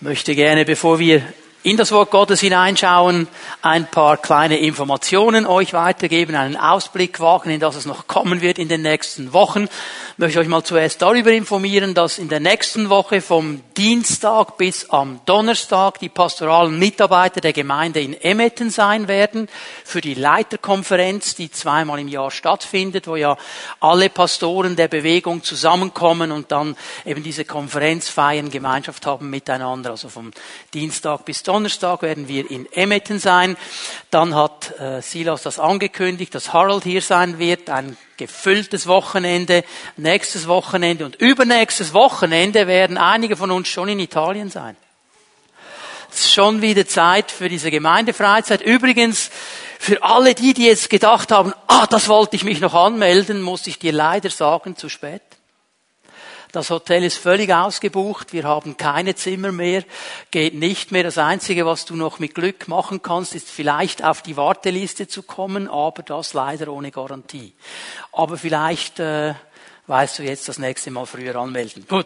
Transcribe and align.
möchte 0.00 0.34
gerne, 0.34 0.64
bevor 0.64 0.98
wir 0.98 1.22
in 1.64 1.76
das 1.76 1.92
Wort 1.92 2.10
Gottes 2.10 2.40
hineinschauen, 2.40 3.28
ein 3.62 3.86
paar 3.86 4.16
kleine 4.16 4.58
Informationen 4.58 5.46
euch 5.46 5.72
weitergeben, 5.72 6.34
einen 6.34 6.56
Ausblick 6.56 7.20
wagen, 7.20 7.50
in 7.50 7.60
das 7.60 7.76
es 7.76 7.86
noch 7.86 8.08
kommen 8.08 8.40
wird 8.40 8.58
in 8.58 8.68
den 8.68 8.82
nächsten 8.82 9.32
Wochen. 9.32 9.64
Ich 9.64 10.18
möchte 10.18 10.40
euch 10.40 10.48
mal 10.48 10.64
zuerst 10.64 11.00
darüber 11.02 11.30
informieren, 11.30 11.94
dass 11.94 12.18
in 12.18 12.28
der 12.28 12.40
nächsten 12.40 12.90
Woche 12.90 13.20
vom 13.20 13.60
Dienstag 13.76 14.56
bis 14.56 14.90
am 14.90 15.20
Donnerstag 15.24 16.00
die 16.00 16.08
pastoralen 16.08 16.76
Mitarbeiter 16.80 17.40
der 17.40 17.52
Gemeinde 17.52 18.00
in 18.00 18.20
Emmetten 18.20 18.70
sein 18.70 19.06
werden 19.06 19.48
für 19.84 20.00
die 20.00 20.14
Leiterkonferenz, 20.14 21.36
die 21.36 21.52
zweimal 21.52 22.00
im 22.00 22.08
Jahr 22.08 22.32
stattfindet, 22.32 23.06
wo 23.06 23.14
ja 23.14 23.36
alle 23.78 24.10
Pastoren 24.10 24.74
der 24.74 24.88
Bewegung 24.88 25.44
zusammenkommen 25.44 26.32
und 26.32 26.50
dann 26.50 26.76
eben 27.06 27.22
diese 27.22 27.44
Konferenz 27.44 28.08
feiern, 28.08 28.50
Gemeinschaft 28.50 29.06
haben 29.06 29.30
miteinander. 29.30 29.90
Also 29.90 30.08
vom 30.08 30.32
Dienstag 30.74 31.24
bis 31.24 31.44
Donnerstag 31.44 31.51
werden 32.02 32.28
wir 32.28 32.50
in 32.50 32.70
Emmetten 32.72 33.18
sein. 33.18 33.56
Dann 34.10 34.34
hat 34.34 34.78
äh, 34.80 35.02
Silas 35.02 35.42
das 35.42 35.58
angekündigt, 35.58 36.34
dass 36.34 36.52
Harold 36.52 36.84
hier 36.84 37.02
sein 37.02 37.38
wird. 37.38 37.70
Ein 37.70 37.96
gefülltes 38.16 38.86
Wochenende, 38.86 39.64
nächstes 39.96 40.46
Wochenende 40.48 41.04
und 41.04 41.16
übernächstes 41.16 41.92
Wochenende 41.92 42.66
werden 42.66 42.98
einige 42.98 43.36
von 43.36 43.50
uns 43.50 43.68
schon 43.68 43.88
in 43.88 43.98
Italien 43.98 44.50
sein. 44.50 44.76
Es 46.12 46.26
ist 46.26 46.34
schon 46.34 46.60
wieder 46.60 46.86
Zeit 46.86 47.30
für 47.30 47.48
diese 47.48 47.70
Gemeindefreizeit. 47.70 48.60
Übrigens, 48.60 49.30
für 49.78 50.02
alle 50.02 50.34
die, 50.34 50.54
die 50.54 50.66
jetzt 50.66 50.90
gedacht 50.90 51.32
haben, 51.32 51.54
ah, 51.66 51.86
das 51.86 52.08
wollte 52.08 52.36
ich 52.36 52.44
mich 52.44 52.60
noch 52.60 52.74
anmelden, 52.74 53.42
muss 53.42 53.66
ich 53.66 53.78
dir 53.78 53.92
leider 53.92 54.30
sagen, 54.30 54.76
zu 54.76 54.88
spät. 54.88 55.22
Das 56.52 56.68
Hotel 56.68 57.02
ist 57.02 57.16
völlig 57.16 57.50
ausgebucht. 57.50 58.34
Wir 58.34 58.44
haben 58.44 58.76
keine 58.76 59.14
Zimmer 59.14 59.52
mehr. 59.52 59.84
Geht 60.30 60.52
nicht 60.52 60.92
mehr. 60.92 61.02
Das 61.02 61.16
Einzige, 61.16 61.64
was 61.64 61.86
du 61.86 61.96
noch 61.96 62.18
mit 62.18 62.34
Glück 62.34 62.68
machen 62.68 63.00
kannst, 63.00 63.34
ist 63.34 63.50
vielleicht 63.50 64.04
auf 64.04 64.20
die 64.20 64.36
Warteliste 64.36 65.08
zu 65.08 65.22
kommen, 65.22 65.66
aber 65.66 66.02
das 66.02 66.34
leider 66.34 66.68
ohne 66.70 66.90
Garantie. 66.90 67.54
Aber 68.12 68.36
vielleicht 68.36 69.00
äh, 69.00 69.32
weißt 69.86 70.18
du 70.18 70.24
jetzt 70.24 70.46
das 70.46 70.58
nächste 70.58 70.90
Mal 70.90 71.06
früher 71.06 71.36
anmelden. 71.36 71.86
Gut. 71.88 72.04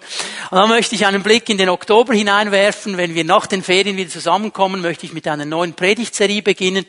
Und 0.51 0.59
dann 0.59 0.69
möchte 0.69 0.95
ich 0.95 1.05
einen 1.07 1.25
Blick 1.25 1.49
in 1.49 1.59
den 1.59 1.69
Oktober 1.69 2.15
hineinwerfen. 2.15 2.97
Wenn 2.97 3.17
wir 3.17 3.25
nach 3.25 3.49
den 3.49 3.65
Ferien 3.65 3.97
wieder 3.97 4.11
zusammenkommen, 4.11 4.81
möchte 4.81 5.07
ich 5.07 5.13
mit 5.13 5.27
einer 5.27 5.45
neuen 5.45 5.75
Predigtserie 5.75 6.43
beginnen. 6.43 6.87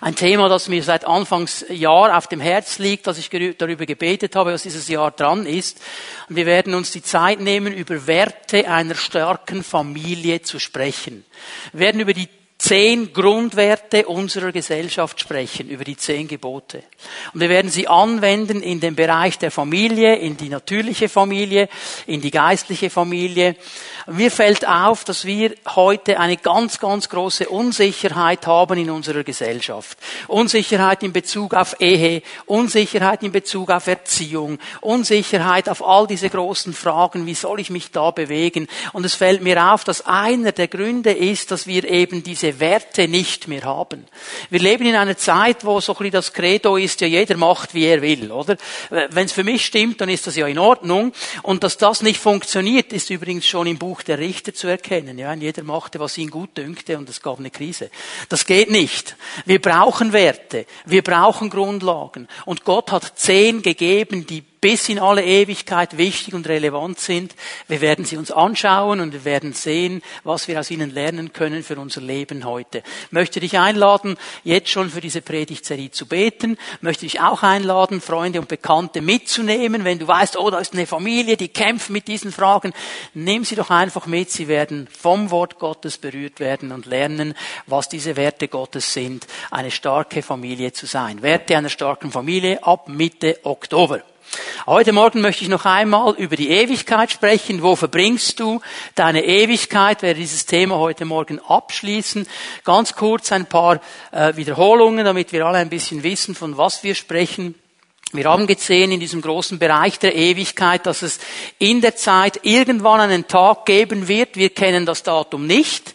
Ein 0.00 0.16
Thema, 0.16 0.48
das 0.48 0.68
mir 0.68 0.82
seit 0.82 1.04
Anfangsjahr 1.04 2.16
auf 2.16 2.26
dem 2.26 2.40
Herz 2.40 2.78
liegt, 2.78 3.06
dass 3.06 3.18
ich 3.18 3.30
darüber 3.56 3.86
gebetet 3.86 4.36
habe, 4.36 4.52
was 4.52 4.64
dieses 4.64 4.88
Jahr 4.88 5.10
dran 5.10 5.46
ist. 5.46 5.80
Wir 6.28 6.46
werden 6.46 6.74
uns 6.74 6.90
die 6.90 7.02
Zeit 7.02 7.40
nehmen, 7.40 7.72
über 7.72 8.06
Werte 8.06 8.68
einer 8.68 8.94
starken 8.94 9.62
Familie 9.62 10.42
zu 10.42 10.58
sprechen. 10.58 11.24
Wir 11.72 11.80
werden 11.80 12.00
über 12.00 12.12
die 12.12 12.28
zehn 12.64 13.12
Grundwerte 13.12 14.06
unserer 14.06 14.50
Gesellschaft 14.50 15.20
sprechen, 15.20 15.68
über 15.68 15.84
die 15.84 15.98
zehn 15.98 16.26
Gebote. 16.26 16.82
Und 17.34 17.40
wir 17.40 17.50
werden 17.50 17.70
sie 17.70 17.88
anwenden 17.88 18.62
in 18.62 18.80
den 18.80 18.94
Bereich 18.94 19.38
der 19.38 19.50
Familie, 19.50 20.16
in 20.16 20.38
die 20.38 20.48
natürliche 20.48 21.10
Familie, 21.10 21.68
in 22.06 22.22
die 22.22 22.30
geistliche 22.30 22.88
Familie. 22.88 23.56
Mir 24.06 24.30
fällt 24.30 24.66
auf, 24.66 25.04
dass 25.04 25.26
wir 25.26 25.54
heute 25.74 26.18
eine 26.18 26.38
ganz, 26.38 26.80
ganz 26.80 27.10
große 27.10 27.50
Unsicherheit 27.50 28.46
haben 28.46 28.78
in 28.78 28.88
unserer 28.88 29.24
Gesellschaft. 29.24 29.98
Unsicherheit 30.28 31.02
in 31.02 31.12
Bezug 31.12 31.52
auf 31.52 31.78
Ehe, 31.80 32.22
Unsicherheit 32.46 33.22
in 33.24 33.32
Bezug 33.32 33.70
auf 33.70 33.86
Erziehung, 33.88 34.58
Unsicherheit 34.80 35.68
auf 35.68 35.86
all 35.86 36.06
diese 36.06 36.30
großen 36.30 36.72
Fragen, 36.72 37.26
wie 37.26 37.34
soll 37.34 37.60
ich 37.60 37.68
mich 37.68 37.90
da 37.90 38.10
bewegen? 38.10 38.68
Und 38.94 39.04
es 39.04 39.14
fällt 39.14 39.42
mir 39.42 39.70
auf, 39.70 39.84
dass 39.84 40.06
einer 40.06 40.52
der 40.52 40.68
Gründe 40.68 41.12
ist, 41.12 41.50
dass 41.50 41.66
wir 41.66 41.84
eben 41.84 42.22
diese 42.22 42.53
Werte 42.60 43.08
nicht 43.08 43.48
mehr 43.48 43.62
haben. 43.62 44.04
Wir 44.50 44.60
leben 44.60 44.86
in 44.86 44.96
einer 44.96 45.16
Zeit, 45.16 45.64
wo 45.64 45.80
so 45.80 45.92
ein 45.92 45.98
bisschen 45.98 46.12
das 46.12 46.32
Credo 46.32 46.76
ist, 46.76 47.00
ja 47.00 47.06
jeder 47.06 47.36
macht, 47.36 47.74
wie 47.74 47.84
er 47.84 48.02
will, 48.02 48.30
oder? 48.30 48.56
Wenn 48.90 49.26
es 49.26 49.32
für 49.32 49.44
mich 49.44 49.64
stimmt, 49.64 50.00
dann 50.00 50.08
ist 50.08 50.26
das 50.26 50.36
ja 50.36 50.46
in 50.46 50.58
Ordnung. 50.58 51.12
Und 51.42 51.64
dass 51.64 51.76
das 51.78 52.02
nicht 52.02 52.20
funktioniert, 52.20 52.92
ist 52.92 53.10
übrigens 53.10 53.46
schon 53.46 53.66
im 53.66 53.78
Buch 53.78 54.02
der 54.02 54.18
Richter 54.18 54.54
zu 54.54 54.66
erkennen. 54.66 55.18
Ja, 55.18 55.32
jeder 55.34 55.62
machte, 55.62 56.00
was 56.00 56.18
ihn 56.18 56.30
gut 56.30 56.56
dünkte 56.56 56.98
und 56.98 57.08
es 57.08 57.22
gab 57.22 57.38
eine 57.38 57.50
Krise. 57.50 57.90
Das 58.28 58.46
geht 58.46 58.70
nicht. 58.70 59.16
Wir 59.44 59.60
brauchen 59.60 60.12
Werte. 60.12 60.66
Wir 60.84 61.02
brauchen 61.02 61.50
Grundlagen. 61.50 62.28
Und 62.44 62.64
Gott 62.64 62.92
hat 62.92 63.18
zehn 63.18 63.62
gegeben, 63.62 64.26
die 64.26 64.42
bis 64.64 64.88
in 64.88 64.98
alle 64.98 65.22
Ewigkeit 65.22 65.98
wichtig 65.98 66.32
und 66.32 66.48
relevant 66.48 66.98
sind. 66.98 67.34
Wir 67.68 67.82
werden 67.82 68.06
sie 68.06 68.16
uns 68.16 68.30
anschauen 68.30 69.00
und 69.00 69.12
wir 69.12 69.26
werden 69.26 69.52
sehen, 69.52 70.00
was 70.22 70.48
wir 70.48 70.58
aus 70.58 70.70
ihnen 70.70 70.88
lernen 70.88 71.34
können 71.34 71.62
für 71.62 71.76
unser 71.76 72.00
Leben 72.00 72.46
heute. 72.46 72.78
Ich 72.78 73.12
möchte 73.12 73.40
dich 73.40 73.58
einladen, 73.58 74.16
jetzt 74.42 74.70
schon 74.70 74.88
für 74.88 75.02
diese 75.02 75.20
Predigtserie 75.20 75.90
zu 75.90 76.06
beten. 76.06 76.56
Ich 76.76 76.82
möchte 76.82 77.04
dich 77.04 77.20
auch 77.20 77.42
einladen, 77.42 78.00
Freunde 78.00 78.40
und 78.40 78.48
Bekannte 78.48 79.02
mitzunehmen. 79.02 79.84
Wenn 79.84 79.98
du 79.98 80.08
weißt, 80.08 80.38
oh, 80.38 80.48
da 80.48 80.60
ist 80.60 80.72
eine 80.72 80.86
Familie, 80.86 81.36
die 81.36 81.48
kämpft 81.48 81.90
mit 81.90 82.08
diesen 82.08 82.32
Fragen, 82.32 82.72
nimm 83.12 83.44
sie 83.44 83.56
doch 83.56 83.68
einfach 83.68 84.06
mit. 84.06 84.30
Sie 84.30 84.48
werden 84.48 84.88
vom 84.98 85.30
Wort 85.30 85.58
Gottes 85.58 85.98
berührt 85.98 86.40
werden 86.40 86.72
und 86.72 86.86
lernen, 86.86 87.34
was 87.66 87.90
diese 87.90 88.16
Werte 88.16 88.48
Gottes 88.48 88.94
sind, 88.94 89.26
eine 89.50 89.70
starke 89.70 90.22
Familie 90.22 90.72
zu 90.72 90.86
sein. 90.86 91.20
Werte 91.20 91.54
einer 91.54 91.68
starken 91.68 92.10
Familie 92.10 92.64
ab 92.64 92.88
Mitte 92.88 93.40
Oktober. 93.42 94.00
Heute 94.66 94.92
Morgen 94.92 95.20
möchte 95.20 95.42
ich 95.42 95.50
noch 95.50 95.66
einmal 95.66 96.14
über 96.14 96.36
die 96.36 96.48
Ewigkeit 96.48 97.10
sprechen. 97.10 97.62
Wo 97.62 97.76
verbringst 97.76 98.40
du 98.40 98.60
deine 98.94 99.24
Ewigkeit? 99.24 99.98
Ich 99.98 100.02
werde 100.02 100.20
dieses 100.20 100.46
Thema 100.46 100.78
heute 100.78 101.04
Morgen 101.04 101.38
abschließen. 101.38 102.26
Ganz 102.64 102.94
kurz 102.94 103.30
ein 103.32 103.46
paar 103.46 103.80
äh, 104.10 104.36
Wiederholungen, 104.36 105.04
damit 105.04 105.32
wir 105.32 105.44
alle 105.44 105.58
ein 105.58 105.68
bisschen 105.68 106.02
wissen, 106.02 106.34
von 106.34 106.56
was 106.56 106.82
wir 106.82 106.94
sprechen. 106.94 107.54
Wir 108.12 108.26
haben 108.26 108.46
gesehen 108.46 108.92
in 108.92 109.00
diesem 109.00 109.20
großen 109.20 109.58
Bereich 109.58 109.98
der 109.98 110.14
Ewigkeit, 110.14 110.86
dass 110.86 111.02
es 111.02 111.18
in 111.58 111.80
der 111.80 111.96
Zeit 111.96 112.40
irgendwann 112.44 113.00
einen 113.00 113.26
Tag 113.26 113.66
geben 113.66 114.06
wird. 114.06 114.36
Wir 114.36 114.50
kennen 114.50 114.86
das 114.86 115.02
Datum 115.02 115.46
nicht. 115.46 115.94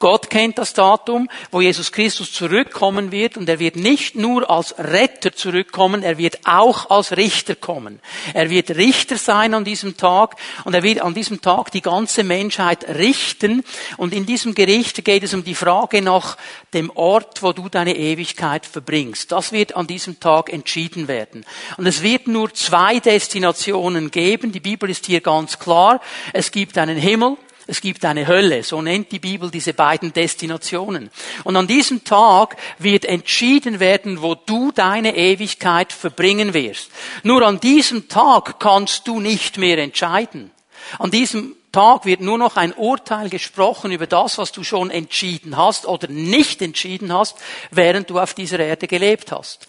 Gott 0.00 0.30
kennt 0.30 0.58
das 0.58 0.74
Datum, 0.74 1.28
wo 1.50 1.60
Jesus 1.60 1.90
Christus 1.90 2.32
zurückkommen 2.32 3.10
wird 3.10 3.36
und 3.36 3.48
er 3.48 3.58
wird 3.58 3.74
nicht 3.74 4.14
nur 4.14 4.48
als 4.48 4.78
Retter 4.78 5.32
zurückkommen, 5.32 6.04
er 6.04 6.18
wird 6.18 6.38
auch 6.44 6.88
als 6.90 7.16
Richter 7.16 7.56
kommen. 7.56 7.98
Er 8.32 8.48
wird 8.48 8.70
Richter 8.70 9.18
sein 9.18 9.54
an 9.54 9.64
diesem 9.64 9.96
Tag 9.96 10.36
und 10.64 10.74
er 10.74 10.84
wird 10.84 11.00
an 11.00 11.14
diesem 11.14 11.40
Tag 11.40 11.72
die 11.72 11.82
ganze 11.82 12.22
Menschheit 12.22 12.88
richten 12.88 13.64
und 13.96 14.14
in 14.14 14.24
diesem 14.24 14.54
Gericht 14.54 15.04
geht 15.04 15.24
es 15.24 15.34
um 15.34 15.42
die 15.42 15.56
Frage 15.56 16.00
nach 16.00 16.36
dem 16.74 16.90
Ort, 16.90 17.42
wo 17.42 17.52
du 17.52 17.68
deine 17.68 17.96
Ewigkeit 17.96 18.66
verbringst. 18.66 19.32
Das 19.32 19.50
wird 19.50 19.74
an 19.74 19.88
diesem 19.88 20.20
Tag 20.20 20.52
entschieden 20.52 21.08
werden. 21.08 21.44
Und 21.76 21.86
es 21.86 22.04
wird 22.04 22.28
nur 22.28 22.54
zwei 22.54 23.00
Destinationen 23.00 24.12
geben. 24.12 24.52
Die 24.52 24.60
Bibel 24.60 24.88
ist 24.90 25.06
hier 25.06 25.20
ganz 25.20 25.58
klar. 25.58 26.00
Es 26.32 26.52
gibt 26.52 26.78
einen 26.78 26.98
Himmel 26.98 27.36
es 27.68 27.82
gibt 27.82 28.04
eine 28.06 28.26
Hölle. 28.26 28.64
So 28.64 28.80
nennt 28.80 29.12
die 29.12 29.18
Bibel 29.18 29.50
diese 29.50 29.74
beiden 29.74 30.14
Destinationen. 30.14 31.10
Und 31.44 31.54
an 31.54 31.66
diesem 31.66 32.02
Tag 32.02 32.56
wird 32.78 33.04
entschieden 33.04 33.78
werden, 33.78 34.22
wo 34.22 34.34
du 34.34 34.72
deine 34.72 35.14
Ewigkeit 35.14 35.92
verbringen 35.92 36.54
wirst. 36.54 36.90
Nur 37.24 37.42
an 37.46 37.60
diesem 37.60 38.08
Tag 38.08 38.58
kannst 38.58 39.06
du 39.06 39.20
nicht 39.20 39.58
mehr 39.58 39.76
entscheiden. 39.78 40.50
An 40.98 41.10
diesem 41.10 41.54
Tag 41.70 42.06
wird 42.06 42.22
nur 42.22 42.38
noch 42.38 42.56
ein 42.56 42.72
Urteil 42.72 43.28
gesprochen 43.28 43.92
über 43.92 44.06
das, 44.06 44.38
was 44.38 44.52
du 44.52 44.64
schon 44.64 44.90
entschieden 44.90 45.56
hast 45.58 45.86
oder 45.86 46.08
nicht 46.08 46.62
entschieden 46.62 47.12
hast, 47.12 47.36
während 47.70 48.08
du 48.08 48.18
auf 48.18 48.32
dieser 48.32 48.58
Erde 48.58 48.86
gelebt 48.86 49.32
hast. 49.32 49.66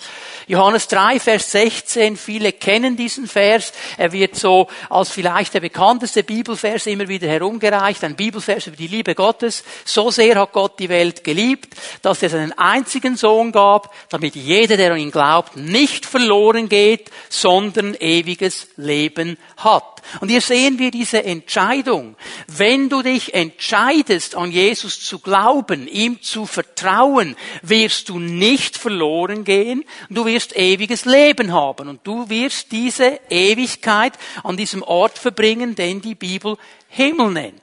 Johannes 0.48 0.88
3, 0.88 1.20
Vers 1.20 1.52
16, 1.52 2.16
viele 2.16 2.54
kennen 2.54 2.96
diesen 2.96 3.28
Vers. 3.28 3.74
Er 3.98 4.14
wird 4.14 4.38
so 4.38 4.68
als 4.90 5.10
vielleicht 5.10 5.54
der 5.54 5.60
bekannteste 5.60 6.24
Bibelvers 6.24 6.88
immer 6.88 7.10
wieder 7.10 7.28
herumgereicht, 7.28 8.04
ein 8.06 8.16
Bibelvers 8.16 8.68
über 8.68 8.78
die 8.78 8.88
Liebe 8.88 9.14
Gottes. 9.14 9.66
So 9.84 10.10
sehr 10.10 10.40
hat 10.40 10.54
Gott 10.54 10.80
die 10.80 10.90
Welt 10.90 11.26
geliebt, 11.26 11.76
dass 12.02 12.24
er 12.24 12.30
seinen 12.30 12.58
einzigen 12.58 13.18
Sohn 13.18 13.52
gab, 13.52 13.94
damit 14.08 14.36
jeder, 14.36 14.78
der 14.78 14.94
an 14.94 15.00
ihn 15.00 15.12
glaubt, 15.12 15.58
nicht 15.58 16.06
verloren 16.06 16.70
geht, 16.70 17.12
sondern 17.28 17.94
ewiges 17.96 18.70
Leben 18.78 19.38
hat. 19.58 19.99
Und 20.20 20.30
hier 20.30 20.42
sehen 20.42 20.80
wir 20.80 20.92
diese 20.92 21.24
Entscheidung. 21.24 22.16
Wenn 22.48 22.90
du 22.90 23.02
dich 23.02 23.34
entscheidest, 23.34 24.36
an 24.36 24.52
Jesus 24.52 25.00
zu 25.04 25.20
glauben, 25.20 25.88
ihm 25.88 26.22
zu 26.22 26.46
vertrauen, 26.46 27.36
wirst 27.62 28.10
du 28.10 28.20
nicht 28.20 28.78
verloren 28.78 29.44
gehen, 29.44 29.84
du 30.10 30.26
wirst 30.26 30.56
ewiges 30.56 31.06
Leben 31.06 31.54
haben 31.54 31.88
und 31.88 32.06
du 32.06 32.30
wirst 32.30 32.72
diese 32.72 33.20
Ewigkeit 33.30 34.14
an 34.44 34.58
diesem 34.58 34.84
Ort 34.84 35.18
verbringen, 35.18 35.76
den 35.76 36.02
die 36.02 36.16
Bibel 36.16 36.58
Himmel 36.90 37.32
nennt. 37.32 37.62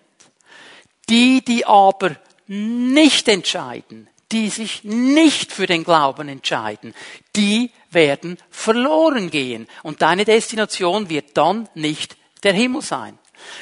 Die, 1.09 1.45
die 1.45 1.65
aber 1.67 2.17
nicht 2.47 3.29
entscheiden, 3.29 4.09
die 4.33 4.49
sich 4.51 4.83
nicht 4.85 5.53
für 5.53 5.67
den 5.67 5.85
Glauben 5.85 6.29
entscheiden, 6.29 6.95
die 7.37 7.71
werden 7.91 8.39
verloren 8.51 9.31
gehen. 9.31 9.69
Und 9.83 10.03
deine 10.03 10.25
Destination 10.25 11.09
wird 11.09 11.37
dann 11.37 11.69
nicht 11.75 12.17
der 12.47 12.55
Himmel 12.55 12.81
sein. 12.81 13.19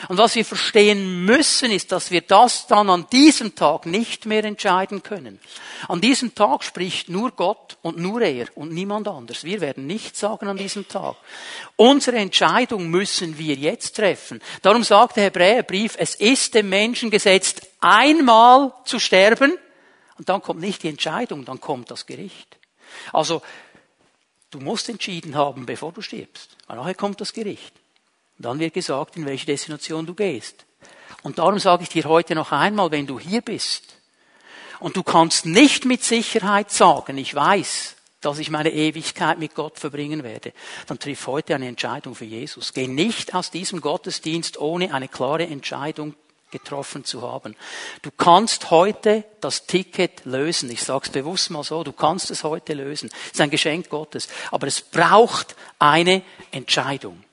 Und 0.08 0.18
was 0.18 0.34
wir 0.36 0.44
verstehen 0.44 1.24
müssen, 1.24 1.70
ist, 1.70 1.90
dass 1.90 2.10
wir 2.10 2.20
das 2.20 2.66
dann 2.66 2.88
an 2.88 3.06
diesem 3.10 3.54
Tag 3.54 3.86
nicht 3.86 4.24
mehr 4.24 4.44
entscheiden 4.44 5.02
können. 5.02 5.40
An 5.88 6.00
diesem 6.00 6.34
Tag 6.34 6.62
spricht 6.62 7.08
nur 7.08 7.32
Gott 7.32 7.76
und 7.82 7.98
nur 7.98 8.22
er 8.22 8.46
und 8.54 8.72
niemand 8.72 9.08
anders. 9.08 9.44
Wir 9.44 9.60
werden 9.60 9.86
nichts 9.86 10.20
sagen 10.20 10.46
an 10.48 10.56
diesem 10.56 10.86
Tag. 10.86 11.16
Unsere 11.76 12.18
Entscheidung 12.18 12.88
müssen 12.88 13.36
wir 13.38 13.56
jetzt 13.56 13.96
treffen. 13.96 14.40
Darum 14.62 14.84
sagt 14.84 15.16
der 15.16 15.24
Hebräerbrief, 15.24 15.96
es 15.98 16.14
ist 16.14 16.54
dem 16.54 16.68
Menschen 16.68 17.10
gesetzt, 17.10 17.62
einmal 17.80 18.72
zu 18.84 18.98
sterben 19.00 19.54
und 20.18 20.28
dann 20.28 20.40
kommt 20.40 20.60
nicht 20.60 20.82
die 20.82 20.88
Entscheidung, 20.88 21.44
dann 21.44 21.60
kommt 21.60 21.90
das 21.90 22.06
Gericht. 22.06 22.58
Also, 23.12 23.42
du 24.50 24.60
musst 24.60 24.88
entschieden 24.88 25.34
haben, 25.34 25.66
bevor 25.66 25.92
du 25.92 26.00
stirbst. 26.00 26.56
Nachher 26.68 26.94
kommt 26.94 27.20
das 27.20 27.32
Gericht. 27.32 27.74
Dann 28.38 28.58
wird 28.58 28.74
gesagt, 28.74 29.16
in 29.16 29.26
welche 29.26 29.46
Destination 29.46 30.06
du 30.06 30.14
gehst. 30.14 30.64
Und 31.22 31.38
darum 31.38 31.58
sage 31.58 31.84
ich 31.84 31.88
dir 31.88 32.04
heute 32.04 32.34
noch 32.34 32.52
einmal, 32.52 32.90
wenn 32.90 33.06
du 33.06 33.18
hier 33.18 33.40
bist 33.40 33.96
und 34.80 34.96
du 34.96 35.02
kannst 35.02 35.46
nicht 35.46 35.84
mit 35.84 36.02
Sicherheit 36.02 36.70
sagen, 36.70 37.16
ich 37.16 37.34
weiß, 37.34 37.96
dass 38.20 38.38
ich 38.38 38.50
meine 38.50 38.72
Ewigkeit 38.72 39.38
mit 39.38 39.54
Gott 39.54 39.78
verbringen 39.78 40.22
werde, 40.22 40.52
dann 40.86 40.98
triff 40.98 41.26
heute 41.26 41.54
eine 41.54 41.68
Entscheidung 41.68 42.14
für 42.14 42.24
Jesus. 42.24 42.72
Geh 42.72 42.86
nicht 42.86 43.34
aus 43.34 43.50
diesem 43.50 43.80
Gottesdienst 43.80 44.58
ohne 44.58 44.92
eine 44.92 45.08
klare 45.08 45.46
Entscheidung 45.46 46.14
getroffen 46.50 47.04
zu 47.04 47.22
haben. 47.22 47.56
Du 48.02 48.10
kannst 48.10 48.70
heute 48.70 49.24
das 49.40 49.66
Ticket 49.66 50.24
lösen. 50.24 50.70
Ich 50.70 50.84
sage 50.84 51.06
es 51.06 51.10
bewusst 51.10 51.50
mal 51.50 51.64
so, 51.64 51.82
du 51.82 51.92
kannst 51.92 52.30
es 52.30 52.44
heute 52.44 52.74
lösen. 52.74 53.10
Es 53.26 53.32
ist 53.32 53.40
ein 53.40 53.50
Geschenk 53.50 53.88
Gottes. 53.88 54.28
Aber 54.50 54.66
es 54.66 54.80
braucht 54.80 55.56
eine 55.78 56.22
Entscheidung. 56.52 57.23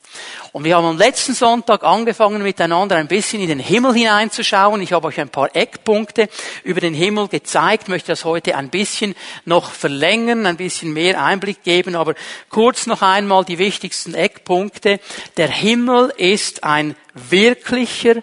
Und 0.51 0.63
wir 0.65 0.75
haben 0.75 0.85
am 0.85 0.97
letzten 0.97 1.33
Sonntag 1.33 1.83
angefangen, 1.83 2.43
miteinander 2.43 2.97
ein 2.97 3.07
bisschen 3.07 3.41
in 3.41 3.47
den 3.47 3.59
Himmel 3.59 3.93
hineinzuschauen. 3.93 4.81
Ich 4.81 4.93
habe 4.93 5.07
euch 5.07 5.19
ein 5.19 5.29
paar 5.29 5.55
Eckpunkte 5.55 6.29
über 6.63 6.81
den 6.81 6.93
Himmel 6.93 7.29
gezeigt, 7.29 7.87
möchte 7.87 8.11
das 8.11 8.25
heute 8.25 8.55
ein 8.55 8.69
bisschen 8.69 9.15
noch 9.45 9.71
verlängern, 9.71 10.45
ein 10.45 10.57
bisschen 10.57 10.93
mehr 10.93 11.23
Einblick 11.23 11.63
geben, 11.63 11.95
aber 11.95 12.15
kurz 12.49 12.85
noch 12.85 13.01
einmal 13.01 13.45
die 13.45 13.59
wichtigsten 13.59 14.13
Eckpunkte. 14.13 14.99
Der 15.37 15.49
Himmel 15.49 16.13
ist 16.17 16.63
ein 16.63 16.95
wirklicher, 17.13 18.15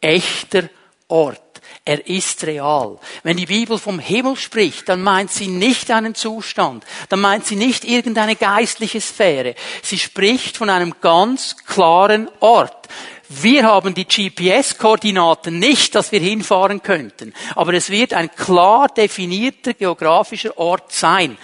echter 0.00 0.68
Ort. 1.08 1.43
Er 1.86 2.06
ist 2.06 2.44
real. 2.44 2.98
Wenn 3.24 3.36
die 3.36 3.44
Bibel 3.44 3.78
vom 3.78 3.98
Himmel 3.98 4.36
spricht, 4.36 4.88
dann 4.88 5.02
meint 5.02 5.30
sie 5.30 5.48
nicht 5.48 5.90
einen 5.90 6.14
Zustand, 6.14 6.82
dann 7.10 7.20
meint 7.20 7.44
sie 7.44 7.56
nicht 7.56 7.84
irgendeine 7.84 8.36
geistliche 8.36 9.02
Sphäre. 9.02 9.54
Sie 9.82 9.98
spricht 9.98 10.56
von 10.56 10.70
einem 10.70 10.94
ganz 11.02 11.56
klaren 11.66 12.30
Ort. 12.40 12.88
Wir 13.28 13.64
haben 13.64 13.94
die 13.94 14.06
GPS-Koordinaten 14.06 15.58
nicht, 15.58 15.94
dass 15.94 16.10
wir 16.10 16.20
hinfahren 16.20 16.82
könnten, 16.82 17.34
aber 17.54 17.74
es 17.74 17.90
wird 17.90 18.14
ein 18.14 18.30
klar 18.34 18.88
definierter 18.88 19.74
geografischer 19.74 20.56
Ort 20.56 20.90
sein. 20.90 21.36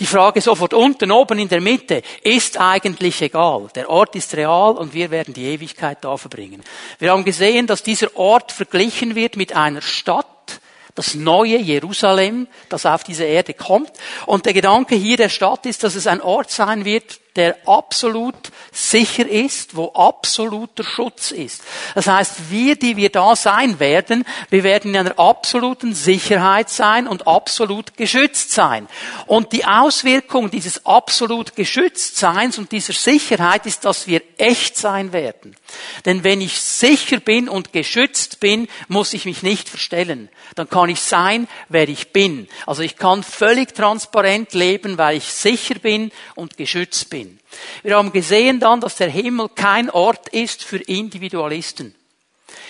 Die 0.00 0.06
Frage 0.06 0.40
sofort 0.40 0.72
unten, 0.72 1.12
oben, 1.12 1.38
in 1.38 1.50
der 1.50 1.60
Mitte 1.60 2.02
ist 2.24 2.58
eigentlich 2.58 3.20
egal. 3.20 3.68
Der 3.74 3.90
Ort 3.90 4.16
ist 4.16 4.34
real 4.34 4.72
und 4.72 4.94
wir 4.94 5.10
werden 5.10 5.34
die 5.34 5.44
Ewigkeit 5.44 5.98
da 6.00 6.16
verbringen. 6.16 6.64
Wir 6.98 7.12
haben 7.12 7.24
gesehen, 7.24 7.66
dass 7.66 7.82
dieser 7.82 8.16
Ort 8.16 8.50
verglichen 8.50 9.14
wird 9.14 9.36
mit 9.36 9.54
einer 9.54 9.82
Stadt, 9.82 10.59
das 10.94 11.14
neue 11.14 11.58
Jerusalem, 11.58 12.48
das 12.68 12.86
auf 12.86 13.04
diese 13.04 13.24
Erde 13.24 13.54
kommt. 13.54 13.92
Und 14.26 14.46
der 14.46 14.52
Gedanke 14.52 14.94
hier 14.94 15.16
der 15.16 15.28
Stadt 15.28 15.66
ist, 15.66 15.84
dass 15.84 15.94
es 15.94 16.06
ein 16.06 16.20
Ort 16.20 16.50
sein 16.50 16.84
wird, 16.84 17.20
der 17.36 17.56
absolut 17.66 18.34
sicher 18.72 19.28
ist, 19.28 19.76
wo 19.76 19.92
absoluter 19.92 20.82
Schutz 20.82 21.30
ist. 21.30 21.62
Das 21.94 22.06
heißt, 22.06 22.50
wir, 22.50 22.76
die 22.76 22.96
wir 22.96 23.10
da 23.10 23.36
sein 23.36 23.78
werden, 23.78 24.24
wir 24.50 24.64
werden 24.64 24.90
in 24.94 25.00
einer 25.00 25.18
absoluten 25.18 25.94
Sicherheit 25.94 26.70
sein 26.70 27.06
und 27.06 27.26
absolut 27.26 27.96
geschützt 27.96 28.50
sein. 28.50 28.88
Und 29.26 29.52
die 29.52 29.64
Auswirkung 29.64 30.50
dieses 30.50 30.84
absolut 30.86 31.54
Geschütztseins 31.54 32.58
und 32.58 32.72
dieser 32.72 32.92
Sicherheit 32.92 33.64
ist, 33.64 33.84
dass 33.84 34.06
wir 34.06 34.22
echt 34.36 34.76
sein 34.76 35.12
werden. 35.12 35.56
Denn 36.04 36.24
wenn 36.24 36.40
ich 36.40 36.60
sicher 36.60 37.20
bin 37.20 37.48
und 37.48 37.72
geschützt 37.72 38.40
bin, 38.40 38.66
muss 38.88 39.14
ich 39.14 39.24
mich 39.24 39.42
nicht 39.42 39.68
verstellen. 39.68 40.28
Dann 40.54 40.68
kann 40.68 40.88
ich 40.88 41.00
sein, 41.00 41.48
wer 41.68 41.88
ich 41.88 42.12
bin. 42.12 42.48
Also 42.66 42.82
ich 42.82 42.96
kann 42.96 43.22
völlig 43.22 43.74
transparent 43.74 44.52
leben, 44.54 44.98
weil 44.98 45.16
ich 45.16 45.24
sicher 45.24 45.76
bin 45.76 46.10
und 46.34 46.56
geschützt 46.56 47.10
bin. 47.10 47.38
Wir 47.82 47.96
haben 47.96 48.12
gesehen 48.12 48.60
dann, 48.60 48.80
dass 48.80 48.96
der 48.96 49.10
Himmel 49.10 49.48
kein 49.48 49.90
Ort 49.90 50.28
ist 50.30 50.64
für 50.64 50.78
Individualisten. 50.78 51.94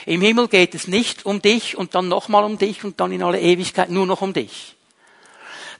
Im 0.07 0.21
Himmel 0.21 0.49
geht 0.49 0.75
es 0.75 0.89
nicht 0.89 1.27
um 1.27 1.43
dich 1.43 1.77
und 1.77 1.95
dann 1.95 2.09
nochmal 2.09 2.45
um 2.45 2.59
dich 2.59 2.85
und 2.85 3.01
dann 3.01 3.13
in 3.13 3.23
alle 3.23 3.41
Ewigkeit 3.41 3.91
nur 3.91 4.07
noch 4.07 4.23
um 4.23 4.33
dich. 4.33 4.77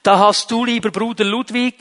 Da 0.03 0.17
hast 0.17 0.49
du, 0.49 0.65
lieber 0.65 0.89
Bruder 0.89 1.23
Ludwig, 1.23 1.75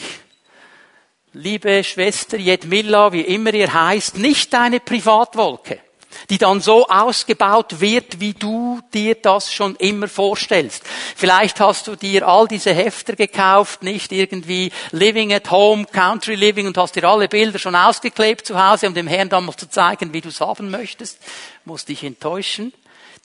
liebe 1.33 1.83
Schwester 1.85 2.37
Jedmilla, 2.37 3.13
wie 3.13 3.23
immer 3.23 3.55
ihr 3.55 3.73
heißt, 3.73 4.19
nicht 4.19 4.53
deine 4.53 4.81
Privatwolke 4.81 5.81
die 6.29 6.39
dann 6.39 6.61
so 6.61 6.87
ausgebaut 6.89 7.81
wird, 7.81 8.21
wie 8.21 8.35
du 8.35 8.81
dir 8.93 9.15
das 9.15 9.53
schon 9.53 9.77
immer 9.77 10.09
vorstellst. 10.09 10.83
Vielleicht 11.17 11.61
hast 11.61 11.87
du 11.87 11.97
dir 11.97 12.27
all 12.27 12.47
diese 12.49 12.73
Hefter 12.73 13.17
gekauft, 13.17 13.83
nicht 13.83 14.13
irgendwie 14.13 14.73
Living 14.93 15.33
at 15.33 15.51
Home, 15.51 15.85
Country 15.87 16.35
Living 16.35 16.67
und 16.67 16.77
hast 16.79 16.97
dir 16.97 17.05
alle 17.05 17.29
Bilder 17.29 17.59
schon 17.59 17.75
ausgeklebt 17.75 18.47
zu 18.47 18.63
Hause, 18.63 18.87
um 18.89 18.95
dem 18.95 19.07
Herrn 19.07 19.29
dann 19.29 19.45
mal 19.45 19.57
zu 19.57 19.69
zeigen, 19.69 20.13
wie 20.13 20.21
du 20.21 20.29
es 20.29 20.41
haben 20.41 20.71
möchtest. 20.71 21.19
Muss 21.65 21.85
dich 21.85 22.05
enttäuschen. 22.05 22.73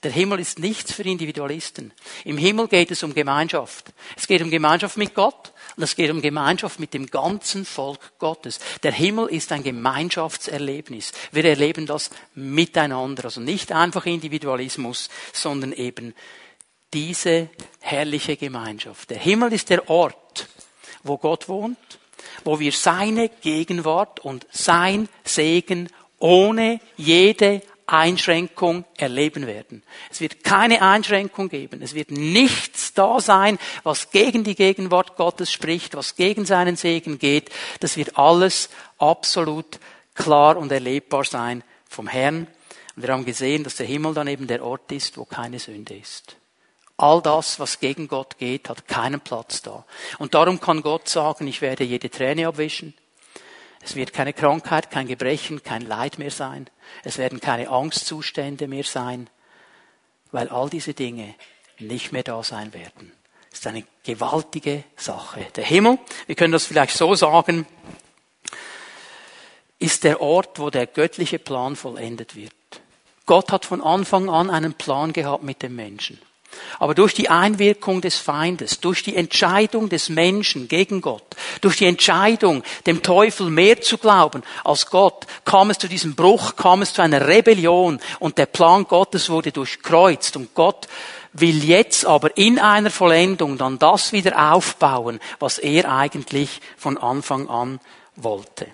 Der 0.02 0.10
Himmel 0.10 0.40
ist 0.40 0.58
nichts 0.58 0.92
für 0.92 1.02
Individualisten. 1.02 1.92
Im 2.24 2.38
Himmel 2.38 2.68
geht 2.68 2.90
es 2.90 3.02
um 3.02 3.14
Gemeinschaft. 3.14 3.86
Es 4.16 4.26
geht 4.26 4.42
um 4.42 4.50
Gemeinschaft 4.50 4.96
mit 4.96 5.14
Gott. 5.14 5.52
Und 5.76 5.82
es 5.82 5.94
geht 5.94 6.10
um 6.10 6.22
Gemeinschaft 6.22 6.80
mit 6.80 6.94
dem 6.94 7.06
ganzen 7.06 7.66
Volk 7.66 8.18
Gottes. 8.18 8.60
Der 8.82 8.92
Himmel 8.92 9.28
ist 9.28 9.52
ein 9.52 9.62
Gemeinschaftserlebnis. 9.62 11.12
Wir 11.32 11.44
erleben 11.44 11.84
das 11.84 12.10
miteinander. 12.34 13.26
Also 13.26 13.42
nicht 13.42 13.72
einfach 13.72 14.06
Individualismus, 14.06 15.10
sondern 15.34 15.72
eben 15.72 16.14
diese 16.94 17.50
herrliche 17.80 18.36
Gemeinschaft. 18.38 19.10
Der 19.10 19.18
Himmel 19.18 19.52
ist 19.52 19.68
der 19.68 19.90
Ort, 19.90 20.48
wo 21.02 21.18
Gott 21.18 21.46
wohnt, 21.48 21.76
wo 22.42 22.58
wir 22.58 22.72
seine 22.72 23.28
Gegenwart 23.28 24.20
und 24.20 24.46
sein 24.50 25.10
Segen 25.24 25.90
ohne 26.18 26.80
jede 26.96 27.60
Einschränkung 27.86 28.84
erleben 28.96 29.46
werden. 29.46 29.82
Es 30.10 30.20
wird 30.20 30.42
keine 30.42 30.82
Einschränkung 30.82 31.48
geben. 31.48 31.82
Es 31.82 31.94
wird 31.94 32.10
nichts 32.10 32.94
da 32.94 33.20
sein, 33.20 33.58
was 33.84 34.10
gegen 34.10 34.42
die 34.42 34.56
Gegenwart 34.56 35.16
Gottes 35.16 35.52
spricht, 35.52 35.94
was 35.94 36.16
gegen 36.16 36.44
seinen 36.44 36.76
Segen 36.76 37.18
geht. 37.18 37.50
Das 37.80 37.96
wird 37.96 38.18
alles 38.18 38.70
absolut 38.98 39.78
klar 40.14 40.56
und 40.56 40.72
erlebbar 40.72 41.24
sein 41.24 41.62
vom 41.88 42.08
Herrn. 42.08 42.48
Und 42.96 43.02
wir 43.02 43.12
haben 43.12 43.24
gesehen, 43.24 43.62
dass 43.62 43.76
der 43.76 43.86
Himmel 43.86 44.14
dann 44.14 44.26
eben 44.26 44.46
der 44.46 44.64
Ort 44.64 44.90
ist, 44.90 45.16
wo 45.16 45.24
keine 45.24 45.58
Sünde 45.58 45.94
ist. 45.94 46.36
All 46.96 47.20
das, 47.20 47.60
was 47.60 47.78
gegen 47.78 48.08
Gott 48.08 48.38
geht, 48.38 48.70
hat 48.70 48.88
keinen 48.88 49.20
Platz 49.20 49.60
da. 49.60 49.84
Und 50.18 50.34
darum 50.34 50.60
kann 50.60 50.80
Gott 50.80 51.08
sagen, 51.08 51.46
ich 51.46 51.60
werde 51.60 51.84
jede 51.84 52.10
Träne 52.10 52.48
abwischen. 52.48 52.94
Es 53.86 53.94
wird 53.94 54.12
keine 54.12 54.32
Krankheit, 54.32 54.90
kein 54.90 55.06
Gebrechen, 55.06 55.62
kein 55.62 55.82
Leid 55.82 56.18
mehr 56.18 56.32
sein. 56.32 56.68
Es 57.04 57.18
werden 57.18 57.40
keine 57.40 57.70
Angstzustände 57.70 58.66
mehr 58.66 58.82
sein, 58.82 59.30
weil 60.32 60.48
all 60.48 60.68
diese 60.68 60.92
Dinge 60.92 61.36
nicht 61.78 62.10
mehr 62.10 62.24
da 62.24 62.42
sein 62.42 62.74
werden. 62.74 63.12
Das 63.48 63.60
ist 63.60 63.66
eine 63.68 63.84
gewaltige 64.02 64.82
Sache. 64.96 65.46
Der 65.54 65.62
Himmel, 65.62 66.00
wir 66.26 66.34
können 66.34 66.52
das 66.52 66.66
vielleicht 66.66 66.96
so 66.96 67.14
sagen, 67.14 67.64
ist 69.78 70.02
der 70.02 70.20
Ort, 70.20 70.58
wo 70.58 70.68
der 70.68 70.88
göttliche 70.88 71.38
Plan 71.38 71.76
vollendet 71.76 72.34
wird. 72.34 72.52
Gott 73.24 73.52
hat 73.52 73.64
von 73.64 73.80
Anfang 73.80 74.28
an 74.28 74.50
einen 74.50 74.74
Plan 74.74 75.12
gehabt 75.12 75.44
mit 75.44 75.62
dem 75.62 75.76
Menschen. 75.76 76.18
Aber 76.78 76.94
durch 76.94 77.14
die 77.14 77.28
Einwirkung 77.28 78.00
des 78.00 78.16
Feindes, 78.16 78.80
durch 78.80 79.02
die 79.02 79.16
Entscheidung 79.16 79.88
des 79.88 80.08
Menschen 80.08 80.68
gegen 80.68 81.00
Gott, 81.00 81.24
durch 81.60 81.76
die 81.76 81.86
Entscheidung, 81.86 82.62
dem 82.86 83.02
Teufel 83.02 83.50
mehr 83.50 83.80
zu 83.80 83.98
glauben 83.98 84.42
als 84.64 84.86
Gott, 84.86 85.26
kam 85.44 85.70
es 85.70 85.78
zu 85.78 85.88
diesem 85.88 86.14
Bruch, 86.14 86.56
kam 86.56 86.82
es 86.82 86.92
zu 86.92 87.02
einer 87.02 87.26
Rebellion 87.26 88.00
und 88.18 88.38
der 88.38 88.46
Plan 88.46 88.84
Gottes 88.84 89.28
wurde 89.30 89.52
durchkreuzt 89.52 90.36
und 90.36 90.54
Gott 90.54 90.88
will 91.32 91.64
jetzt 91.64 92.06
aber 92.06 92.36
in 92.36 92.58
einer 92.58 92.90
Vollendung 92.90 93.58
dann 93.58 93.78
das 93.78 94.12
wieder 94.12 94.52
aufbauen, 94.52 95.20
was 95.38 95.58
er 95.58 95.90
eigentlich 95.92 96.60
von 96.76 96.98
Anfang 96.98 97.48
an 97.48 97.80
wollte. 98.16 98.66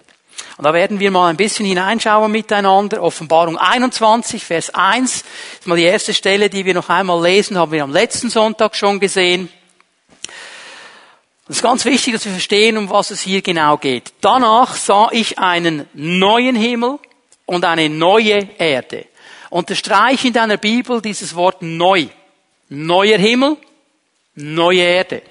Und 0.56 0.64
da 0.64 0.74
werden 0.74 1.00
wir 1.00 1.10
mal 1.10 1.28
ein 1.28 1.36
bisschen 1.36 1.66
hineinschauen 1.66 2.30
miteinander. 2.30 3.02
Offenbarung 3.02 3.56
21, 3.56 4.44
Vers 4.44 4.70
1. 4.70 5.22
Das 5.22 5.60
ist 5.60 5.66
mal 5.66 5.76
die 5.76 5.84
erste 5.84 6.14
Stelle, 6.14 6.50
die 6.50 6.64
wir 6.64 6.74
noch 6.74 6.88
einmal 6.88 7.22
lesen, 7.22 7.58
haben 7.58 7.72
wir 7.72 7.84
am 7.84 7.92
letzten 7.92 8.30
Sonntag 8.30 8.76
schon 8.76 9.00
gesehen. 9.00 9.48
Es 11.48 11.56
ist 11.56 11.62
ganz 11.62 11.84
wichtig, 11.84 12.14
dass 12.14 12.24
wir 12.24 12.32
verstehen, 12.32 12.76
um 12.78 12.88
was 12.88 13.10
es 13.10 13.20
hier 13.20 13.42
genau 13.42 13.76
geht. 13.76 14.12
Danach 14.20 14.76
sah 14.76 15.08
ich 15.10 15.38
einen 15.38 15.88
neuen 15.92 16.54
Himmel 16.54 16.98
und 17.46 17.64
eine 17.64 17.88
neue 17.88 18.48
Erde. 18.58 19.06
Unterstreiche 19.50 20.28
in 20.28 20.32
deiner 20.32 20.56
Bibel 20.56 21.02
dieses 21.02 21.34
Wort 21.34 21.60
neu. 21.60 22.06
Neuer 22.68 23.18
Himmel, 23.18 23.58
neue 24.34 24.80
Erde. 24.80 25.22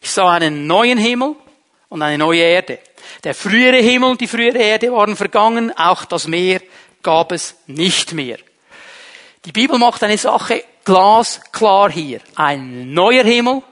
Ich 0.00 0.10
sah 0.10 0.30
einen 0.30 0.66
neuen 0.66 0.96
Himmel 0.96 1.34
und 1.90 2.00
eine 2.00 2.16
neue 2.16 2.40
Erde. 2.40 2.78
Der 3.24 3.34
frühere 3.34 3.76
Himmel 3.76 4.12
und 4.12 4.20
die 4.20 4.26
frühere 4.26 4.58
Erde 4.58 4.90
waren 4.92 5.16
vergangen, 5.16 5.76
auch 5.76 6.06
das 6.06 6.26
Meer 6.26 6.62
gab 7.02 7.32
es 7.32 7.56
nicht 7.66 8.14
mehr. 8.14 8.38
Die 9.44 9.52
Bibel 9.52 9.78
macht 9.78 10.02
eine 10.02 10.16
Sache 10.16 10.64
glasklar 10.84 11.90
hier. 11.90 12.20
Ein 12.36 12.94
neuer 12.94 13.24
Himmel, 13.24 13.62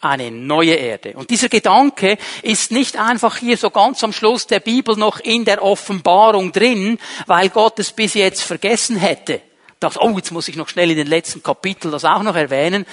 eine 0.00 0.30
neue 0.30 0.74
Erde. 0.74 1.14
Und 1.14 1.30
dieser 1.30 1.48
Gedanke 1.48 2.16
ist 2.42 2.70
nicht 2.70 2.96
einfach 2.96 3.36
hier 3.36 3.56
so 3.56 3.70
ganz 3.70 4.04
am 4.04 4.12
Schluss 4.12 4.46
der 4.46 4.60
Bibel 4.60 4.96
noch 4.96 5.18
in 5.18 5.44
der 5.44 5.62
Offenbarung 5.62 6.52
drin, 6.52 6.98
weil 7.26 7.48
Gott 7.48 7.78
es 7.78 7.92
bis 7.92 8.14
jetzt 8.14 8.42
vergessen 8.42 8.96
hätte 8.96 9.42
dachte, 9.80 10.00
oh, 10.02 10.16
jetzt 10.16 10.32
muss 10.32 10.48
ich 10.48 10.56
noch 10.56 10.68
schnell 10.68 10.90
in 10.90 10.96
den 10.96 11.06
letzten 11.06 11.42
Kapitel 11.42 11.90
das 11.90 12.04
auch 12.04 12.22
noch 12.22 12.34
erwähnen. 12.34 12.84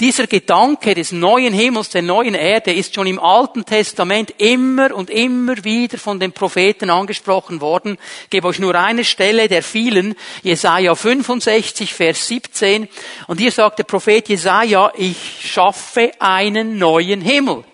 Dieser 0.00 0.26
Gedanke 0.26 0.94
des 0.94 1.12
neuen 1.12 1.54
Himmels, 1.54 1.88
der 1.88 2.02
neuen 2.02 2.34
Erde 2.34 2.72
ist 2.72 2.94
schon 2.94 3.06
im 3.06 3.18
Alten 3.18 3.64
Testament 3.64 4.34
immer 4.38 4.94
und 4.94 5.10
immer 5.10 5.64
wieder 5.64 5.98
von 5.98 6.20
den 6.20 6.32
Propheten 6.32 6.90
angesprochen 6.90 7.60
worden. 7.60 7.96
Ich 8.24 8.30
gebe 8.30 8.48
euch 8.48 8.58
nur 8.58 8.74
eine 8.74 9.04
Stelle 9.04 9.48
der 9.48 9.62
vielen, 9.62 10.14
Jesaja 10.42 10.94
65, 10.94 11.94
Vers 11.94 12.28
17. 12.28 12.88
Und 13.26 13.40
hier 13.40 13.52
sagt 13.52 13.78
der 13.78 13.84
Prophet 13.84 14.28
Jesaja, 14.28 14.92
ich 14.96 15.16
schaffe 15.40 16.12
einen 16.18 16.78
neuen 16.78 17.22
Himmel 17.22 17.64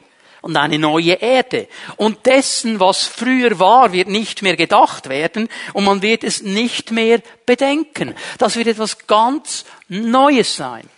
und 0.43 0.57
eine 0.57 0.79
neue 0.79 1.15
Erde. 1.15 1.69
Und 1.97 2.27
dessen, 2.27 2.81
was 2.81 3.07
früher 3.07 3.59
war, 3.59 3.93
wird 3.93 4.09
nicht 4.09 4.43
mehr 4.43 4.57
gedacht 4.57 5.09
werden 5.09 5.49
und 5.73 5.85
man 5.85 6.03
wird 6.03 6.25
es 6.25 6.43
nicht 6.43 6.91
mehr 6.91 7.21
bedenken. 7.47 8.15
Das 8.39 8.57
wird 8.57 8.69
etwas 8.69 9.07
ganz 9.07 9.65
Neues 9.89 10.57
sein. 10.57 10.89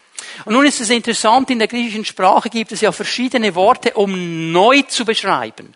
Und 0.45 0.55
nun 0.55 0.67
ist 0.67 0.81
es 0.81 0.91
interessant, 0.91 1.51
in 1.51 1.59
der 1.59 1.69
griechischen 1.69 2.05
Sprache 2.05 2.49
gibt 2.49 2.73
es 2.73 2.81
ja 2.81 2.93
verschiedene 2.93 3.55
Worte, 3.55 3.95
um 3.95 4.53
neu 4.53 4.83
zu 4.83 5.05
beschreiben. 5.05 5.75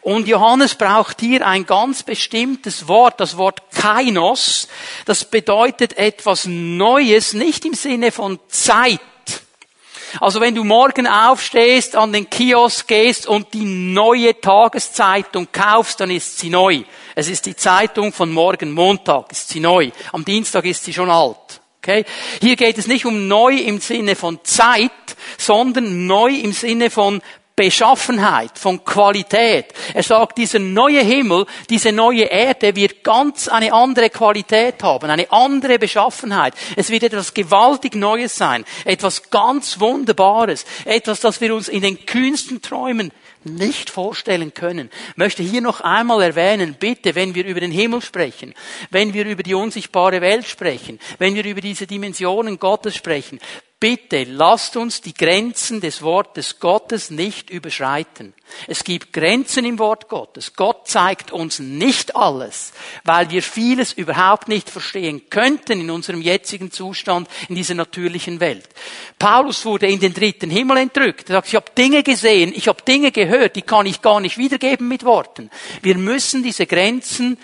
Und 0.00 0.28
Johannes 0.28 0.74
braucht 0.74 1.20
hier 1.20 1.46
ein 1.46 1.66
ganz 1.66 2.02
bestimmtes 2.02 2.88
Wort, 2.88 3.20
das 3.20 3.36
Wort 3.36 3.70
kainos. 3.70 4.68
Das 5.04 5.24
bedeutet 5.24 5.98
etwas 5.98 6.46
Neues, 6.46 7.34
nicht 7.34 7.64
im 7.64 7.74
Sinne 7.74 8.12
von 8.12 8.38
Zeit, 8.48 9.00
also 10.20 10.40
wenn 10.40 10.54
du 10.54 10.64
morgen 10.64 11.06
aufstehst, 11.06 11.96
an 11.96 12.12
den 12.12 12.28
Kiosk 12.28 12.88
gehst 12.88 13.26
und 13.26 13.52
die 13.54 13.64
neue 13.64 14.40
Tageszeitung 14.40 15.48
kaufst, 15.50 16.00
dann 16.00 16.10
ist 16.10 16.38
sie 16.38 16.50
neu. 16.50 16.82
Es 17.14 17.28
ist 17.28 17.46
die 17.46 17.56
Zeitung 17.56 18.12
von 18.12 18.30
morgen 18.30 18.72
Montag, 18.72 19.32
ist 19.32 19.48
sie 19.48 19.60
neu. 19.60 19.90
Am 20.12 20.24
Dienstag 20.24 20.64
ist 20.64 20.84
sie 20.84 20.92
schon 20.92 21.10
alt. 21.10 21.60
Okay? 21.78 22.04
Hier 22.40 22.56
geht 22.56 22.78
es 22.78 22.86
nicht 22.86 23.06
um 23.06 23.26
neu 23.26 23.56
im 23.56 23.80
Sinne 23.80 24.14
von 24.14 24.38
Zeit, 24.44 24.90
sondern 25.36 26.06
neu 26.06 26.30
im 26.30 26.52
Sinne 26.52 26.90
von 26.90 27.20
Beschaffenheit, 27.54 28.58
von 28.58 28.82
Qualität. 28.84 29.66
Er 29.92 30.02
sagt, 30.02 30.38
dieser 30.38 30.58
neue 30.58 31.00
Himmel, 31.00 31.46
diese 31.68 31.92
neue 31.92 32.24
Erde 32.24 32.74
wird 32.74 33.04
ganz 33.04 33.48
eine 33.48 33.72
andere 33.72 34.08
Qualität 34.08 34.82
haben, 34.82 35.10
eine 35.10 35.30
andere 35.30 35.78
Beschaffenheit. 35.78 36.54
Es 36.76 36.90
wird 36.90 37.02
etwas 37.02 37.34
gewaltig 37.34 37.94
Neues 37.94 38.36
sein, 38.36 38.64
etwas 38.84 39.30
ganz 39.30 39.80
Wunderbares, 39.80 40.64
etwas, 40.84 41.20
das 41.20 41.40
wir 41.40 41.54
uns 41.54 41.68
in 41.68 41.82
den 41.82 42.06
kühnsten 42.06 42.62
Träumen 42.62 43.12
nicht 43.44 43.90
vorstellen 43.90 44.54
können. 44.54 44.90
Ich 45.10 45.16
möchte 45.16 45.42
hier 45.42 45.60
noch 45.60 45.80
einmal 45.80 46.22
erwähnen, 46.22 46.76
bitte, 46.78 47.14
wenn 47.14 47.34
wir 47.34 47.44
über 47.44 47.60
den 47.60 47.72
Himmel 47.72 48.00
sprechen, 48.00 48.54
wenn 48.90 49.12
wir 49.14 49.26
über 49.26 49.42
die 49.42 49.54
unsichtbare 49.54 50.20
Welt 50.20 50.46
sprechen, 50.46 50.98
wenn 51.18 51.34
wir 51.34 51.44
über 51.44 51.60
diese 51.60 51.86
Dimensionen 51.86 52.58
Gottes 52.58 52.94
sprechen, 52.94 53.40
Bitte 53.82 54.22
lasst 54.22 54.76
uns 54.76 55.00
die 55.00 55.12
Grenzen 55.12 55.80
des 55.80 56.02
Wortes 56.02 56.60
Gottes 56.60 57.10
nicht 57.10 57.50
überschreiten. 57.50 58.32
Es 58.68 58.84
gibt 58.84 59.12
Grenzen 59.12 59.64
im 59.64 59.80
Wort 59.80 60.08
Gottes. 60.08 60.54
Gott 60.54 60.86
zeigt 60.86 61.32
uns 61.32 61.58
nicht 61.58 62.14
alles, 62.14 62.72
weil 63.02 63.28
wir 63.30 63.42
vieles 63.42 63.92
überhaupt 63.92 64.46
nicht 64.46 64.70
verstehen 64.70 65.28
könnten 65.30 65.80
in 65.80 65.90
unserem 65.90 66.22
jetzigen 66.22 66.70
Zustand 66.70 67.28
in 67.48 67.56
dieser 67.56 67.74
natürlichen 67.74 68.38
Welt. 68.38 68.68
Paulus 69.18 69.64
wurde 69.64 69.88
in 69.88 69.98
den 69.98 70.14
dritten 70.14 70.50
Himmel 70.50 70.76
entrückt. 70.76 71.28
Er 71.28 71.38
sagt, 71.38 71.48
ich 71.48 71.56
habe 71.56 71.72
Dinge 71.76 72.04
gesehen, 72.04 72.52
ich 72.54 72.68
habe 72.68 72.82
Dinge 72.82 73.10
gehört, 73.10 73.56
die 73.56 73.62
kann 73.62 73.86
ich 73.86 74.00
gar 74.00 74.20
nicht 74.20 74.38
wiedergeben 74.38 74.86
mit 74.86 75.04
Worten. 75.04 75.50
Wir 75.82 75.98
müssen 75.98 76.44
diese 76.44 76.66
Grenzen 76.66 77.36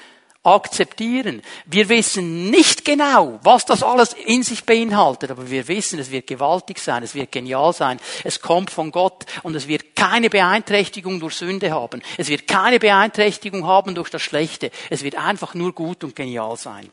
akzeptieren. 0.55 1.43
Wir 1.67 1.89
wissen 1.89 2.51
nicht 2.51 2.85
genau, 2.85 3.39
was 3.43 3.65
das 3.65 3.83
alles 3.83 4.13
in 4.13 4.43
sich 4.43 4.65
beinhaltet, 4.65 5.31
aber 5.31 5.51
wir 5.51 5.69
wissen, 5.69 5.99
es 5.99 6.11
wird 6.11 6.27
gewaltig 6.27 6.79
sein, 6.79 7.03
es 7.03 7.15
wird 7.15 7.33
genial 7.33 7.73
sein, 7.73 8.01
es 8.25 8.41
kommt 8.41 8.71
von 8.71 8.91
Gott 8.91 9.27
und 9.43 9.55
es 9.55 9.69
wird 9.69 9.97
keine 9.97 10.31
Beeinträchtigung 10.31 11.21
durch 11.21 11.35
Sünde 11.35 11.71
haben. 11.71 12.03
Es 12.17 12.29
wird 12.29 12.47
keine 12.47 12.79
Beeinträchtigung 12.79 13.67
haben 13.67 13.95
durch 13.95 14.11
das 14.11 14.23
Schlechte. 14.23 14.71
Es 14.91 15.03
wird 15.03 15.17
einfach 15.17 15.55
nur 15.55 15.73
gut 15.73 16.05
und 16.05 16.17
genial 16.17 16.57
sein. 16.57 16.91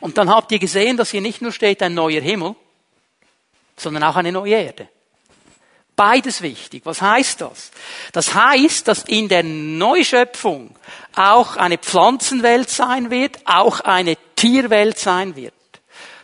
Und 0.00 0.18
dann 0.18 0.30
habt 0.30 0.52
ihr 0.52 0.58
gesehen, 0.58 0.96
dass 0.96 1.10
hier 1.10 1.20
nicht 1.20 1.42
nur 1.42 1.52
steht 1.52 1.82
ein 1.82 1.94
neuer 1.94 2.20
Himmel, 2.20 2.54
sondern 3.76 4.04
auch 4.04 4.16
eine 4.16 4.32
neue 4.32 4.54
Erde. 4.54 4.88
Beides 5.98 6.42
wichtig. 6.42 6.82
Was 6.84 7.02
heißt 7.02 7.40
das? 7.40 7.72
Das 8.12 8.32
heißt, 8.32 8.86
dass 8.86 9.02
in 9.02 9.28
der 9.28 9.42
Neuschöpfung 9.42 10.76
auch 11.16 11.56
eine 11.56 11.76
Pflanzenwelt 11.76 12.70
sein 12.70 13.10
wird, 13.10 13.38
auch 13.46 13.80
eine 13.80 14.16
Tierwelt 14.36 14.96
sein 14.96 15.34
wird. 15.34 15.52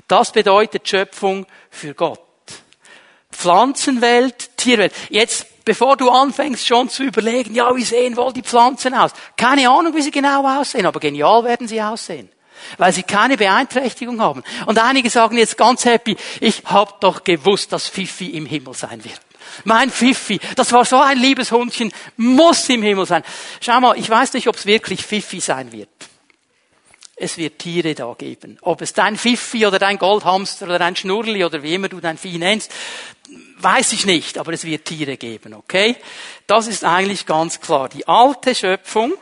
Das 0.06 0.30
bedeutet 0.30 0.88
Schöpfung 0.88 1.44
für 1.70 1.92
Gott. 1.92 2.20
Pflanzenwelt, 3.32 4.56
Tierwelt. 4.56 4.92
Jetzt, 5.08 5.64
bevor 5.64 5.96
du 5.96 6.08
anfängst 6.08 6.64
schon 6.64 6.88
zu 6.88 7.02
überlegen, 7.02 7.52
ja, 7.56 7.74
wie 7.74 7.82
sehen 7.82 8.16
wohl 8.16 8.32
die 8.32 8.42
Pflanzen 8.42 8.94
aus? 8.94 9.10
Keine 9.36 9.68
Ahnung, 9.68 9.92
wie 9.96 10.02
sie 10.02 10.12
genau 10.12 10.46
aussehen, 10.46 10.86
aber 10.86 11.00
genial 11.00 11.42
werden 11.42 11.66
sie 11.66 11.82
aussehen 11.82 12.30
weil 12.78 12.92
sie 12.94 13.02
keine 13.02 13.36
Beeinträchtigung 13.36 14.22
haben. 14.22 14.42
Und 14.64 14.78
einige 14.78 15.10
sagen 15.10 15.36
jetzt 15.36 15.58
ganz 15.58 15.84
happy, 15.84 16.16
ich 16.40 16.62
hab 16.64 17.00
doch 17.02 17.22
gewusst, 17.22 17.72
dass 17.72 17.88
Fifi 17.88 18.28
im 18.28 18.46
Himmel 18.46 18.72
sein 18.72 19.04
wird. 19.04 19.20
Mein 19.64 19.90
Fifi, 19.90 20.40
das 20.56 20.72
war 20.72 20.84
so 20.84 21.00
ein 21.00 21.18
liebes 21.18 21.52
Hundchen, 21.52 21.92
muss 22.16 22.68
im 22.68 22.82
Himmel 22.82 23.06
sein. 23.06 23.22
Schau 23.60 23.80
mal, 23.80 23.98
ich 23.98 24.08
weiß 24.10 24.32
nicht, 24.32 24.48
ob 24.48 24.56
es 24.56 24.66
wirklich 24.66 25.04
Fifi 25.04 25.40
sein 25.40 25.72
wird. 25.72 25.88
Es 27.16 27.36
wird 27.36 27.60
Tiere 27.60 27.94
da 27.94 28.12
geben. 28.18 28.58
Ob 28.62 28.82
es 28.82 28.92
dein 28.92 29.16
Fifi 29.16 29.66
oder 29.66 29.78
dein 29.78 29.98
Goldhamster 29.98 30.66
oder 30.66 30.80
dein 30.80 30.96
Schnurli 30.96 31.44
oder 31.44 31.62
wie 31.62 31.74
immer 31.74 31.88
du 31.88 32.00
dein 32.00 32.18
Vieh 32.18 32.38
nennst, 32.38 32.72
weiß 33.58 33.92
ich 33.92 34.04
nicht, 34.04 34.36
aber 34.36 34.52
es 34.52 34.64
wird 34.64 34.84
Tiere 34.84 35.16
geben, 35.16 35.54
okay? 35.54 35.96
Das 36.46 36.66
ist 36.66 36.84
eigentlich 36.84 37.24
ganz 37.24 37.60
klar. 37.60 37.88
Die 37.88 38.06
alte 38.08 38.54
Schöpfung 38.54 39.14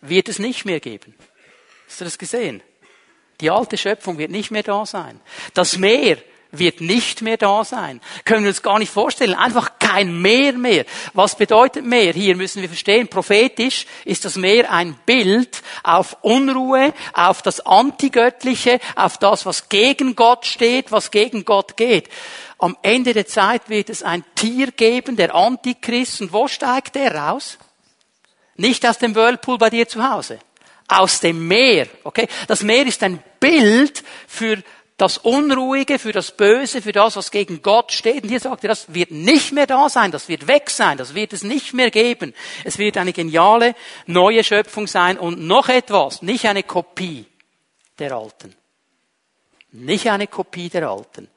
wird 0.00 0.28
es 0.28 0.38
nicht 0.38 0.64
mehr 0.64 0.80
geben. 0.80 1.14
Hast 1.86 2.00
du 2.00 2.04
das 2.04 2.18
gesehen? 2.18 2.62
Die 3.40 3.50
alte 3.50 3.78
Schöpfung 3.78 4.18
wird 4.18 4.30
nicht 4.30 4.50
mehr 4.50 4.62
da 4.62 4.84
sein. 4.84 5.20
Das 5.54 5.78
Meer 5.78 6.18
wird 6.58 6.80
nicht 6.80 7.22
mehr 7.22 7.36
da 7.36 7.64
sein. 7.64 8.00
Können 8.24 8.44
wir 8.44 8.50
uns 8.50 8.62
gar 8.62 8.78
nicht 8.78 8.92
vorstellen. 8.92 9.34
Einfach 9.34 9.78
kein 9.78 10.20
Meer 10.20 10.52
mehr. 10.52 10.84
Was 11.12 11.36
bedeutet 11.36 11.84
Meer? 11.84 12.12
Hier 12.12 12.36
müssen 12.36 12.62
wir 12.62 12.68
verstehen, 12.68 13.08
prophetisch 13.08 13.86
ist 14.04 14.24
das 14.24 14.36
Meer 14.36 14.70
ein 14.72 14.94
Bild 15.06 15.62
auf 15.82 16.16
Unruhe, 16.22 16.92
auf 17.12 17.42
das 17.42 17.60
Antigöttliche, 17.60 18.80
auf 18.96 19.18
das, 19.18 19.46
was 19.46 19.68
gegen 19.68 20.16
Gott 20.16 20.46
steht, 20.46 20.92
was 20.92 21.10
gegen 21.10 21.44
Gott 21.44 21.76
geht. 21.76 22.08
Am 22.58 22.76
Ende 22.82 23.12
der 23.12 23.26
Zeit 23.26 23.68
wird 23.68 23.90
es 23.90 24.02
ein 24.02 24.24
Tier 24.34 24.70
geben, 24.70 25.16
der 25.16 25.34
Antichrist. 25.34 26.20
Und 26.20 26.32
wo 26.32 26.48
steigt 26.48 26.94
der 26.94 27.14
raus? 27.14 27.58
Nicht 28.56 28.86
aus 28.86 28.98
dem 28.98 29.14
Whirlpool 29.14 29.58
bei 29.58 29.70
dir 29.70 29.88
zu 29.88 30.08
Hause. 30.08 30.38
Aus 30.88 31.20
dem 31.20 31.46
Meer. 31.48 31.88
Okay? 32.04 32.28
Das 32.46 32.62
Meer 32.62 32.86
ist 32.86 33.02
ein 33.02 33.22
Bild 33.40 34.04
für 34.26 34.62
das 34.96 35.18
Unruhige, 35.18 35.98
für 35.98 36.12
das 36.12 36.30
Böse, 36.30 36.80
für 36.80 36.92
das, 36.92 37.16
was 37.16 37.32
gegen 37.32 37.62
Gott 37.62 37.90
steht. 37.90 38.22
Und 38.22 38.28
hier 38.28 38.38
sagt 38.38 38.62
er, 38.64 38.68
das 38.68 38.94
wird 38.94 39.10
nicht 39.10 39.52
mehr 39.52 39.66
da 39.66 39.88
sein, 39.88 40.12
das 40.12 40.28
wird 40.28 40.46
weg 40.46 40.70
sein, 40.70 40.98
das 40.98 41.14
wird 41.14 41.32
es 41.32 41.42
nicht 41.42 41.74
mehr 41.74 41.90
geben. 41.90 42.32
Es 42.62 42.78
wird 42.78 42.96
eine 42.96 43.12
geniale 43.12 43.74
neue 44.06 44.44
Schöpfung 44.44 44.86
sein 44.86 45.18
und 45.18 45.40
noch 45.40 45.68
etwas, 45.68 46.22
nicht 46.22 46.46
eine 46.46 46.62
Kopie 46.62 47.26
der 47.98 48.12
Alten. 48.12 48.54
Nicht 49.72 50.08
eine 50.08 50.28
Kopie 50.28 50.68
der 50.68 50.88
Alten. 50.88 51.28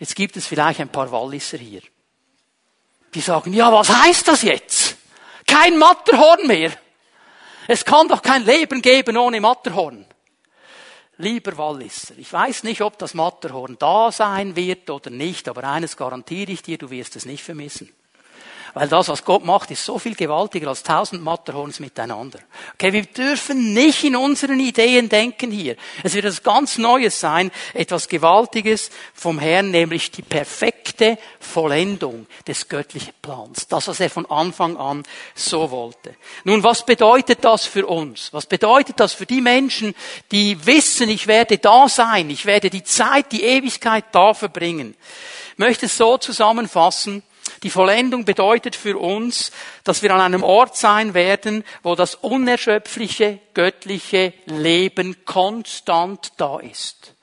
Jetzt 0.00 0.16
gibt 0.16 0.36
es 0.36 0.46
vielleicht 0.46 0.80
ein 0.80 0.88
paar 0.88 1.12
Walliser 1.12 1.58
hier. 1.58 1.82
Die 3.14 3.20
sagen, 3.20 3.52
ja, 3.52 3.72
was 3.72 3.88
heißt 3.88 4.26
das 4.26 4.42
jetzt? 4.42 4.96
Kein 5.46 5.78
Matterhorn 5.78 6.48
mehr. 6.48 6.72
Es 7.68 7.84
kann 7.84 8.08
doch 8.08 8.20
kein 8.20 8.44
Leben 8.44 8.82
geben 8.82 9.16
ohne 9.16 9.40
Matterhorn. 9.40 10.04
Lieber 11.16 11.56
Walliser, 11.56 12.14
ich 12.18 12.32
weiß 12.32 12.64
nicht, 12.64 12.80
ob 12.80 12.98
das 12.98 13.14
Matterhorn 13.14 13.76
da 13.78 14.10
sein 14.10 14.56
wird 14.56 14.90
oder 14.90 15.10
nicht, 15.10 15.48
aber 15.48 15.64
eines 15.64 15.96
garantiere 15.96 16.50
ich 16.50 16.62
dir, 16.62 16.76
du 16.76 16.90
wirst 16.90 17.14
es 17.14 17.24
nicht 17.24 17.44
vermissen. 17.44 17.88
Weil 18.74 18.88
das, 18.88 19.08
was 19.08 19.24
Gott 19.24 19.44
macht, 19.44 19.70
ist 19.70 19.84
so 19.84 20.00
viel 20.00 20.16
gewaltiger 20.16 20.66
als 20.66 20.82
tausend 20.82 21.22
Matterhorns 21.22 21.78
miteinander. 21.78 22.40
Okay, 22.74 22.92
wir 22.92 23.04
dürfen 23.04 23.72
nicht 23.72 24.02
in 24.02 24.16
unseren 24.16 24.58
Ideen 24.58 25.08
denken 25.08 25.52
hier. 25.52 25.76
Es 26.02 26.14
wird 26.14 26.24
etwas 26.24 26.42
ganz 26.42 26.76
Neues 26.76 27.20
sein, 27.20 27.52
etwas 27.72 28.08
Gewaltiges 28.08 28.90
vom 29.14 29.38
Herrn, 29.38 29.70
nämlich 29.70 30.10
die 30.10 30.22
perfekte 30.22 31.18
Vollendung 31.38 32.26
des 32.48 32.68
göttlichen 32.68 33.14
Plans. 33.22 33.68
Das, 33.68 33.86
was 33.86 34.00
er 34.00 34.10
von 34.10 34.26
Anfang 34.26 34.76
an 34.76 35.04
so 35.36 35.70
wollte. 35.70 36.16
Nun, 36.42 36.64
was 36.64 36.84
bedeutet 36.84 37.44
das 37.44 37.66
für 37.66 37.86
uns? 37.86 38.32
Was 38.32 38.46
bedeutet 38.46 38.98
das 38.98 39.12
für 39.12 39.26
die 39.26 39.40
Menschen, 39.40 39.94
die 40.32 40.66
wissen, 40.66 41.08
ich 41.08 41.28
werde 41.28 41.58
da 41.58 41.88
sein, 41.88 42.28
ich 42.28 42.44
werde 42.44 42.70
die 42.70 42.82
Zeit, 42.82 43.30
die 43.30 43.44
Ewigkeit 43.44 44.06
da 44.10 44.34
verbringen? 44.34 44.96
Ich 45.52 45.58
möchte 45.58 45.86
es 45.86 45.96
so 45.96 46.18
zusammenfassen, 46.18 47.22
die 47.64 47.70
Vollendung 47.70 48.26
bedeutet 48.26 48.76
für 48.76 48.98
uns, 48.98 49.50
dass 49.82 50.02
wir 50.02 50.14
an 50.14 50.20
einem 50.20 50.42
Ort 50.44 50.76
sein 50.76 51.14
werden, 51.14 51.64
wo 51.82 51.94
das 51.94 52.14
unerschöpfliche, 52.14 53.40
göttliche 53.54 54.34
Leben 54.44 55.24
konstant 55.24 56.34
da 56.36 56.60
ist. 56.60 57.14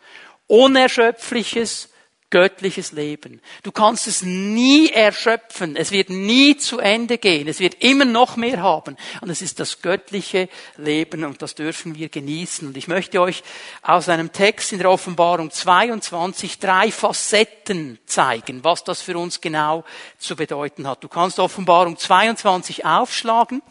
Unerschöpfliches, 0.47 1.89
göttliches 2.31 2.93
Leben. 2.93 3.41
Du 3.61 3.71
kannst 3.71 4.07
es 4.07 4.23
nie 4.23 4.89
erschöpfen. 4.89 5.75
Es 5.75 5.91
wird 5.91 6.09
nie 6.09 6.57
zu 6.57 6.79
Ende 6.79 7.19
gehen. 7.19 7.47
Es 7.47 7.59
wird 7.59 7.83
immer 7.83 8.05
noch 8.05 8.37
mehr 8.37 8.63
haben. 8.63 8.97
Und 9.21 9.29
es 9.29 9.43
ist 9.43 9.59
das 9.59 9.81
göttliche 9.81 10.49
Leben 10.77 11.23
und 11.23 11.41
das 11.43 11.53
dürfen 11.53 11.95
wir 11.95 12.09
genießen. 12.09 12.67
Und 12.67 12.77
ich 12.77 12.87
möchte 12.87 13.21
euch 13.21 13.43
aus 13.83 14.09
einem 14.09 14.31
Text 14.31 14.71
in 14.71 14.79
der 14.79 14.89
Offenbarung 14.89 15.51
22 15.51 16.57
drei 16.57 16.91
Facetten 16.91 17.99
zeigen, 18.07 18.63
was 18.63 18.83
das 18.83 19.01
für 19.01 19.17
uns 19.17 19.41
genau 19.41 19.83
zu 20.17 20.35
bedeuten 20.35 20.87
hat. 20.87 21.03
Du 21.03 21.07
kannst 21.07 21.37
Offenbarung 21.37 21.97
22 21.97 22.85
aufschlagen. 22.85 23.61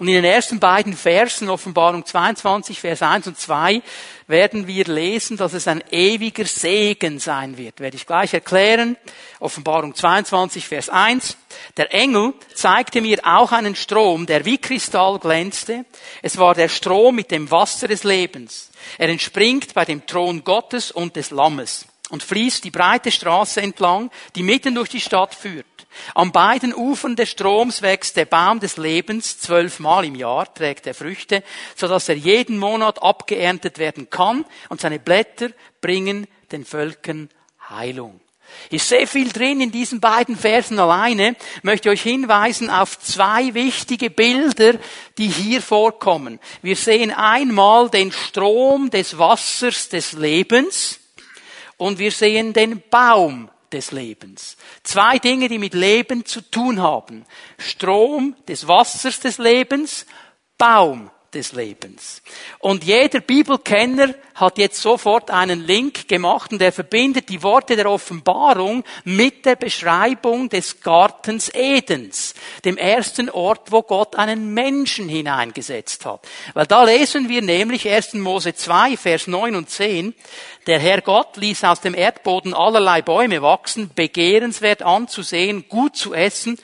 Und 0.00 0.08
in 0.08 0.14
den 0.14 0.24
ersten 0.24 0.58
beiden 0.58 0.96
Versen, 0.96 1.50
Offenbarung 1.50 2.06
22, 2.06 2.80
Vers 2.80 3.02
1 3.02 3.26
und 3.26 3.38
2, 3.38 3.82
werden 4.28 4.66
wir 4.66 4.86
lesen, 4.86 5.36
dass 5.36 5.52
es 5.52 5.68
ein 5.68 5.84
ewiger 5.90 6.46
Segen 6.46 7.18
sein 7.18 7.58
wird. 7.58 7.80
Werde 7.80 7.98
ich 7.98 8.06
gleich 8.06 8.32
erklären. 8.32 8.96
Offenbarung 9.40 9.94
22, 9.94 10.66
Vers 10.66 10.88
1. 10.88 11.36
Der 11.76 11.92
Engel 11.92 12.32
zeigte 12.54 13.02
mir 13.02 13.18
auch 13.24 13.52
einen 13.52 13.76
Strom, 13.76 14.24
der 14.24 14.46
wie 14.46 14.56
Kristall 14.56 15.18
glänzte. 15.18 15.84
Es 16.22 16.38
war 16.38 16.54
der 16.54 16.70
Strom 16.70 17.16
mit 17.16 17.30
dem 17.30 17.50
Wasser 17.50 17.86
des 17.86 18.02
Lebens. 18.02 18.70
Er 18.96 19.10
entspringt 19.10 19.74
bei 19.74 19.84
dem 19.84 20.06
Thron 20.06 20.44
Gottes 20.44 20.90
und 20.90 21.14
des 21.14 21.30
Lammes 21.30 21.84
und 22.08 22.22
fließt 22.22 22.64
die 22.64 22.70
breite 22.70 23.10
Straße 23.10 23.60
entlang, 23.60 24.10
die 24.34 24.44
mitten 24.44 24.74
durch 24.74 24.88
die 24.88 25.00
Stadt 25.02 25.34
führt. 25.34 25.66
An 26.14 26.32
beiden 26.32 26.74
Ufern 26.74 27.16
des 27.16 27.30
Stroms 27.30 27.82
wächst 27.82 28.16
der 28.16 28.24
Baum 28.24 28.60
des 28.60 28.76
Lebens, 28.76 29.38
zwölfmal 29.38 30.04
im 30.04 30.14
Jahr 30.14 30.52
trägt 30.52 30.86
er 30.86 30.94
Früchte, 30.94 31.42
so 31.76 31.88
dass 31.88 32.08
er 32.08 32.16
jeden 32.16 32.58
Monat 32.58 33.02
abgeerntet 33.02 33.78
werden 33.78 34.10
kann 34.10 34.44
und 34.68 34.80
seine 34.80 34.98
Blätter 34.98 35.50
bringen 35.80 36.26
den 36.52 36.64
Völkern 36.64 37.28
Heilung. 37.68 38.20
Ist 38.70 38.88
sehr 38.88 39.06
viel 39.06 39.30
drin 39.30 39.60
in 39.60 39.70
diesen 39.70 40.00
beiden 40.00 40.36
Versen 40.36 40.78
alleine. 40.78 41.36
Ich 41.56 41.64
möchte 41.64 41.90
euch 41.90 42.02
hinweisen 42.02 42.70
auf 42.70 42.98
zwei 42.98 43.54
wichtige 43.54 44.10
Bilder, 44.10 44.74
die 45.18 45.28
hier 45.28 45.62
vorkommen. 45.62 46.40
Wir 46.62 46.76
sehen 46.76 47.12
einmal 47.12 47.90
den 47.90 48.12
Strom 48.12 48.90
des 48.90 49.18
Wassers 49.18 49.88
des 49.88 50.12
Lebens 50.12 50.98
und 51.76 51.98
wir 51.98 52.10
sehen 52.10 52.52
den 52.52 52.82
Baum 52.90 53.50
des 53.72 53.92
Lebens. 53.92 54.56
Zwei 54.82 55.18
Dinge, 55.18 55.48
die 55.48 55.58
mit 55.58 55.74
Leben 55.74 56.24
zu 56.24 56.40
tun 56.40 56.80
haben. 56.80 57.24
Strom 57.58 58.36
des 58.48 58.66
Wassers 58.68 59.20
des 59.20 59.38
Lebens, 59.38 60.06
Baum 60.58 61.10
des 61.34 61.52
Lebens. 61.52 62.22
Und 62.58 62.84
jeder 62.84 63.20
Bibelkenner 63.20 64.14
hat 64.34 64.58
jetzt 64.58 64.80
sofort 64.80 65.30
einen 65.30 65.66
Link 65.66 66.08
gemacht 66.08 66.52
und 66.52 66.62
er 66.62 66.72
verbindet 66.72 67.28
die 67.28 67.42
Worte 67.42 67.76
der 67.76 67.90
Offenbarung 67.90 68.84
mit 69.04 69.44
der 69.44 69.56
Beschreibung 69.56 70.48
des 70.48 70.80
Gartens 70.80 71.48
Edens, 71.50 72.34
dem 72.64 72.76
ersten 72.76 73.30
Ort, 73.30 73.70
wo 73.70 73.82
Gott 73.82 74.16
einen 74.16 74.54
Menschen 74.54 75.08
hineingesetzt 75.08 76.06
hat. 76.06 76.26
Weil 76.54 76.66
da 76.66 76.84
lesen 76.84 77.28
wir 77.28 77.42
nämlich 77.42 77.88
1. 77.88 78.14
Mose 78.14 78.54
2, 78.54 78.96
Vers 78.96 79.26
9 79.26 79.54
und 79.56 79.70
10, 79.70 80.14
der 80.66 80.78
Herr 80.78 81.00
Gott 81.00 81.36
ließ 81.36 81.64
aus 81.64 81.80
dem 81.80 81.94
Erdboden 81.94 82.54
allerlei 82.54 83.02
Bäume 83.02 83.42
wachsen, 83.42 83.90
begehrenswert 83.94 84.82
anzusehen, 84.82 85.68
gut 85.68 85.96
zu 85.96 86.14
essen 86.14 86.58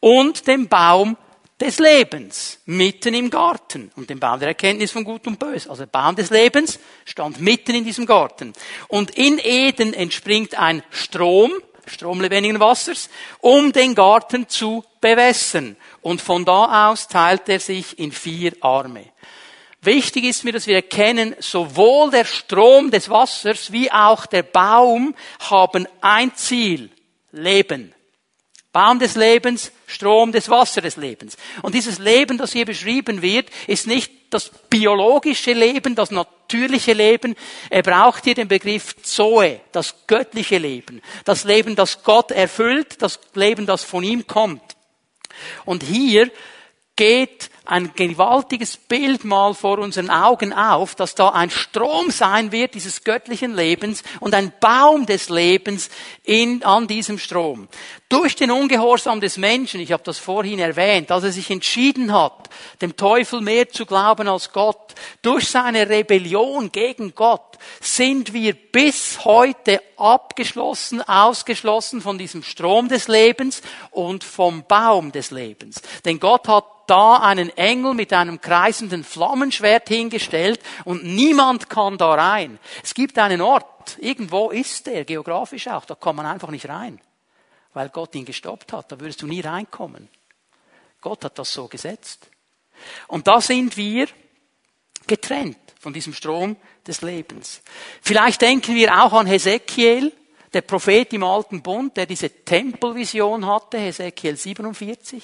und 0.00 0.46
den 0.46 0.68
Baum 0.68 1.16
des 1.64 1.78
Lebens 1.78 2.58
mitten 2.66 3.14
im 3.14 3.30
Garten 3.30 3.90
und 3.96 4.10
den 4.10 4.20
Baum 4.20 4.38
der 4.38 4.48
Erkenntnis 4.48 4.90
von 4.90 5.02
Gut 5.02 5.26
und 5.26 5.38
Böse. 5.38 5.70
Also 5.70 5.84
der 5.84 5.90
Baum 5.90 6.14
des 6.14 6.28
Lebens 6.28 6.78
stand 7.06 7.40
mitten 7.40 7.74
in 7.74 7.84
diesem 7.84 8.04
Garten. 8.04 8.52
Und 8.88 9.12
in 9.16 9.38
Eden 9.42 9.94
entspringt 9.94 10.58
ein 10.58 10.82
Strom, 10.90 11.52
Strom 11.86 12.20
lebendigen 12.20 12.60
Wassers, 12.60 13.08
um 13.40 13.72
den 13.72 13.94
Garten 13.94 14.46
zu 14.46 14.84
bewässern. 15.00 15.76
Und 16.02 16.20
von 16.20 16.44
da 16.44 16.90
aus 16.90 17.08
teilt 17.08 17.48
er 17.48 17.60
sich 17.60 17.98
in 17.98 18.12
vier 18.12 18.52
Arme. 18.60 19.06
Wichtig 19.80 20.24
ist 20.24 20.44
mir, 20.44 20.52
dass 20.52 20.66
wir 20.66 20.76
erkennen, 20.76 21.34
sowohl 21.38 22.10
der 22.10 22.26
Strom 22.26 22.90
des 22.90 23.08
Wassers 23.08 23.72
wie 23.72 23.90
auch 23.90 24.26
der 24.26 24.42
Baum 24.42 25.14
haben 25.40 25.88
ein 26.02 26.34
Ziel. 26.36 26.90
Leben. 27.32 27.93
Baum 28.74 28.98
des 28.98 29.14
Lebens, 29.14 29.70
Strom 29.86 30.32
des 30.32 30.50
Wasser 30.50 30.80
des 30.80 30.96
Lebens. 30.96 31.36
Und 31.62 31.76
dieses 31.76 32.00
Leben, 32.00 32.38
das 32.38 32.52
hier 32.52 32.64
beschrieben 32.66 33.22
wird, 33.22 33.48
ist 33.68 33.86
nicht 33.86 34.10
das 34.30 34.50
biologische 34.68 35.52
Leben, 35.52 35.94
das 35.94 36.10
natürliche 36.10 36.92
Leben. 36.92 37.36
Er 37.70 37.82
braucht 37.82 38.24
hier 38.24 38.34
den 38.34 38.48
Begriff 38.48 38.96
Zoe, 39.00 39.60
das 39.70 39.94
göttliche 40.08 40.58
Leben. 40.58 41.02
Das 41.24 41.44
Leben, 41.44 41.76
das 41.76 42.02
Gott 42.02 42.32
erfüllt, 42.32 43.00
das 43.00 43.20
Leben, 43.34 43.64
das 43.64 43.84
von 43.84 44.02
ihm 44.02 44.26
kommt. 44.26 44.60
Und 45.64 45.84
hier 45.84 46.32
geht 46.96 47.50
ein 47.66 47.94
gewaltiges 47.94 48.76
Bild 48.76 49.24
mal 49.24 49.54
vor 49.54 49.78
unseren 49.78 50.10
Augen 50.10 50.52
auf, 50.52 50.94
dass 50.94 51.14
da 51.14 51.30
ein 51.30 51.48
Strom 51.48 52.10
sein 52.10 52.52
wird 52.52 52.74
dieses 52.74 53.04
göttlichen 53.04 53.54
Lebens 53.54 54.02
und 54.20 54.34
ein 54.34 54.52
Baum 54.60 55.06
des 55.06 55.30
Lebens 55.30 55.88
in, 56.24 56.62
an 56.62 56.86
diesem 56.86 57.18
Strom. 57.18 57.68
Durch 58.10 58.36
den 58.36 58.50
Ungehorsam 58.50 59.20
des 59.20 59.38
Menschen, 59.38 59.80
ich 59.80 59.92
habe 59.92 60.02
das 60.02 60.18
vorhin 60.18 60.58
erwähnt, 60.58 61.10
als 61.10 61.24
er 61.24 61.32
sich 61.32 61.50
entschieden 61.50 62.12
hat, 62.12 62.50
dem 62.82 62.96
Teufel 62.96 63.40
mehr 63.40 63.68
zu 63.70 63.86
glauben 63.86 64.28
als 64.28 64.52
Gott, 64.52 64.94
durch 65.22 65.48
seine 65.48 65.88
Rebellion 65.88 66.70
gegen 66.70 67.14
Gott, 67.14 67.58
sind 67.80 68.34
wir 68.34 68.52
bis 68.52 69.24
heute 69.24 69.80
abgeschlossen, 69.96 71.00
ausgeschlossen 71.00 72.02
von 72.02 72.18
diesem 72.18 72.42
Strom 72.42 72.88
des 72.88 73.08
Lebens 73.08 73.62
und 73.90 74.22
vom 74.22 74.64
Baum 74.66 75.12
des 75.12 75.30
Lebens. 75.30 75.80
Denn 76.04 76.20
Gott 76.20 76.46
hat 76.46 76.64
da 76.86 77.16
einen 77.16 77.53
Engel 77.56 77.94
mit 77.94 78.12
einem 78.12 78.40
kreisenden 78.40 79.04
Flammenschwert 79.04 79.88
hingestellt 79.88 80.60
und 80.84 81.04
niemand 81.04 81.68
kann 81.68 81.98
da 81.98 82.14
rein. 82.14 82.58
Es 82.82 82.94
gibt 82.94 83.18
einen 83.18 83.40
Ort, 83.40 83.98
irgendwo 83.98 84.50
ist 84.50 84.86
der, 84.86 85.04
geografisch 85.04 85.68
auch, 85.68 85.84
da 85.84 85.94
kommt 85.94 86.18
man 86.18 86.26
einfach 86.26 86.50
nicht 86.50 86.68
rein, 86.68 87.00
weil 87.72 87.88
Gott 87.88 88.14
ihn 88.14 88.24
gestoppt 88.24 88.72
hat, 88.72 88.92
da 88.92 89.00
würdest 89.00 89.22
du 89.22 89.26
nie 89.26 89.40
reinkommen. 89.40 90.08
Gott 91.00 91.24
hat 91.24 91.38
das 91.38 91.52
so 91.52 91.68
gesetzt. 91.68 92.28
Und 93.08 93.26
da 93.26 93.40
sind 93.40 93.76
wir 93.76 94.08
getrennt 95.06 95.58
von 95.78 95.92
diesem 95.92 96.14
Strom 96.14 96.56
des 96.86 97.02
Lebens. 97.02 97.62
Vielleicht 98.00 98.40
denken 98.40 98.74
wir 98.74 99.04
auch 99.04 99.12
an 99.12 99.26
Hesekiel, 99.26 100.12
der 100.54 100.62
Prophet 100.62 101.12
im 101.12 101.24
Alten 101.24 101.62
Bund, 101.62 101.96
der 101.96 102.06
diese 102.06 102.30
Tempelvision 102.30 103.46
hatte, 103.46 103.78
Hesekiel 103.78 104.36
47. 104.36 105.22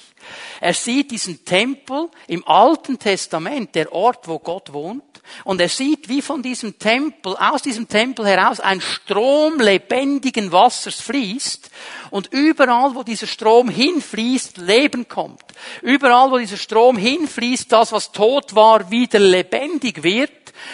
Er 0.59 0.73
sieht 0.73 1.11
diesen 1.11 1.45
Tempel 1.45 2.09
im 2.27 2.45
Alten 2.47 2.99
Testament, 2.99 3.73
der 3.75 3.91
Ort, 3.93 4.27
wo 4.27 4.39
Gott 4.39 4.73
wohnt. 4.73 5.03
Und 5.43 5.61
er 5.61 5.69
sieht, 5.69 6.09
wie 6.09 6.21
von 6.21 6.41
diesem 6.41 6.77
Tempel, 6.77 7.35
aus 7.37 7.61
diesem 7.61 7.87
Tempel 7.87 8.25
heraus 8.25 8.59
ein 8.59 8.81
Strom 8.81 9.59
lebendigen 9.59 10.51
Wassers 10.51 10.99
fließt. 10.99 11.69
Und 12.09 12.33
überall, 12.33 12.95
wo 12.95 13.03
dieser 13.03 13.27
Strom 13.27 13.69
hinfließt, 13.69 14.57
Leben 14.57 15.07
kommt. 15.07 15.43
Überall, 15.81 16.31
wo 16.31 16.37
dieser 16.37 16.57
Strom 16.57 16.97
hinfließt, 16.97 17.71
das, 17.71 17.91
was 17.91 18.11
tot 18.11 18.55
war, 18.55 18.91
wieder 18.91 19.19
lebendig 19.19 20.03
wird 20.03 20.31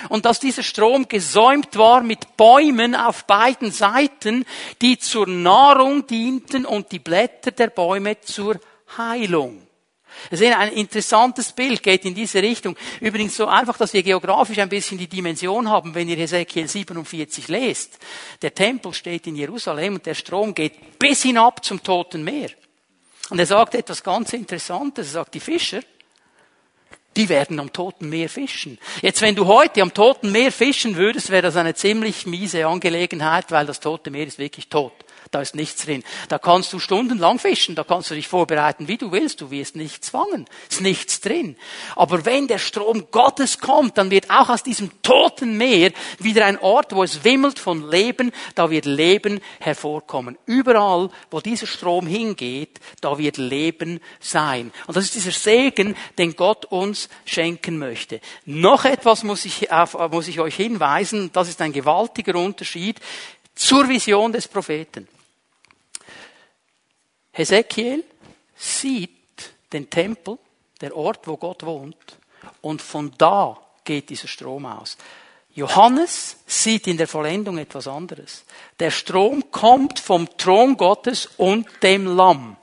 und 0.10 0.26
dass 0.26 0.39
dieser 0.39 0.63
Strom 0.63 1.08
gesäumt 1.08 1.78
war 1.78 2.02
mit 2.02 2.38
Bäumen 2.38 2.95
auf 2.95 3.26
beiden 3.26 3.71
Seiten, 3.71 4.45
die 4.82 4.97
zur 4.97 5.28
Nahrung 5.28 6.08
dienten 6.08 6.65
und 6.65 6.91
die 6.91 7.00
Blätter 7.00 7.52
der 7.52 7.67
Bäume 7.67 8.19
zur 8.21 8.60
Heilung. 8.97 9.67
Wir 10.30 10.38
sehen 10.38 10.54
ein 10.54 10.73
interessantes 10.73 11.52
Bild, 11.52 11.84
geht 11.84 12.06
in 12.06 12.15
diese 12.15 12.41
Richtung. 12.41 12.76
Übrigens 13.00 13.38
so 13.38 13.45
einfach, 13.45 13.78
dass 13.78 13.93
wir 13.93 14.04
geografisch 14.04 14.58
ein 14.58 14.69
bisschen 14.69 14.97
die 14.97 15.08
Dimension 15.08 15.69
haben, 15.69 15.93
wenn 15.93 16.10
ihr 16.10 16.17
Ezekiel 16.17 16.67
47 16.67 17.47
lest. 17.47 18.00
Der 18.41 18.54
Tempel 18.54 18.93
steht 18.93 19.28
in 19.28 19.36
Jerusalem 19.36 19.95
und 19.95 20.06
der 20.06 20.15
Strom 20.15 20.54
geht 20.56 20.97
bis 21.00 21.23
hinab 21.23 21.63
zum 21.63 21.84
Toten 21.84 22.23
Meer. 22.23 22.50
Und 23.30 23.39
er 23.39 23.45
sagt 23.45 23.76
etwas 23.76 24.04
ganz 24.04 24.34
Interessantes. 24.34 25.08
Er 25.08 25.13
sagt, 25.13 25.34
die 25.34 25.39
Fischer, 25.39 25.82
die 27.17 27.30
werden 27.30 27.60
am 27.60 27.73
Toten 27.73 28.10
Meer 28.10 28.30
fischen. 28.30 28.77
Jetzt, 29.01 29.21
wenn 29.21 29.36
du 29.36 29.47
heute 29.47 29.82
am 29.82 29.93
Toten 29.93 30.32
Meer 30.32 30.51
fischen 30.51 30.95
würdest, 30.95 31.32
wäre 31.32 31.41
das 31.41 31.56
eine 31.56 31.73
ziemlich 31.73 32.25
miese 32.25 32.65
Angelegenheit, 32.65 33.51
weil 33.51 33.65
das 33.65 33.80
Tote 33.80 34.12
Meer 34.12 34.27
ist 34.27 34.39
wirklich 34.39 34.69
tot. 34.69 34.93
Da 35.31 35.41
ist 35.41 35.55
nichts 35.55 35.83
drin. 35.83 36.03
Da 36.29 36.39
kannst 36.39 36.71
du 36.71 36.79
stundenlang 36.79 37.39
fischen, 37.39 37.75
da 37.75 37.83
kannst 37.83 38.09
du 38.11 38.15
dich 38.15 38.27
vorbereiten, 38.27 38.87
wie 38.87 38.97
du 38.97 39.11
willst, 39.11 39.41
du 39.41 39.51
wirst 39.51 39.75
nichts 39.75 40.09
fangen. 40.09 40.45
Ist 40.69 40.81
nichts 40.81 41.21
drin. 41.21 41.57
Aber 41.95 42.25
wenn 42.25 42.47
der 42.47 42.59
Strom 42.59 43.07
Gottes 43.11 43.59
kommt, 43.59 43.97
dann 43.97 44.11
wird 44.11 44.29
auch 44.29 44.49
aus 44.49 44.63
diesem 44.63 44.89
toten 45.01 45.57
Meer 45.57 45.91
wieder 46.19 46.45
ein 46.45 46.59
Ort, 46.59 46.95
wo 46.95 47.03
es 47.03 47.23
wimmelt 47.23 47.59
von 47.59 47.89
Leben, 47.89 48.31
da 48.55 48.69
wird 48.69 48.85
Leben 48.85 49.41
hervorkommen. 49.59 50.37
Überall, 50.45 51.09
wo 51.29 51.41
dieser 51.41 51.67
Strom 51.67 52.07
hingeht, 52.07 52.79
da 53.01 53.17
wird 53.17 53.37
Leben 53.37 53.99
sein. 54.19 54.71
Und 54.87 54.95
das 54.95 55.05
ist 55.05 55.15
dieser 55.15 55.31
Segen, 55.31 55.95
den 56.17 56.35
Gott 56.35 56.65
uns 56.65 57.09
schenken 57.25 57.77
möchte. 57.77 58.21
Noch 58.45 58.85
etwas 58.85 59.23
muss 59.23 59.45
ich, 59.45 59.71
auf, 59.71 59.93
muss 60.11 60.27
ich 60.27 60.39
euch 60.39 60.55
hinweisen, 60.55 61.31
das 61.33 61.49
ist 61.49 61.61
ein 61.61 61.73
gewaltiger 61.73 62.35
Unterschied 62.35 62.99
zur 63.55 63.89
Vision 63.89 64.31
des 64.31 64.47
Propheten. 64.47 65.07
Hesekiel 67.38 68.04
sieht 68.56 69.12
den 69.71 69.89
Tempel, 69.89 70.39
der 70.82 70.95
Ort, 70.95 71.28
wo 71.28 71.38
Gott 71.38 71.63
wohnt, 71.63 72.17
und 72.62 72.82
von 72.82 73.12
da 73.17 73.62
geht 73.84 74.10
dieser 74.10 74.28
Strom 74.28 74.65
aus. 74.65 74.97
Johannes 75.54 76.38
sieht 76.47 76.88
in 76.88 76.97
der 76.97 77.08
Vollendung 77.08 77.60
etwas 77.60 77.88
anderes. 77.88 78.43
Der 78.80 78.91
Strom 78.91 79.52
kommt 79.52 80.00
vom 80.00 80.28
Thron 80.38 80.78
Gottes 80.78 81.30
und 81.38 81.67
dem 81.84 82.06
Lamm 82.06 82.58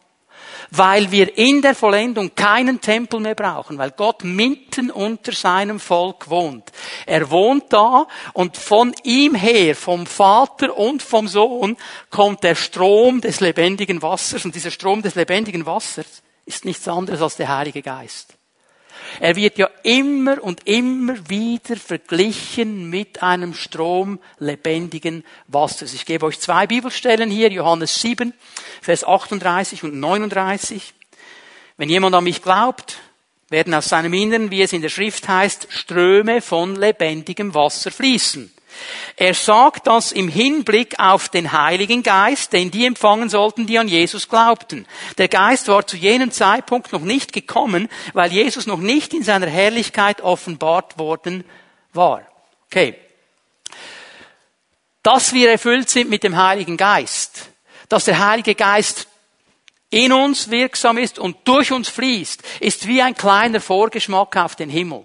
weil 0.70 1.10
wir 1.10 1.36
in 1.36 1.62
der 1.62 1.74
Vollendung 1.74 2.34
keinen 2.34 2.80
Tempel 2.80 3.20
mehr 3.20 3.34
brauchen, 3.34 3.78
weil 3.78 3.90
Gott 3.92 4.24
mitten 4.24 4.90
unter 4.90 5.32
seinem 5.32 5.80
Volk 5.80 6.30
wohnt. 6.30 6.70
Er 7.06 7.30
wohnt 7.30 7.72
da 7.72 8.06
und 8.32 8.56
von 8.56 8.94
ihm 9.02 9.34
her, 9.34 9.74
vom 9.74 10.06
Vater 10.06 10.76
und 10.76 11.02
vom 11.02 11.28
Sohn, 11.28 11.76
kommt 12.10 12.42
der 12.44 12.54
Strom 12.54 13.20
des 13.20 13.40
lebendigen 13.40 14.02
Wassers 14.02 14.44
und 14.44 14.54
dieser 14.54 14.70
Strom 14.70 15.02
des 15.02 15.14
lebendigen 15.14 15.66
Wassers 15.66 16.22
ist 16.46 16.64
nichts 16.64 16.86
anderes 16.88 17.22
als 17.22 17.36
der 17.36 17.48
Heilige 17.48 17.82
Geist. 17.82 18.34
Er 19.20 19.36
wird 19.36 19.58
ja 19.58 19.68
immer 19.82 20.42
und 20.42 20.66
immer 20.66 21.28
wieder 21.28 21.76
verglichen 21.76 22.90
mit 22.90 23.22
einem 23.22 23.54
Strom 23.54 24.18
lebendigen 24.38 25.24
Wassers. 25.48 25.94
Ich 25.94 26.06
gebe 26.06 26.26
euch 26.26 26.40
zwei 26.40 26.66
Bibelstellen 26.66 27.30
hier, 27.30 27.50
Johannes 27.50 28.00
7, 28.00 28.32
Vers 28.80 29.04
38 29.04 29.84
und 29.84 29.98
39. 29.98 30.94
Wenn 31.76 31.88
jemand 31.88 32.14
an 32.14 32.24
mich 32.24 32.42
glaubt, 32.42 32.98
werden 33.50 33.74
aus 33.74 33.88
seinem 33.88 34.14
Inneren, 34.14 34.50
wie 34.50 34.62
es 34.62 34.72
in 34.72 34.82
der 34.82 34.88
Schrift 34.88 35.28
heißt, 35.28 35.68
Ströme 35.70 36.40
von 36.40 36.76
lebendigem 36.76 37.54
Wasser 37.54 37.90
fließen. 37.90 38.52
Er 39.16 39.34
sagt 39.34 39.86
das 39.86 40.12
im 40.12 40.28
Hinblick 40.28 40.98
auf 40.98 41.28
den 41.28 41.52
Heiligen 41.52 42.02
Geist, 42.02 42.52
den 42.52 42.70
die 42.70 42.86
empfangen 42.86 43.28
sollten, 43.28 43.66
die 43.66 43.78
an 43.78 43.88
Jesus 43.88 44.28
glaubten. 44.28 44.86
Der 45.18 45.28
Geist 45.28 45.68
war 45.68 45.86
zu 45.86 45.96
jenem 45.96 46.30
Zeitpunkt 46.30 46.92
noch 46.92 47.00
nicht 47.00 47.32
gekommen, 47.32 47.88
weil 48.12 48.32
Jesus 48.32 48.66
noch 48.66 48.80
nicht 48.80 49.14
in 49.14 49.22
seiner 49.22 49.46
Herrlichkeit 49.46 50.20
offenbart 50.20 50.98
worden 50.98 51.44
war. 51.92 52.22
Okay. 52.66 52.96
Dass 55.02 55.32
wir 55.32 55.50
erfüllt 55.50 55.90
sind 55.90 56.10
mit 56.10 56.24
dem 56.24 56.36
Heiligen 56.36 56.76
Geist, 56.76 57.50
dass 57.88 58.06
der 58.06 58.26
Heilige 58.26 58.54
Geist 58.54 59.06
in 59.90 60.12
uns 60.12 60.50
wirksam 60.50 60.98
ist 60.98 61.20
und 61.20 61.36
durch 61.44 61.70
uns 61.70 61.88
fließt, 61.88 62.42
ist 62.58 62.88
wie 62.88 63.00
ein 63.00 63.14
kleiner 63.14 63.60
Vorgeschmack 63.60 64.36
auf 64.36 64.56
den 64.56 64.68
Himmel. 64.68 65.04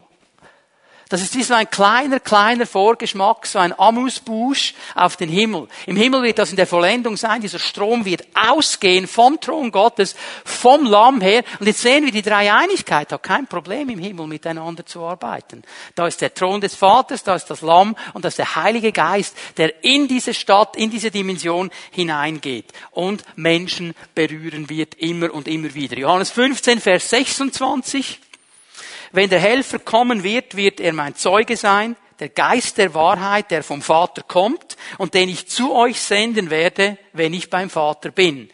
Das 1.09 1.23
ist 1.23 1.35
wie 1.35 1.41
so 1.41 1.55
ein 1.55 1.67
kleiner, 1.67 2.19
kleiner 2.19 2.67
Vorgeschmack, 2.67 3.47
so 3.47 3.57
ein 3.57 3.77
Amusbusch 3.77 4.75
auf 4.93 5.17
den 5.17 5.27
Himmel. 5.27 5.67
Im 5.87 5.95
Himmel 5.95 6.21
wird 6.21 6.37
das 6.37 6.51
in 6.51 6.55
der 6.55 6.67
Vollendung 6.67 7.17
sein. 7.17 7.41
Dieser 7.41 7.57
Strom 7.57 8.05
wird 8.05 8.27
ausgehen 8.35 9.07
vom 9.07 9.39
Thron 9.39 9.71
Gottes, 9.71 10.15
vom 10.45 10.85
Lamm 10.85 11.19
her. 11.19 11.43
Und 11.59 11.65
jetzt 11.65 11.81
sehen 11.81 12.05
wir, 12.05 12.11
die 12.11 12.21
Dreieinigkeit 12.21 13.11
hat 13.11 13.23
kein 13.23 13.47
Problem 13.47 13.89
im 13.89 13.97
Himmel 13.97 14.27
miteinander 14.27 14.85
zu 14.85 15.01
arbeiten. 15.01 15.63
Da 15.95 16.05
ist 16.05 16.21
der 16.21 16.31
Thron 16.31 16.61
des 16.61 16.75
Vaters, 16.75 17.23
da 17.23 17.33
ist 17.33 17.45
das 17.45 17.61
Lamm 17.61 17.95
und 18.13 18.23
da 18.23 18.27
ist 18.27 18.37
der 18.37 18.55
Heilige 18.55 18.91
Geist, 18.91 19.35
der 19.57 19.83
in 19.83 20.07
diese 20.07 20.35
Stadt, 20.35 20.75
in 20.75 20.91
diese 20.91 21.09
Dimension 21.09 21.71
hineingeht 21.89 22.71
und 22.91 23.23
Menschen 23.35 23.95
berühren 24.13 24.69
wird 24.69 24.93
immer 24.93 25.33
und 25.33 25.47
immer 25.47 25.73
wieder. 25.73 25.97
Johannes 25.97 26.29
15, 26.29 26.79
Vers 26.79 27.09
26. 27.09 28.19
Wenn 29.11 29.29
der 29.29 29.39
Helfer 29.39 29.79
kommen 29.79 30.23
wird, 30.23 30.55
wird 30.55 30.79
er 30.79 30.93
mein 30.93 31.15
Zeuge 31.15 31.57
sein, 31.57 31.95
der 32.19 32.29
Geist 32.29 32.77
der 32.77 32.93
Wahrheit, 32.93 33.49
der 33.49 33.63
vom 33.63 33.81
Vater 33.81 34.23
kommt 34.23 34.75
und 34.97 35.13
den 35.13 35.29
ich 35.29 35.47
zu 35.47 35.73
euch 35.73 36.01
senden 36.01 36.49
werde, 36.49 36.97
wenn 37.13 37.33
ich 37.33 37.49
beim 37.49 37.69
Vater 37.69 38.11
bin. 38.11 38.49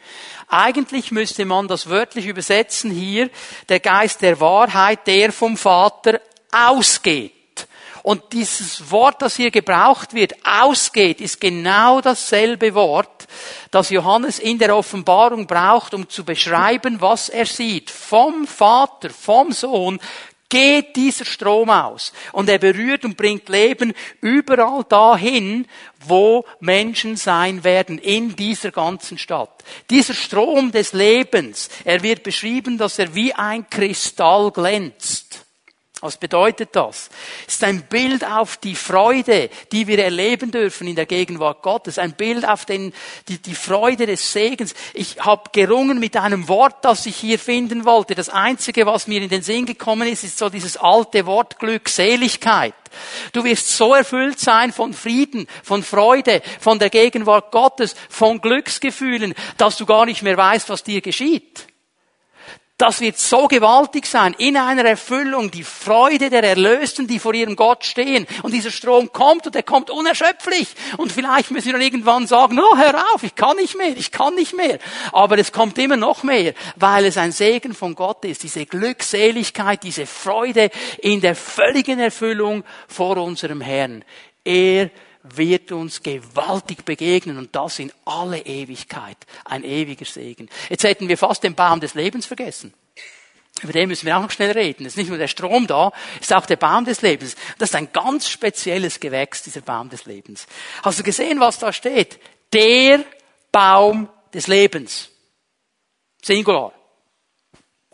Eigentlich 0.48 1.12
müsste 1.12 1.46
man 1.46 1.68
das 1.68 1.90
wörtlich 1.90 2.28
übersetzen 2.28 2.92
hier, 2.92 3.30
der 3.68 3.80
Geist 3.80 4.22
der 4.22 4.40
Wahrheit, 4.40 5.08
der 5.08 5.32
vom 5.32 5.58
Vater 5.58 6.22
ausgeht. 6.52 7.34
Und 8.04 8.34
dieses 8.34 8.92
Wort, 8.92 9.24
das 9.24 9.36
hier 9.36 9.50
gebraucht 9.50 10.14
wird, 10.14 10.34
ausgeht, 10.46 11.20
ist 11.20 11.42
genau 11.42 12.02
dasselbe 12.02 12.76
Wort, 12.76 13.26
das 13.72 13.90
Johannes 13.90 14.38
in 14.38 14.60
der 14.60 14.78
Offenbarung 14.78 15.48
braucht, 15.48 15.96
um 15.96 16.08
zu 16.08 16.24
beschreiben, 16.24 17.02
was 17.02 17.30
er 17.30 17.48
sieht. 17.48 17.90
Vom 17.90 18.46
Vater, 18.46 19.10
vom 19.10 19.52
Sohn 19.52 20.00
geht 20.56 20.96
dieser 20.96 21.26
Strom 21.26 21.70
aus. 21.70 22.14
Und 22.32 22.48
er 22.48 22.60
berührt 22.60 23.04
und 23.04 23.18
bringt 23.18 23.50
Leben 23.50 23.94
überall 24.22 24.86
dahin, 24.88 25.68
wo 26.08 26.46
Menschen 26.62 27.18
sein 27.18 27.66
werden, 27.66 27.98
in 27.98 28.38
dieser 28.38 28.72
ganzen 28.72 29.18
Stadt. 29.18 29.66
Dieser 29.90 30.14
Strom 30.14 30.72
des 30.72 30.94
Lebens, 30.94 31.68
er 31.84 32.02
wird 32.04 32.24
beschrieben, 32.24 32.78
dass 32.78 33.00
er 33.00 33.14
wie 33.16 33.34
ein 33.34 33.70
Kristall 33.70 34.50
glänzt. 34.52 35.25
Was 36.02 36.18
bedeutet 36.18 36.76
das? 36.76 37.10
Es 37.48 37.56
ist 37.56 37.64
ein 37.64 37.84
Bild 37.84 38.26
auf 38.26 38.58
die 38.58 38.76
Freude, 38.76 39.50
die 39.72 39.88
wir 39.88 40.00
erleben 40.00 40.52
dürfen 40.52 40.88
in 40.88 40.96
der 40.96 41.06
Gegenwart 41.06 41.62
Gottes. 41.62 41.98
Ein 41.98 42.14
Bild 42.14 42.46
auf 42.46 42.66
den, 42.66 42.94
die, 43.30 43.38
die 43.42 43.56
Freude 43.56 44.06
des 44.06 44.34
Segens. 44.34 44.76
Ich 44.94 45.22
habe 45.22 45.50
gerungen 45.54 46.00
mit 46.00 46.18
einem 46.18 46.50
Wort, 46.50 46.84
das 46.84 47.06
ich 47.06 47.16
hier 47.16 47.40
finden 47.40 47.86
wollte. 47.86 48.14
Das 48.14 48.28
Einzige, 48.28 48.86
was 48.86 49.08
mir 49.08 49.22
in 49.22 49.30
den 49.30 49.42
Sinn 49.42 49.66
gekommen 49.66 50.10
ist, 50.10 50.26
ist 50.26 50.38
so 50.38 50.50
dieses 50.50 50.76
alte 50.76 51.26
Wort 51.26 51.60
Glückseligkeit. 51.60 52.74
Du 53.32 53.46
wirst 53.46 53.70
so 53.70 53.94
erfüllt 53.94 54.40
sein 54.40 54.74
von 54.74 54.94
Frieden, 54.94 55.48
von 55.64 55.82
Freude, 55.82 56.42
von 56.60 56.78
der 56.78 56.90
Gegenwart 56.90 57.52
Gottes, 57.52 57.96
von 58.10 58.42
Glücksgefühlen, 58.42 59.34
dass 59.58 59.78
du 59.78 59.86
gar 59.86 60.06
nicht 60.06 60.24
mehr 60.24 60.38
weißt, 60.38 60.70
was 60.70 60.84
dir 60.84 61.00
geschieht. 61.00 61.68
Das 62.78 63.00
wird 63.00 63.18
so 63.18 63.48
gewaltig 63.48 64.06
sein, 64.06 64.36
in 64.38 64.58
einer 64.58 64.84
Erfüllung, 64.84 65.50
die 65.50 65.64
Freude 65.64 66.30
der 66.30 66.44
Erlösten, 66.44 67.08
die 67.08 67.20
vor 67.20 67.34
ihrem 67.34 67.56
Gott 67.56 67.86
stehen. 67.86 68.28
Und 68.44 68.54
dieser 68.54 68.70
Strom 68.70 69.14
kommt 69.14 69.48
und 69.48 69.56
er 69.56 69.64
kommt 69.64 69.90
unerschöpflich. 69.90 70.68
Und 70.98 71.14
vielleicht 71.14 71.52
müssen 71.52 71.68
wir 71.68 71.74
dann 71.74 71.82
irgendwann 71.82 72.28
sagen, 72.28 72.60
oh, 72.60 72.78
hör 72.78 72.96
auf, 73.14 73.24
ich 73.24 73.36
kann 73.36 73.56
nicht 73.56 73.78
mehr, 73.78 73.96
ich 73.96 74.12
kann 74.12 74.36
nicht 74.36 74.54
mehr. 74.54 74.80
Aber 75.14 75.38
es 75.38 75.54
kommt 75.54 75.78
immer 75.78 75.96
noch 75.96 76.24
mehr, 76.24 76.54
weil 76.76 77.06
es 77.06 77.18
ein 77.18 77.32
Segen 77.32 77.74
von 77.74 77.96
Gott 77.96 78.26
ist, 78.26 78.44
diese 78.44 78.66
Glückseligkeit, 78.66 79.82
diese 79.82 80.06
Freude 80.06 80.70
in 80.98 81.22
der 81.22 81.36
völligen 81.36 82.00
Erfüllung 82.02 82.66
vor 82.90 83.16
unserem 83.16 83.62
Herrn. 83.62 84.04
Er 84.44 84.92
wird 85.36 85.72
uns 85.72 86.04
gewaltig 86.04 86.86
begegnen 86.86 87.38
und 87.38 87.56
das 87.56 87.80
in 87.80 87.92
alle 88.06 88.40
Ewigkeit. 88.40 89.18
Ein 89.44 89.64
ewiger 89.64 90.06
Segen. 90.06 90.50
Jetzt 90.70 90.84
hätten 90.84 91.08
wir 91.08 91.18
fast 91.18 91.44
den 91.44 91.56
Baum 91.56 91.80
des 91.80 91.94
Lebens 91.94 92.26
vergessen. 92.26 92.74
Über 93.62 93.74
den 93.74 93.88
müssen 93.88 94.06
wir 94.06 94.18
auch 94.18 94.22
noch 94.22 94.32
schnell 94.32 94.52
reden. 94.52 94.86
Es 94.86 94.94
ist 94.94 94.98
nicht 94.98 95.10
nur 95.10 95.18
der 95.18 95.30
Strom 95.30 95.66
da, 95.66 95.92
es 96.16 96.30
ist 96.30 96.34
auch 96.34 96.46
der 96.46 96.58
Baum 96.58 96.84
des 96.84 97.02
Lebens. 97.02 97.36
Das 97.58 97.70
ist 97.70 97.76
ein 97.76 97.92
ganz 97.94 98.28
spezielles 98.28 99.00
Gewächs, 99.00 99.44
dieser 99.44 99.62
Baum 99.62 99.90
des 99.90 100.06
Lebens. 100.06 100.46
Hast 100.84 101.00
du 101.00 101.04
gesehen, 101.04 101.40
was 101.40 101.60
da 101.60 101.72
steht? 101.72 102.20
Der 102.52 103.04
Baum 103.52 104.10
des 104.34 104.48
Lebens. 104.48 105.10
Singular. 106.22 106.74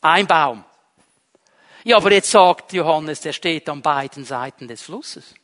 Ein 0.02 0.26
Baum. 0.26 0.66
Ja, 1.84 1.98
aber 1.98 2.12
jetzt 2.12 2.32
sagt 2.32 2.74
Johannes, 2.74 3.22
der 3.22 3.34
steht 3.34 3.70
an 3.70 3.82
beiden 3.82 4.26
Seiten 4.26 4.68
des 4.68 4.82
Flusses. 4.82 5.36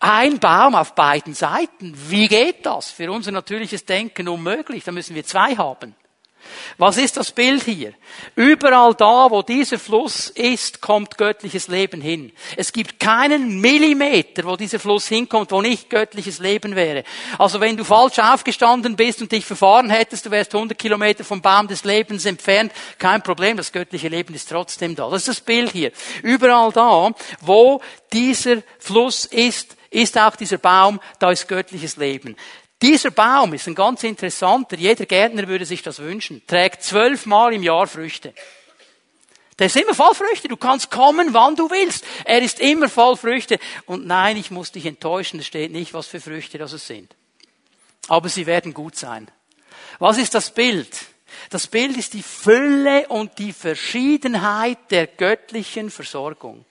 Ein 0.00 0.38
Baum 0.38 0.74
auf 0.74 0.94
beiden 0.94 1.34
Seiten. 1.34 1.94
Wie 2.08 2.28
geht 2.28 2.66
das? 2.66 2.90
Für 2.90 3.10
unser 3.10 3.32
natürliches 3.32 3.84
Denken 3.84 4.28
unmöglich. 4.28 4.84
Da 4.84 4.92
müssen 4.92 5.14
wir 5.14 5.24
zwei 5.24 5.56
haben. 5.56 5.94
Was 6.78 6.96
ist 6.96 7.16
das 7.16 7.32
Bild 7.32 7.62
hier? 7.64 7.94
Überall 8.34 8.94
da, 8.94 9.30
wo 9.30 9.42
dieser 9.42 9.78
Fluss 9.78 10.28
ist, 10.30 10.80
kommt 10.80 11.18
göttliches 11.18 11.68
Leben 11.68 12.00
hin. 12.00 12.32
Es 12.56 12.72
gibt 12.72 12.98
keinen 12.98 13.60
Millimeter, 13.60 14.44
wo 14.44 14.56
dieser 14.56 14.78
Fluss 14.78 15.08
hinkommt, 15.08 15.52
wo 15.52 15.60
nicht 15.60 15.90
göttliches 15.90 16.38
Leben 16.38 16.74
wäre. 16.76 17.04
Also 17.38 17.60
wenn 17.60 17.76
du 17.76 17.84
falsch 17.84 18.18
aufgestanden 18.18 18.96
bist 18.96 19.22
und 19.22 19.32
dich 19.32 19.44
verfahren 19.44 19.90
hättest, 19.90 20.26
du 20.26 20.30
wärst 20.30 20.54
100 20.54 20.78
Kilometer 20.78 21.24
vom 21.24 21.40
Baum 21.40 21.68
des 21.68 21.84
Lebens 21.84 22.26
entfernt, 22.26 22.72
kein 22.98 23.22
Problem, 23.22 23.56
das 23.56 23.72
göttliche 23.72 24.08
Leben 24.08 24.34
ist 24.34 24.48
trotzdem 24.48 24.94
da. 24.94 25.08
Das 25.10 25.22
ist 25.22 25.28
das 25.28 25.40
Bild 25.40 25.72
hier. 25.72 25.92
Überall 26.22 26.72
da, 26.72 27.10
wo 27.40 27.80
dieser 28.12 28.62
Fluss 28.78 29.24
ist, 29.26 29.76
ist 29.92 30.18
auch 30.18 30.36
dieser 30.36 30.58
Baum, 30.58 31.00
da 31.18 31.30
ist 31.30 31.48
göttliches 31.48 31.96
Leben. 31.96 32.36
Dieser 32.82 33.12
Baum 33.12 33.54
ist 33.54 33.68
ein 33.68 33.76
ganz 33.76 34.02
interessanter, 34.02 34.76
jeder 34.76 35.06
Gärtner 35.06 35.46
würde 35.46 35.64
sich 35.64 35.82
das 35.82 36.00
wünschen, 36.00 36.42
trägt 36.48 36.82
zwölfmal 36.82 37.54
im 37.54 37.62
Jahr 37.62 37.86
Früchte. 37.86 38.34
Der 39.58 39.66
ist 39.66 39.76
immer 39.76 39.94
voll 39.94 40.14
Früchte. 40.14 40.48
Du 40.48 40.56
kannst 40.56 40.90
kommen, 40.90 41.32
wann 41.34 41.54
du 41.54 41.70
willst. 41.70 42.04
Er 42.24 42.42
ist 42.42 42.58
immer 42.58 42.88
voll 42.88 43.16
Früchte. 43.16 43.60
Und 43.86 44.06
nein, 44.06 44.36
ich 44.36 44.50
muss 44.50 44.72
dich 44.72 44.86
enttäuschen. 44.86 45.38
Es 45.38 45.46
steht 45.46 45.70
nicht, 45.70 45.94
was 45.94 46.08
für 46.08 46.20
Früchte 46.20 46.58
das 46.58 46.72
sind. 46.84 47.14
Aber 48.08 48.28
sie 48.28 48.46
werden 48.46 48.74
gut 48.74 48.96
sein. 48.96 49.30
Was 50.00 50.18
ist 50.18 50.34
das 50.34 50.52
Bild? 50.52 50.88
Das 51.50 51.68
Bild 51.68 51.96
ist 51.96 52.14
die 52.14 52.24
Fülle 52.24 53.06
und 53.08 53.38
die 53.38 53.52
Verschiedenheit 53.52 54.78
der 54.90 55.06
göttlichen 55.06 55.90
Versorgung. 55.90 56.64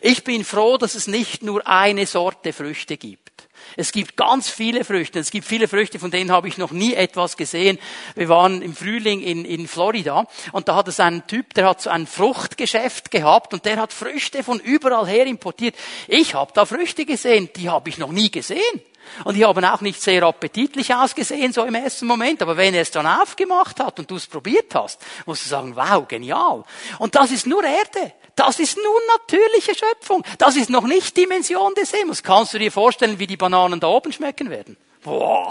Ich 0.00 0.24
bin 0.24 0.44
froh, 0.44 0.76
dass 0.76 0.94
es 0.94 1.06
nicht 1.06 1.42
nur 1.42 1.66
eine 1.66 2.06
Sorte 2.06 2.52
Früchte 2.52 2.96
gibt. 2.96 3.28
Es 3.76 3.92
gibt 3.92 4.16
ganz 4.16 4.48
viele 4.48 4.84
Früchte. 4.84 5.18
Es 5.18 5.30
gibt 5.30 5.46
viele 5.46 5.68
Früchte, 5.68 5.98
von 5.98 6.10
denen 6.10 6.32
habe 6.32 6.48
ich 6.48 6.58
noch 6.58 6.70
nie 6.70 6.94
etwas 6.94 7.36
gesehen. 7.36 7.78
Wir 8.14 8.28
waren 8.28 8.62
im 8.62 8.74
Frühling 8.74 9.20
in, 9.20 9.44
in 9.44 9.68
Florida 9.68 10.26
und 10.52 10.68
da 10.68 10.76
hat 10.76 10.88
es 10.88 11.00
einen 11.00 11.26
Typ, 11.26 11.54
der 11.54 11.68
hat 11.68 11.82
so 11.82 11.90
ein 11.90 12.06
Fruchtgeschäft 12.06 13.10
gehabt 13.10 13.52
und 13.52 13.64
der 13.64 13.76
hat 13.76 13.92
Früchte 13.92 14.42
von 14.42 14.60
überall 14.60 15.06
her 15.06 15.26
importiert. 15.26 15.74
Ich 16.06 16.34
habe 16.34 16.52
da 16.54 16.66
Früchte 16.66 17.04
gesehen, 17.04 17.50
die 17.56 17.68
habe 17.68 17.88
ich 17.88 17.98
noch 17.98 18.12
nie 18.12 18.30
gesehen. 18.30 18.82
Und 19.24 19.34
die 19.34 19.44
haben 19.44 19.64
auch 19.64 19.80
nicht 19.80 20.00
sehr 20.00 20.22
appetitlich 20.22 20.94
ausgesehen, 20.94 21.52
so 21.52 21.64
im 21.64 21.74
ersten 21.74 22.06
Moment. 22.06 22.42
Aber 22.42 22.56
wenn 22.56 22.74
er 22.74 22.82
es 22.82 22.90
dann 22.90 23.06
aufgemacht 23.06 23.80
hat 23.80 23.98
und 23.98 24.10
du 24.10 24.16
es 24.16 24.26
probiert 24.26 24.74
hast, 24.74 25.00
musst 25.26 25.44
du 25.44 25.48
sagen, 25.48 25.76
wow, 25.76 26.06
genial. 26.06 26.64
Und 26.98 27.14
das 27.14 27.30
ist 27.30 27.46
nur 27.46 27.64
Erde. 27.64 28.12
Das 28.34 28.60
ist 28.60 28.76
nur 28.76 29.00
natürliche 29.18 29.74
Schöpfung. 29.74 30.24
Das 30.38 30.56
ist 30.56 30.70
noch 30.70 30.84
nicht 30.84 31.16
Dimension 31.16 31.74
des 31.74 31.90
Himmels. 31.90 32.22
Kannst 32.22 32.54
du 32.54 32.58
dir 32.58 32.70
vorstellen, 32.70 33.18
wie 33.18 33.26
die 33.26 33.36
Bananen 33.36 33.80
da 33.80 33.88
oben 33.88 34.12
schmecken 34.12 34.50
werden? 34.50 34.76
Boah. 35.02 35.50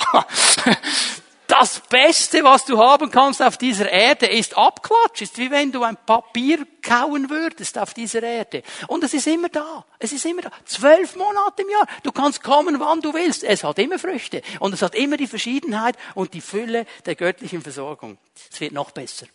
Das 1.47 1.79
Beste, 1.79 2.43
was 2.43 2.65
du 2.65 2.77
haben 2.77 3.10
kannst 3.10 3.41
auf 3.41 3.57
dieser 3.57 3.89
Erde, 3.89 4.25
ist 4.25 4.57
Abklatsch. 4.57 5.21
Ist 5.21 5.38
wie 5.38 5.49
wenn 5.49 5.71
du 5.71 5.81
ein 5.81 5.95
Papier 5.95 6.67
kauen 6.81 7.29
würdest 7.29 7.77
auf 7.77 7.93
dieser 7.93 8.21
Erde. 8.21 8.63
Und 8.88 9.03
es 9.05 9.13
ist 9.13 9.27
immer 9.27 9.47
da. 9.47 9.86
Es 9.97 10.12
ist 10.12 10.25
immer 10.25 10.41
da. 10.41 10.51
Zwölf 10.65 11.15
Monate 11.15 11.62
im 11.62 11.69
Jahr. 11.69 11.88
Du 12.03 12.12
kannst 12.12 12.43
kommen, 12.43 12.77
wann 12.81 12.99
du 12.99 13.13
willst. 13.13 13.45
Es 13.45 13.63
hat 13.63 13.79
immer 13.79 13.97
Früchte. 13.97 14.41
Und 14.60 14.73
es 14.73 14.81
hat 14.81 14.93
immer 14.93 15.15
die 15.15 15.27
Verschiedenheit 15.27 15.95
und 16.15 16.33
die 16.33 16.41
Fülle 16.41 16.86
der 17.05 17.15
göttlichen 17.15 17.62
Versorgung. 17.62 18.17
Es 18.51 18.60
wird 18.60 18.73
noch 18.73 18.91
besser. 18.91 19.27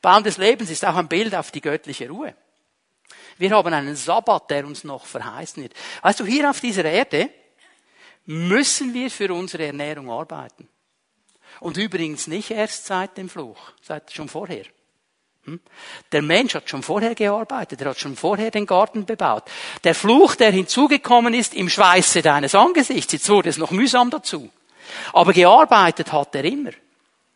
Baum 0.00 0.22
des 0.22 0.38
Lebens 0.38 0.70
ist 0.70 0.84
auch 0.84 0.94
ein 0.94 1.08
Bild 1.08 1.34
auf 1.34 1.50
die 1.50 1.60
göttliche 1.60 2.08
Ruhe. 2.08 2.34
Wir 3.38 3.50
haben 3.50 3.74
einen 3.74 3.96
Sabbat, 3.96 4.50
der 4.50 4.64
uns 4.64 4.84
noch 4.84 5.04
verheißen 5.04 5.64
wird. 5.64 5.74
Weißt 6.02 6.20
du, 6.20 6.24
hier 6.24 6.48
auf 6.48 6.60
dieser 6.60 6.84
Erde 6.84 7.28
müssen 8.24 8.94
wir 8.94 9.10
für 9.10 9.34
unsere 9.34 9.66
Ernährung 9.66 10.10
arbeiten. 10.10 10.68
Und 11.64 11.78
übrigens 11.78 12.26
nicht 12.26 12.50
erst 12.50 12.84
seit 12.84 13.16
dem 13.16 13.30
Fluch, 13.30 13.56
seit 13.80 14.12
schon 14.12 14.28
vorher. 14.28 14.66
Hm? 15.44 15.60
Der 16.12 16.20
Mensch 16.20 16.54
hat 16.54 16.68
schon 16.68 16.82
vorher 16.82 17.14
gearbeitet, 17.14 17.80
er 17.80 17.88
hat 17.88 17.98
schon 17.98 18.16
vorher 18.16 18.50
den 18.50 18.66
Garten 18.66 19.06
bebaut. 19.06 19.44
Der 19.82 19.94
Fluch, 19.94 20.34
der 20.34 20.50
hinzugekommen 20.50 21.32
ist, 21.32 21.54
im 21.54 21.70
Schweiße 21.70 22.20
deines 22.20 22.54
Angesichts, 22.54 23.14
jetzt 23.14 23.30
wurde 23.30 23.48
es 23.48 23.56
noch 23.56 23.70
mühsam 23.70 24.10
dazu. 24.10 24.50
Aber 25.14 25.32
gearbeitet 25.32 26.12
hat 26.12 26.34
er 26.34 26.44
immer. 26.44 26.72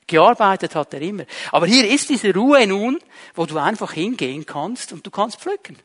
Gearbeitet 0.06 0.74
hat 0.74 0.92
er 0.92 1.00
immer. 1.00 1.24
Aber 1.50 1.66
hier 1.66 1.88
ist 1.88 2.10
diese 2.10 2.34
Ruhe 2.34 2.66
nun, 2.66 2.98
wo 3.34 3.46
du 3.46 3.56
einfach 3.56 3.94
hingehen 3.94 4.44
kannst 4.44 4.92
und 4.92 5.06
du 5.06 5.10
kannst 5.10 5.40
pflücken 5.40 5.78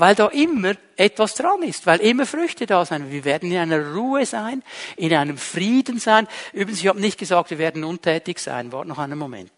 weil 0.00 0.14
da 0.14 0.28
immer 0.28 0.74
etwas 0.96 1.34
dran 1.34 1.62
ist, 1.62 1.86
weil 1.86 2.00
immer 2.00 2.26
Früchte 2.26 2.66
da 2.66 2.84
sein. 2.84 3.10
Wir 3.10 3.24
werden 3.24 3.50
in 3.50 3.58
einer 3.58 3.92
Ruhe 3.92 4.24
sein, 4.24 4.62
in 4.96 5.14
einem 5.14 5.36
Frieden 5.36 5.98
sein. 5.98 6.26
Übrigens, 6.52 6.80
ich 6.80 6.86
habe 6.88 7.00
nicht 7.00 7.18
gesagt, 7.18 7.50
wir 7.50 7.58
werden 7.58 7.84
untätig 7.84 8.38
sein. 8.38 8.72
Wart 8.72 8.88
noch 8.88 8.98
einen 8.98 9.18
Moment. 9.18 9.52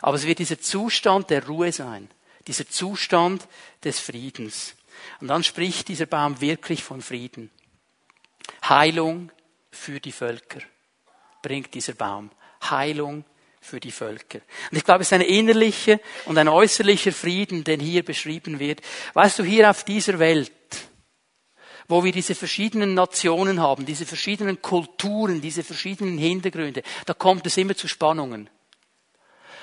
Aber 0.00 0.16
es 0.16 0.26
wird 0.26 0.38
dieser 0.38 0.60
Zustand 0.60 1.30
der 1.30 1.46
Ruhe 1.46 1.72
sein, 1.72 2.08
dieser 2.46 2.68
Zustand 2.68 3.48
des 3.84 3.98
Friedens. 3.98 4.74
Und 5.20 5.28
dann 5.28 5.42
spricht 5.42 5.88
dieser 5.88 6.06
Baum 6.06 6.40
wirklich 6.40 6.82
von 6.84 7.02
Frieden. 7.02 7.50
Heilung 8.68 9.30
für 9.70 10.00
die 10.00 10.12
Völker 10.12 10.60
bringt 11.42 11.74
dieser 11.74 11.94
Baum. 11.94 12.30
Heilung 12.62 13.24
für 13.68 13.80
die 13.80 13.92
Völker. 13.92 14.40
Und 14.70 14.76
ich 14.76 14.84
glaube, 14.84 15.02
es 15.02 15.08
ist 15.08 15.12
ein 15.12 15.20
innerlicher 15.20 16.00
und 16.24 16.38
ein 16.38 16.48
äußerlicher 16.48 17.12
Frieden, 17.12 17.64
den 17.64 17.80
hier 17.80 18.04
beschrieben 18.04 18.58
wird. 18.58 18.80
Weißt 19.14 19.38
du, 19.38 19.44
hier 19.44 19.70
auf 19.70 19.84
dieser 19.84 20.18
Welt, 20.18 20.52
wo 21.86 22.02
wir 22.02 22.12
diese 22.12 22.34
verschiedenen 22.34 22.94
Nationen 22.94 23.60
haben, 23.60 23.86
diese 23.86 24.06
verschiedenen 24.06 24.60
Kulturen, 24.60 25.40
diese 25.40 25.62
verschiedenen 25.62 26.18
Hintergründe, 26.18 26.82
da 27.06 27.14
kommt 27.14 27.46
es 27.46 27.56
immer 27.56 27.76
zu 27.76 27.88
Spannungen 27.88 28.50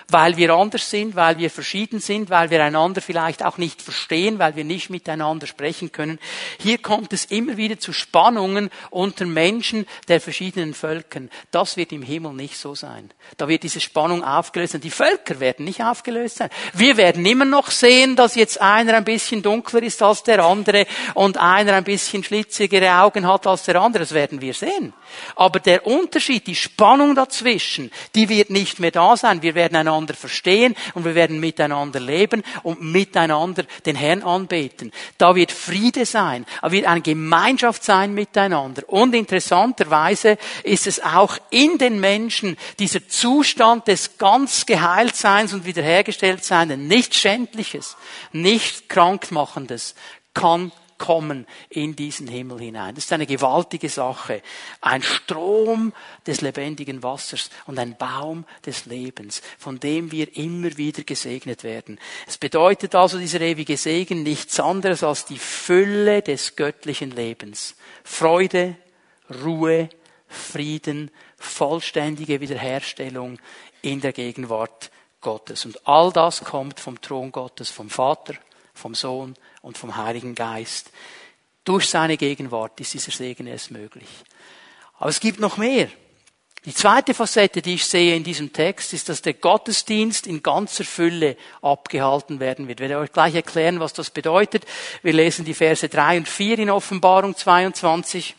weil 0.10 0.38
wir 0.38 0.54
anders 0.54 0.89
sind, 0.89 1.15
weil 1.15 1.38
wir 1.38 1.50
verschieden 1.50 2.00
sind, 2.00 2.30
weil 2.30 2.50
wir 2.50 2.63
einander 2.63 3.02
vielleicht 3.02 3.44
auch 3.44 3.58
nicht 3.58 3.82
verstehen, 3.82 4.38
weil 4.39 4.56
wir 4.56 4.63
nicht 4.63 4.89
miteinander 4.89 5.48
sprechen 5.48 5.91
können. 5.91 6.20
Hier 6.60 6.78
kommt 6.78 7.12
es 7.13 7.26
immer 7.26 7.58
wieder 7.58 7.80
zu 7.80 7.91
Spannungen 7.91 8.70
unter 8.91 9.26
Menschen 9.26 9.88
der 10.08 10.22
verschiedenen 10.22 10.74
Völkern. 10.74 11.30
Das 11.52 11.76
wird 11.76 11.91
im 11.91 12.04
Himmel 12.04 12.34
nicht 12.34 12.58
so 12.58 12.76
sein. 12.76 13.10
Da 13.38 13.48
wird 13.48 13.63
diese 13.63 13.82
Spannung 13.82 14.24
aufgelöst 14.24 14.74
sein. 14.74 14.82
Die 14.82 14.91
Völker 14.91 15.39
werden 15.39 15.65
nicht 15.65 15.82
aufgelöst 15.82 16.38
sein. 16.38 16.50
Wir 16.74 16.98
werden 16.98 17.26
immer 17.26 17.46
noch 17.46 17.72
sehen, 17.72 18.15
dass 18.15 18.36
jetzt 18.36 18.62
einer 18.62 18.94
ein 18.94 19.06
bisschen 19.06 19.41
dunkler 19.41 19.82
ist 19.82 20.02
als 20.04 20.24
der 20.24 20.44
andere 20.44 20.86
und 21.15 21.38
einer 21.38 21.74
ein 21.74 21.84
bisschen 21.84 22.24
schlitzigere 22.24 23.00
Augen 23.00 23.28
hat 23.28 23.48
als 23.48 23.63
der 23.63 23.82
andere. 23.82 24.04
Das 24.04 24.13
werden 24.13 24.41
wir 24.41 24.54
sehen. 24.54 24.94
Aber 25.36 25.60
der 25.60 25.88
Unterschied, 25.88 26.46
die 26.46 26.56
Spannung 26.56 27.15
dazwischen, 27.15 27.91
die 28.13 28.30
wird 28.30 28.52
nicht 28.52 28.80
mehr 28.80 28.91
da 28.91 29.18
sein. 29.18 29.41
Wir 29.41 29.56
werden 29.56 29.76
einander 29.76 29.95
verstehen 30.04 30.76
und 30.94 31.06
wir 31.06 31.16
werden 31.16 31.40
miteinander 31.40 32.00
leben 32.00 32.44
und 32.64 32.82
miteinander 32.82 33.64
den 33.86 33.96
Herrn 33.96 34.24
anbeten. 34.24 34.92
Da 35.18 35.36
wird 35.36 35.52
Friede 35.52 36.06
sein, 36.06 36.46
da 36.62 36.72
wird 36.72 36.86
eine 36.86 37.02
Gemeinschaft 37.02 37.84
sein 37.84 38.14
miteinander. 38.14 38.84
Und 38.88 39.16
interessanterweise 39.16 40.38
ist 40.64 40.88
es 40.88 41.02
auch 41.02 41.38
in 41.50 41.78
den 41.78 42.00
Menschen 42.00 42.58
dieser 42.80 43.08
Zustand 43.08 43.88
des 43.88 44.18
ganz 44.18 44.66
Geheiltseins 44.66 45.54
und 45.54 45.66
Wiederhergestelltseins, 45.66 46.76
nichts 46.78 47.18
Schändliches, 47.18 47.96
nichts 48.32 48.84
Krankmachendes 48.88 49.96
kann 50.34 50.72
kommen 51.06 51.46
in 51.70 51.96
diesen 51.96 52.28
Himmel 52.28 52.60
hinein. 52.60 52.96
Das 52.96 53.06
ist 53.06 53.13
eine 53.13 53.28
gewaltige 53.28 53.89
Sache. 53.89 54.41
Ein 54.82 55.04
Strom 55.04 55.94
des 56.26 56.41
lebendigen 56.41 57.04
Wassers 57.04 57.50
und 57.68 57.78
ein 57.78 57.96
Baum 57.98 58.46
des 58.65 58.86
Lebens, 58.86 59.41
von 59.58 59.80
dem 59.80 60.12
wir 60.12 60.36
immer 60.36 60.78
wieder 60.78 61.04
gesegnet 61.04 61.63
werden. 61.63 62.00
Es 62.28 62.38
bedeutet 62.38 62.96
also 62.96 63.18
dieser 63.20 63.41
ewige 63.41 63.78
Segen 63.78 64.24
nichts 64.24 64.60
anderes 64.60 65.04
als 65.04 65.26
die 65.26 65.38
Fülle 65.38 66.22
des 66.22 66.56
göttlichen 66.56 67.12
Lebens. 67.12 67.76
Freude, 68.04 68.76
Ruhe, 69.44 69.89
Frieden, 70.28 71.12
vollständige 71.38 72.41
Wiederherstellung 72.41 73.39
in 73.82 74.02
der 74.02 74.13
Gegenwart 74.13 74.91
Gottes. 75.22 75.65
Und 75.65 75.88
all 75.88 76.12
das 76.12 76.44
kommt 76.44 76.80
vom 76.80 77.00
Thron 77.02 77.32
Gottes, 77.32 77.70
vom 77.70 77.89
Vater, 77.89 78.34
vom 78.76 78.96
Sohn 78.96 79.36
und 79.62 79.78
vom 79.78 79.98
Heiligen 79.98 80.36
Geist. 80.36 80.92
Durch 81.64 81.90
seine 81.90 82.18
Gegenwart 82.18 82.80
ist 82.80 82.94
dieser 82.94 83.12
Segen 83.12 83.48
erst 83.48 83.72
möglich. 83.72 84.10
Aber 85.00 85.10
es 85.10 85.20
gibt 85.20 85.40
noch 85.40 85.58
mehr. 85.58 85.90
Die 86.66 86.74
zweite 86.74 87.14
Facette, 87.14 87.62
die 87.62 87.76
ich 87.76 87.86
sehe 87.86 88.16
in 88.16 88.24
diesem 88.24 88.52
Text, 88.52 88.94
ist, 88.94 89.08
dass 89.08 89.22
der 89.22 89.36
Gottesdienst 89.36 90.26
in 90.26 90.42
ganzer 90.42 90.84
Fülle 90.84 91.38
abgehalten 91.62 92.40
werden 92.40 92.68
wird. 92.68 92.80
Ich 92.80 92.90
werde 92.90 93.04
euch 93.04 93.12
gleich 93.12 93.36
erklären, 93.36 93.80
was 93.80 93.94
das 93.94 94.10
bedeutet. 94.10 94.66
Wir 95.04 95.14
lesen 95.14 95.46
die 95.46 95.54
Verse 95.54 95.88
3 95.88 96.18
und 96.18 96.28
4 96.28 96.58
in 96.58 96.72
Offenbarung 96.72 97.36
22. 97.36 98.36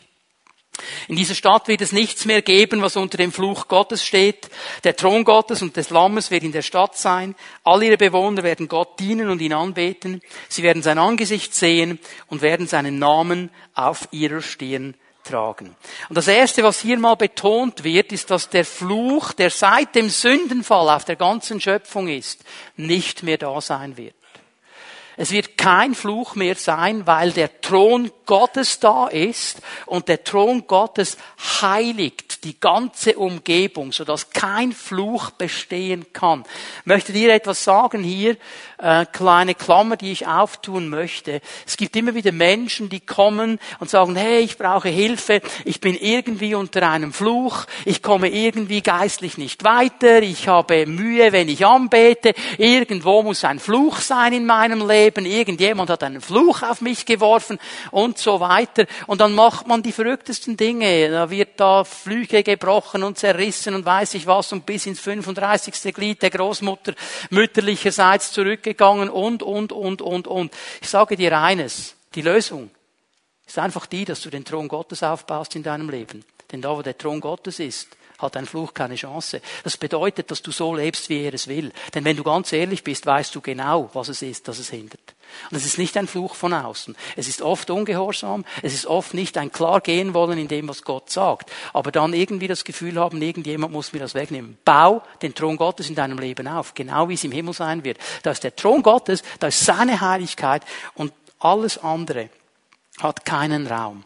In 1.07 1.15
dieser 1.15 1.35
Stadt 1.35 1.67
wird 1.67 1.81
es 1.81 1.91
nichts 1.91 2.25
mehr 2.25 2.41
geben, 2.41 2.81
was 2.81 2.95
unter 2.95 3.17
dem 3.17 3.31
Fluch 3.31 3.67
Gottes 3.67 4.03
steht. 4.03 4.49
Der 4.83 4.95
Thron 4.95 5.23
Gottes 5.23 5.61
und 5.61 5.75
des 5.75 5.89
Lammes 5.89 6.31
wird 6.31 6.43
in 6.43 6.51
der 6.51 6.61
Stadt 6.61 6.97
sein. 6.97 7.35
All 7.63 7.83
ihre 7.83 7.97
Bewohner 7.97 8.43
werden 8.43 8.67
Gott 8.67 8.99
dienen 8.99 9.29
und 9.29 9.41
ihn 9.41 9.53
anbeten. 9.53 10.21
Sie 10.49 10.63
werden 10.63 10.83
sein 10.83 10.97
Angesicht 10.97 11.53
sehen 11.53 11.99
und 12.27 12.41
werden 12.41 12.67
seinen 12.67 12.99
Namen 12.99 13.49
auf 13.73 14.07
ihrer 14.11 14.41
Stirn 14.41 14.95
getragen. 15.27 15.75
Und 16.09 16.17
das 16.17 16.27
erste, 16.27 16.63
was 16.63 16.79
hier 16.79 16.97
mal 16.97 17.15
betont 17.15 17.83
wird, 17.83 18.11
ist, 18.11 18.31
dass 18.31 18.49
der 18.49 18.65
Fluch, 18.65 19.33
der 19.33 19.49
seit 19.49 19.95
dem 19.95 20.09
Sündenfall 20.09 20.89
auf 20.89 21.05
der 21.05 21.15
ganzen 21.15 21.59
Schöpfung 21.59 22.07
ist, 22.07 22.43
nicht 22.75 23.23
mehr 23.23 23.37
da 23.37 23.59
sein 23.61 23.97
wird. 23.97 24.15
Es 25.19 25.31
wird 25.31 25.57
kein 25.57 25.95
Fluch 25.95 26.35
mehr 26.35 26.53
sein, 26.53 27.07
weil 27.07 27.31
der 27.31 27.61
Thron 27.61 28.11
Gottes 28.27 28.79
da 28.79 29.07
ist 29.07 29.61
und 29.87 30.07
der 30.09 30.23
Thron 30.23 30.67
Gottes 30.67 31.17
heiligt 31.59 32.43
die 32.43 32.59
ganze 32.59 33.17
Umgebung, 33.17 33.91
sodass 33.91 34.29
kein 34.29 34.71
Fluch 34.73 35.31
bestehen 35.31 36.05
kann. 36.13 36.43
Möchte 36.85 37.13
dir 37.13 37.33
etwas 37.33 37.63
sagen 37.63 38.03
hier? 38.03 38.37
Äh, 38.79 39.07
kleine 39.11 39.55
Klammer, 39.55 39.97
die 39.97 40.11
ich 40.11 40.27
auftun 40.27 40.87
möchte. 40.89 41.41
Es 41.65 41.77
gibt 41.77 41.95
immer 41.95 42.13
wieder 42.13 42.31
Menschen, 42.31 42.89
die 42.89 42.99
kommen 42.99 43.57
und 43.79 43.89
sagen, 43.89 44.15
hey, 44.15 44.41
ich 44.41 44.55
brauche 44.59 44.87
Hilfe, 44.89 45.41
ich 45.65 45.81
bin 45.81 45.95
irgendwie 45.95 46.53
unter 46.53 46.87
einem 46.87 47.11
Fluch, 47.11 47.65
ich 47.85 48.03
komme 48.03 48.29
irgendwie 48.29 48.81
geistlich 48.81 49.39
nicht 49.39 49.63
weiter, 49.63 50.21
ich 50.21 50.47
habe 50.47 50.85
Mühe, 50.85 51.31
wenn 51.31 51.49
ich 51.49 51.65
anbete, 51.65 52.35
irgendwo 52.59 53.23
muss 53.23 53.43
ein 53.45 53.57
Fluch 53.57 53.97
sein 53.97 54.31
in 54.31 54.45
meinem 54.45 54.87
Leben, 54.87 55.25
irgendjemand 55.25 55.89
hat 55.89 56.03
einen 56.03 56.21
Fluch 56.21 56.61
auf 56.61 56.81
mich 56.81 57.07
geworfen 57.07 57.57
und 57.89 58.19
so 58.19 58.39
weiter. 58.39 58.85
Und 59.07 59.21
dann 59.21 59.33
macht 59.33 59.65
man 59.65 59.81
die 59.81 59.91
verrücktesten 59.91 60.55
Dinge. 60.55 61.09
Da 61.09 61.31
wird 61.31 61.59
da 61.59 61.83
Flüche 61.83 62.43
gebrochen 62.43 63.01
und 63.01 63.17
zerrissen 63.17 63.73
und 63.73 63.87
weiß 63.87 64.13
ich 64.13 64.27
was 64.27 64.53
und 64.53 64.67
bis 64.67 64.85
ins 64.85 64.99
35. 64.99 65.95
Glied 65.95 66.21
der 66.21 66.29
Großmutter 66.29 66.93
mütterlicherseits 67.31 68.31
zurück 68.31 68.66
gegangen 68.67 69.09
und, 69.09 69.43
und, 69.43 69.71
und, 69.71 70.01
und, 70.01 70.27
und. 70.27 70.53
Ich 70.81 70.89
sage 70.89 71.15
dir 71.15 71.37
eines, 71.39 71.95
die 72.15 72.21
Lösung 72.21 72.69
ist 73.45 73.59
einfach 73.59 73.85
die, 73.85 74.05
dass 74.05 74.21
du 74.21 74.29
den 74.29 74.43
Thron 74.43 74.67
Gottes 74.67 75.03
aufbaust 75.03 75.55
in 75.55 75.63
deinem 75.63 75.89
Leben. 75.89 76.25
Denn 76.51 76.61
da, 76.61 76.75
wo 76.75 76.81
der 76.81 76.97
Thron 76.97 77.21
Gottes 77.21 77.59
ist, 77.59 77.87
hat 78.17 78.35
ein 78.35 78.45
Fluch 78.45 78.73
keine 78.73 78.95
Chance. 78.95 79.41
Das 79.63 79.77
bedeutet, 79.77 80.31
dass 80.31 80.41
du 80.41 80.51
so 80.51 80.73
lebst, 80.73 81.09
wie 81.09 81.23
er 81.23 81.33
es 81.33 81.47
will. 81.47 81.71
Denn 81.93 82.03
wenn 82.03 82.17
du 82.17 82.23
ganz 82.23 82.51
ehrlich 82.51 82.83
bist, 82.83 83.05
weißt 83.05 83.33
du 83.35 83.41
genau, 83.41 83.89
was 83.93 84.09
es 84.09 84.21
ist, 84.21 84.47
das 84.47 84.59
es 84.59 84.69
hindert. 84.69 85.15
Und 85.51 85.57
es 85.57 85.65
ist 85.65 85.77
nicht 85.77 85.95
ein 85.97 86.07
Fluch 86.07 86.35
von 86.35 86.53
außen. 86.53 86.95
Es 87.15 87.27
ist 87.27 87.41
oft 87.41 87.69
ungehorsam. 87.69 88.45
Es 88.61 88.73
ist 88.73 88.87
oft 88.87 89.13
nicht 89.13 89.37
ein 89.37 89.51
klar 89.51 89.81
gehen 89.81 90.13
wollen 90.13 90.37
in 90.37 90.47
dem, 90.47 90.67
was 90.67 90.83
Gott 90.83 91.09
sagt. 91.09 91.51
Aber 91.73 91.91
dann 91.91 92.13
irgendwie 92.13 92.47
das 92.47 92.63
Gefühl 92.63 92.99
haben, 92.99 93.21
irgendjemand 93.21 93.73
muss 93.73 93.93
mir 93.93 93.99
das 93.99 94.15
wegnehmen. 94.15 94.57
Bau 94.65 95.03
den 95.21 95.35
Thron 95.35 95.57
Gottes 95.57 95.89
in 95.89 95.95
deinem 95.95 96.17
Leben 96.17 96.47
auf. 96.47 96.73
Genau 96.73 97.09
wie 97.09 97.13
es 97.13 97.23
im 97.23 97.31
Himmel 97.31 97.53
sein 97.53 97.83
wird. 97.83 97.99
Da 98.23 98.31
ist 98.31 98.43
der 98.43 98.55
Thron 98.55 98.81
Gottes, 98.81 99.21
da 99.39 99.47
ist 99.47 99.63
seine 99.63 100.01
Heiligkeit 100.01 100.63
und 100.95 101.13
alles 101.39 101.77
andere 101.77 102.29
hat 102.99 103.25
keinen 103.25 103.67
Raum. 103.67 104.03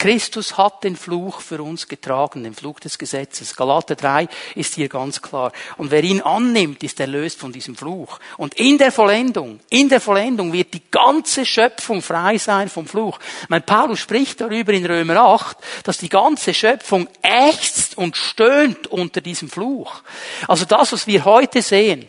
Christus 0.00 0.56
hat 0.56 0.82
den 0.82 0.96
Fluch 0.96 1.42
für 1.42 1.62
uns 1.62 1.86
getragen, 1.86 2.42
den 2.42 2.54
Fluch 2.54 2.80
des 2.80 2.96
Gesetzes. 2.96 3.54
Galater 3.54 3.96
3 3.96 4.28
ist 4.54 4.74
hier 4.74 4.88
ganz 4.88 5.20
klar. 5.20 5.52
Und 5.76 5.90
wer 5.90 6.02
ihn 6.02 6.22
annimmt, 6.22 6.82
ist 6.82 6.98
erlöst 7.00 7.38
von 7.38 7.52
diesem 7.52 7.76
Fluch. 7.76 8.18
Und 8.38 8.54
in 8.54 8.78
der 8.78 8.92
Vollendung, 8.92 9.60
in 9.68 9.90
der 9.90 10.00
Vollendung 10.00 10.54
wird 10.54 10.72
die 10.72 10.80
ganze 10.90 11.44
Schöpfung 11.44 12.00
frei 12.00 12.38
sein 12.38 12.70
vom 12.70 12.86
Fluch. 12.86 13.18
Mein 13.48 13.62
Paulus 13.62 14.00
spricht 14.00 14.40
darüber 14.40 14.72
in 14.72 14.86
Römer 14.86 15.18
8, 15.18 15.58
dass 15.84 15.98
die 15.98 16.08
ganze 16.08 16.54
Schöpfung 16.54 17.06
ächzt 17.20 17.98
und 17.98 18.16
stöhnt 18.16 18.86
unter 18.86 19.20
diesem 19.20 19.50
Fluch. 19.50 20.00
Also 20.48 20.64
das, 20.64 20.94
was 20.94 21.06
wir 21.06 21.26
heute 21.26 21.60
sehen, 21.60 22.08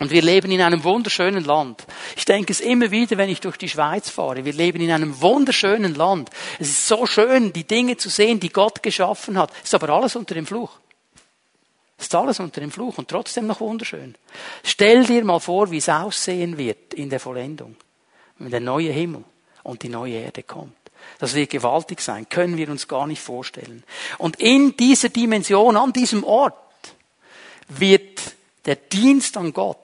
und 0.00 0.10
wir 0.10 0.22
leben 0.22 0.50
in 0.50 0.62
einem 0.62 0.82
wunderschönen 0.82 1.44
Land. 1.44 1.86
Ich 2.16 2.24
denke 2.24 2.52
es 2.52 2.60
immer 2.60 2.90
wieder, 2.90 3.18
wenn 3.18 3.28
ich 3.28 3.40
durch 3.40 3.58
die 3.58 3.68
Schweiz 3.68 4.08
fahre. 4.08 4.46
Wir 4.46 4.54
leben 4.54 4.80
in 4.80 4.90
einem 4.90 5.20
wunderschönen 5.20 5.94
Land. 5.94 6.30
Es 6.58 6.70
ist 6.70 6.88
so 6.88 7.04
schön, 7.04 7.52
die 7.52 7.64
Dinge 7.64 7.98
zu 7.98 8.08
sehen, 8.08 8.40
die 8.40 8.48
Gott 8.48 8.82
geschaffen 8.82 9.36
hat. 9.38 9.52
Ist 9.62 9.74
aber 9.74 9.90
alles 9.90 10.16
unter 10.16 10.34
dem 10.34 10.46
Fluch. 10.46 10.70
Ist 11.98 12.14
alles 12.14 12.40
unter 12.40 12.62
dem 12.62 12.72
Fluch 12.72 12.96
und 12.96 13.08
trotzdem 13.08 13.46
noch 13.46 13.60
wunderschön. 13.60 14.14
Stell 14.64 15.04
dir 15.04 15.22
mal 15.22 15.38
vor, 15.38 15.70
wie 15.70 15.76
es 15.76 15.90
aussehen 15.90 16.56
wird 16.56 16.94
in 16.94 17.10
der 17.10 17.20
Vollendung. 17.20 17.76
Wenn 18.38 18.50
der 18.50 18.60
neue 18.60 18.92
Himmel 18.92 19.22
und 19.64 19.82
die 19.82 19.90
neue 19.90 20.14
Erde 20.14 20.42
kommt. 20.42 20.72
Das 21.18 21.34
wird 21.34 21.50
gewaltig 21.50 22.00
sein. 22.00 22.26
Können 22.26 22.56
wir 22.56 22.70
uns 22.70 22.88
gar 22.88 23.06
nicht 23.06 23.20
vorstellen. 23.20 23.84
Und 24.16 24.40
in 24.40 24.78
dieser 24.78 25.10
Dimension, 25.10 25.76
an 25.76 25.92
diesem 25.92 26.24
Ort, 26.24 26.56
wird 27.68 28.18
der 28.64 28.76
Dienst 28.76 29.36
an 29.36 29.52
Gott 29.52 29.76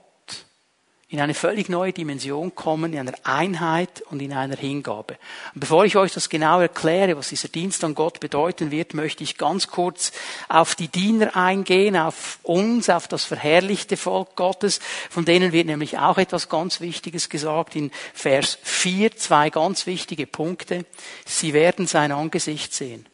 in 1.09 1.21
eine 1.21 1.35
völlig 1.35 1.69
neue 1.69 1.93
Dimension 1.93 2.57
kommen, 2.57 2.93
in 2.93 2.99
einer 2.99 3.15
Einheit 3.23 4.03
und 4.11 4.21
in 4.21 4.33
einer 4.33 4.57
Hingabe. 4.57 5.17
Und 5.55 5.61
bevor 5.61 5.85
ich 5.85 5.95
euch 5.95 6.13
das 6.13 6.29
genau 6.29 6.61
erkläre, 6.61 7.17
was 7.17 7.29
dieser 7.29 7.47
Dienst 7.47 7.85
an 7.85 7.95
Gott 7.95 8.19
bedeuten 8.19 8.73
wird, 8.73 8.93
möchte 8.93 9.23
ich 9.23 9.39
ganz 9.39 9.69
kurz 9.69 10.11
auf 10.49 10.75
die 10.75 10.89
Diener 10.89 11.37
eingehen, 11.37 11.97
auf 11.97 12.41
uns, 12.43 12.91
auf 12.91 13.07
das 13.07 13.25
verherrlichte 13.25 13.97
Volk 13.97 14.35
Gottes. 14.35 14.81
Von 15.09 15.25
denen 15.25 15.53
wird 15.53 15.67
nämlich 15.67 15.97
auch 15.97 16.19
etwas 16.19 16.49
ganz 16.49 16.81
Wichtiges 16.81 17.29
gesagt 17.29 17.77
in 17.77 17.93
Vers 18.13 18.59
4, 18.65 19.17
zwei 19.17 19.51
ganz 19.51 19.87
wichtige 19.87 20.27
Punkte. 20.27 20.87
Sie 21.25 21.53
werden 21.53 21.87
sein 21.87 22.11
Angesicht 22.11 22.75
sehen. 22.75 23.07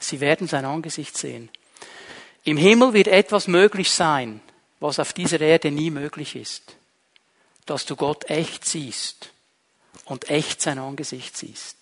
Sie 0.00 0.18
werden 0.18 0.48
sein 0.48 0.64
Angesicht 0.64 1.16
sehen. 1.16 1.48
Im 2.42 2.56
Himmel 2.56 2.92
wird 2.92 3.06
etwas 3.06 3.46
möglich 3.46 3.92
sein, 3.92 4.40
was 4.80 4.98
auf 4.98 5.12
dieser 5.12 5.40
Erde 5.40 5.70
nie 5.70 5.90
möglich 5.90 6.34
ist. 6.34 6.76
Dass 7.66 7.86
du 7.86 7.94
Gott 7.94 8.28
echt 8.28 8.64
siehst 8.64 9.30
und 10.06 10.30
echt 10.30 10.60
sein 10.60 10.78
Angesicht 10.78 11.36
siehst. 11.36 11.76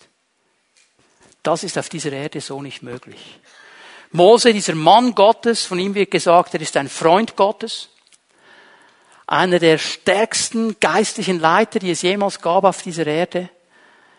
Das 1.43 1.63
ist 1.65 1.79
auf 1.79 1.89
dieser 1.89 2.13
Erde 2.13 2.41
so 2.41 2.61
nicht 2.61 2.83
möglich. 2.83 3.39
Mose, 4.11 4.53
dieser 4.53 4.75
Mann 4.75 5.15
Gottes, 5.15 5.65
von 5.65 5.79
ihm 5.79 5.95
wird 5.95 6.11
gesagt, 6.11 6.55
er 6.55 6.61
ist 6.61 6.77
ein 6.77 6.89
Freund 6.89 7.37
Gottes, 7.37 7.89
einer 9.27 9.59
der 9.59 9.79
stärksten 9.79 10.81
geistlichen 10.81 11.39
Leiter, 11.39 11.79
die 11.79 11.91
es 11.91 12.03
jemals 12.03 12.41
gab 12.41 12.65
auf 12.65 12.83
dieser 12.83 13.07
Erde. 13.07 13.51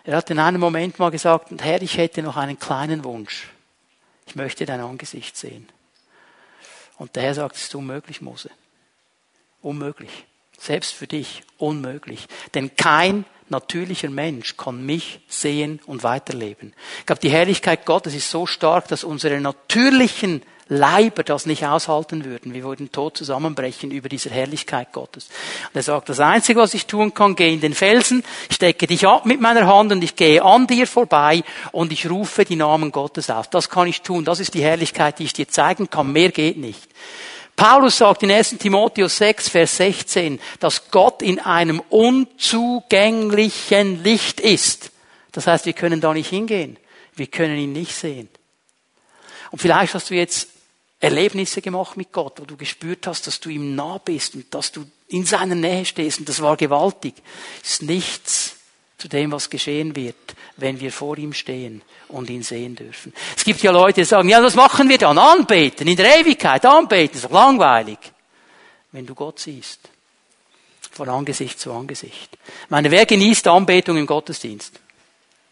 Er 0.03 0.17
hat 0.17 0.29
in 0.29 0.39
einem 0.39 0.61
Moment 0.61 0.99
mal 0.99 1.09
gesagt, 1.09 1.49
Herr, 1.61 1.81
ich 1.81 1.97
hätte 1.97 2.21
noch 2.21 2.37
einen 2.37 2.59
kleinen 2.59 3.03
Wunsch. 3.03 3.49
Ich 4.27 4.35
möchte 4.35 4.65
dein 4.67 4.79
Angesicht 4.79 5.35
sehen. 5.35 5.67
Und 6.97 7.15
der 7.15 7.23
Herr 7.23 7.33
sagt, 7.33 7.55
es 7.55 7.63
ist 7.63 7.75
unmöglich, 7.75 8.21
Mose. 8.21 8.51
Unmöglich. 9.61 10.25
Selbst 10.57 10.93
für 10.93 11.07
dich 11.07 11.43
unmöglich. 11.57 12.27
Denn 12.53 12.75
kein 12.75 13.25
natürlicher 13.49 14.09
Mensch 14.09 14.57
kann 14.57 14.85
mich 14.85 15.19
sehen 15.27 15.79
und 15.85 16.03
weiterleben. 16.03 16.73
Ich 16.99 17.05
glaube, 17.05 17.21
die 17.21 17.31
Herrlichkeit 17.31 17.85
Gottes 17.85 18.13
ist 18.13 18.29
so 18.29 18.45
stark, 18.45 18.87
dass 18.87 19.03
unsere 19.03 19.39
natürlichen 19.39 20.43
Leiber 20.71 21.23
das 21.23 21.47
nicht 21.47 21.65
aushalten 21.65 22.25
würden. 22.25 22.53
Wir 22.53 22.63
würden 22.63 22.91
tot 22.91 23.17
zusammenbrechen 23.17 23.89
über 23.89 24.07
diese 24.07 24.29
Herrlichkeit 24.29 24.93
Gottes. 24.93 25.25
Und 25.25 25.75
er 25.75 25.81
sagt, 25.81 26.09
das 26.09 26.19
Einzige, 26.19 26.59
was 26.59 26.75
ich 26.75 26.85
tun 26.85 27.11
kann, 27.15 27.35
gehe 27.35 27.51
in 27.51 27.59
den 27.59 27.73
Felsen, 27.73 28.23
stecke 28.51 28.85
dich 28.85 29.07
ab 29.07 29.25
mit 29.25 29.41
meiner 29.41 29.65
Hand 29.65 29.91
und 29.91 30.03
ich 30.03 30.15
gehe 30.15 30.43
an 30.43 30.67
dir 30.67 30.85
vorbei 30.85 31.43
und 31.71 31.91
ich 31.91 32.07
rufe 32.07 32.45
die 32.45 32.55
Namen 32.55 32.91
Gottes 32.91 33.31
auf. 33.31 33.49
Das 33.49 33.71
kann 33.71 33.87
ich 33.87 34.03
tun. 34.03 34.25
Das 34.25 34.39
ist 34.39 34.53
die 34.53 34.61
Herrlichkeit, 34.61 35.17
die 35.17 35.23
ich 35.23 35.33
dir 35.33 35.47
zeigen 35.47 35.89
kann. 35.89 36.11
Mehr 36.11 36.29
geht 36.29 36.57
nicht. 36.57 36.87
Paulus 37.59 37.97
sagt 37.97 38.23
in 38.23 38.31
1. 38.31 38.55
Timotheus 38.57 39.17
6, 39.17 39.49
Vers 39.49 39.75
16, 39.75 40.39
dass 40.61 40.89
Gott 40.91 41.21
in 41.21 41.39
einem 41.39 41.81
unzugänglichen 41.89 44.01
Licht 44.01 44.39
ist. 44.39 44.91
Das 45.33 45.45
heißt, 45.45 45.65
wir 45.65 45.73
können 45.73 45.99
da 45.99 46.13
nicht 46.13 46.29
hingehen. 46.29 46.77
Wir 47.15 47.27
können 47.27 47.57
ihn 47.57 47.73
nicht 47.73 47.93
sehen. 47.93 48.29
Und 49.51 49.61
vielleicht 49.61 49.93
hast 49.93 50.09
du 50.09 50.15
jetzt 50.15 50.47
Erlebnisse 51.01 51.61
gemacht 51.61 51.97
mit 51.97 52.13
Gott, 52.13 52.39
wo 52.39 52.45
du 52.45 52.55
gespürt 52.55 53.05
hast, 53.07 53.27
dass 53.27 53.41
du 53.41 53.49
ihm 53.49 53.75
nah 53.75 53.97
bist 53.97 54.35
und 54.35 54.53
dass 54.53 54.71
du 54.71 54.85
in 55.09 55.25
seiner 55.25 55.55
Nähe 55.55 55.83
stehst 55.83 56.19
und 56.19 56.29
das 56.29 56.41
war 56.41 56.55
gewaltig. 56.55 57.15
ist 57.61 57.81
nichts 57.81 58.55
zu 58.97 59.09
dem, 59.09 59.33
was 59.33 59.49
geschehen 59.49 59.97
wird, 59.97 60.15
wenn 60.61 60.79
wir 60.79 60.91
vor 60.91 61.17
ihm 61.17 61.33
stehen 61.33 61.81
und 62.07 62.29
ihn 62.29 62.43
sehen 62.43 62.75
dürfen. 62.75 63.13
Es 63.35 63.43
gibt 63.43 63.61
ja 63.61 63.71
Leute, 63.71 64.01
die 64.01 64.05
sagen, 64.05 64.29
ja, 64.29 64.41
was 64.43 64.55
machen 64.55 64.89
wir 64.89 64.97
dann? 64.97 65.17
Anbeten, 65.17 65.87
in 65.87 65.95
der 65.95 66.19
Ewigkeit, 66.19 66.65
anbeten, 66.65 67.15
ist 67.15 67.25
doch 67.25 67.31
langweilig. 67.31 67.97
Wenn 68.91 69.05
du 69.05 69.15
Gott 69.15 69.39
siehst, 69.39 69.79
von 70.91 71.09
Angesicht 71.09 71.59
zu 71.59 71.71
Angesicht. 71.71 72.37
Ich 72.63 72.69
meine, 72.69 72.91
wer 72.91 73.05
genießt 73.05 73.47
Anbetung 73.47 73.97
im 73.97 74.05
Gottesdienst? 74.05 74.79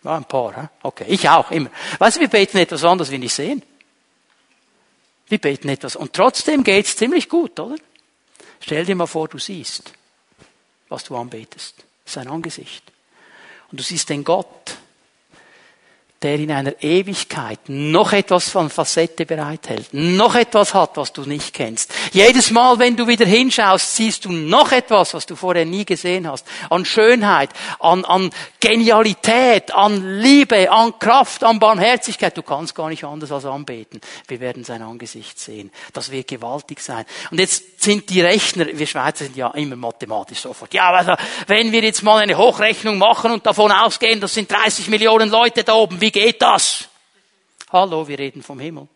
Ja, 0.04 0.18
ein 0.18 0.26
paar, 0.26 0.56
hä? 0.56 0.68
okay, 0.84 1.06
ich 1.08 1.28
auch, 1.30 1.52
immer. 1.52 1.70
Weißt 2.00 2.18
du, 2.18 2.22
wir 2.22 2.28
beten 2.28 2.58
etwas 2.58 2.84
anderes, 2.84 3.12
wir 3.12 3.20
nicht 3.20 3.34
sehen. 3.34 3.64
Wir 5.28 5.38
beten 5.38 5.70
etwas. 5.70 5.96
Und 5.96 6.14
trotzdem 6.14 6.64
geht's 6.64 6.96
ziemlich 6.96 7.30
gut, 7.30 7.60
oder? 7.60 7.76
Stell 8.60 8.86
dir 8.86 8.96
mal 8.96 9.08
vor, 9.08 9.28
du 9.28 9.38
siehst, 9.38 9.92
was 10.90 11.04
du 11.04 11.16
anbetest. 11.16 11.84
Sein 12.06 12.28
Angesicht. 12.28 12.84
Und 13.72 13.80
du 13.80 13.84
siehst 13.84 14.10
den 14.10 14.24
Gott, 14.24 14.78
der 16.24 16.36
in 16.36 16.52
einer 16.52 16.82
Ewigkeit 16.82 17.60
noch 17.68 18.12
etwas 18.12 18.50
von 18.50 18.70
Facette 18.70 19.26
bereithält, 19.26 19.90
noch 19.94 20.36
etwas 20.36 20.74
hat, 20.74 20.98
was 20.98 21.14
du 21.14 21.22
nicht 21.24 21.54
kennst. 21.54 21.94
Jedes 22.12 22.50
Mal, 22.52 22.80
wenn 22.80 22.96
du 22.96 23.08
wieder 23.08 23.26
hinschaust, 23.26 23.96
siehst 23.96 24.26
du 24.26 24.32
noch 24.32 24.72
etwas, 24.72 25.14
was 25.14 25.26
du 25.26 25.36
vorher 25.36 25.66
nie 25.66 25.86
gesehen 25.86 26.28
hast. 26.30 26.46
An 26.70 26.86
Schönheit, 26.86 27.50
an, 27.80 28.04
an 28.06 28.32
Genialität, 28.60 29.74
an 29.74 30.20
Liebe, 30.20 30.72
an 30.72 30.98
Kraft, 30.98 31.44
an 31.44 31.60
Barmherzigkeit. 31.60 32.36
Du 32.36 32.42
kannst 32.42 32.74
gar 32.74 32.90
nicht 32.90 33.04
anders 33.04 33.32
als 33.32 33.46
anbeten. 33.46 34.02
Wir 34.28 34.40
werden 34.40 34.64
sein 34.64 34.82
Angesicht 34.82 35.40
sehen. 35.40 35.72
Das 35.94 36.12
wird 36.12 36.28
gewaltig 36.28 36.80
sein. 36.80 37.06
Und 37.30 37.40
jetzt 37.40 37.77
sind 37.88 38.10
die 38.10 38.20
Rechner, 38.20 38.68
wir 38.74 38.86
Schweizer 38.86 39.24
sind 39.24 39.38
ja 39.38 39.50
immer 39.52 39.78
mathematisch 39.78 40.40
sofort. 40.40 40.74
Ja, 40.74 40.92
also, 40.92 41.14
wenn 41.48 41.72
wir 41.72 41.82
jetzt 41.82 42.04
mal 42.04 42.18
eine 42.18 42.38
Hochrechnung 42.38 42.98
machen 42.98 43.32
und 43.32 43.46
davon 43.46 43.72
ausgehen, 43.72 44.20
das 44.20 44.34
sind 44.34 44.52
30 44.52 44.90
Millionen 44.90 45.30
Leute 45.30 45.64
da 45.64 45.74
oben, 45.74 46.02
wie 46.02 46.12
geht 46.12 46.42
das? 46.42 46.90
Hallo, 47.72 48.06
wir 48.06 48.20
reden 48.20 48.44
vom 48.44 48.60
Himmel. 48.60 48.90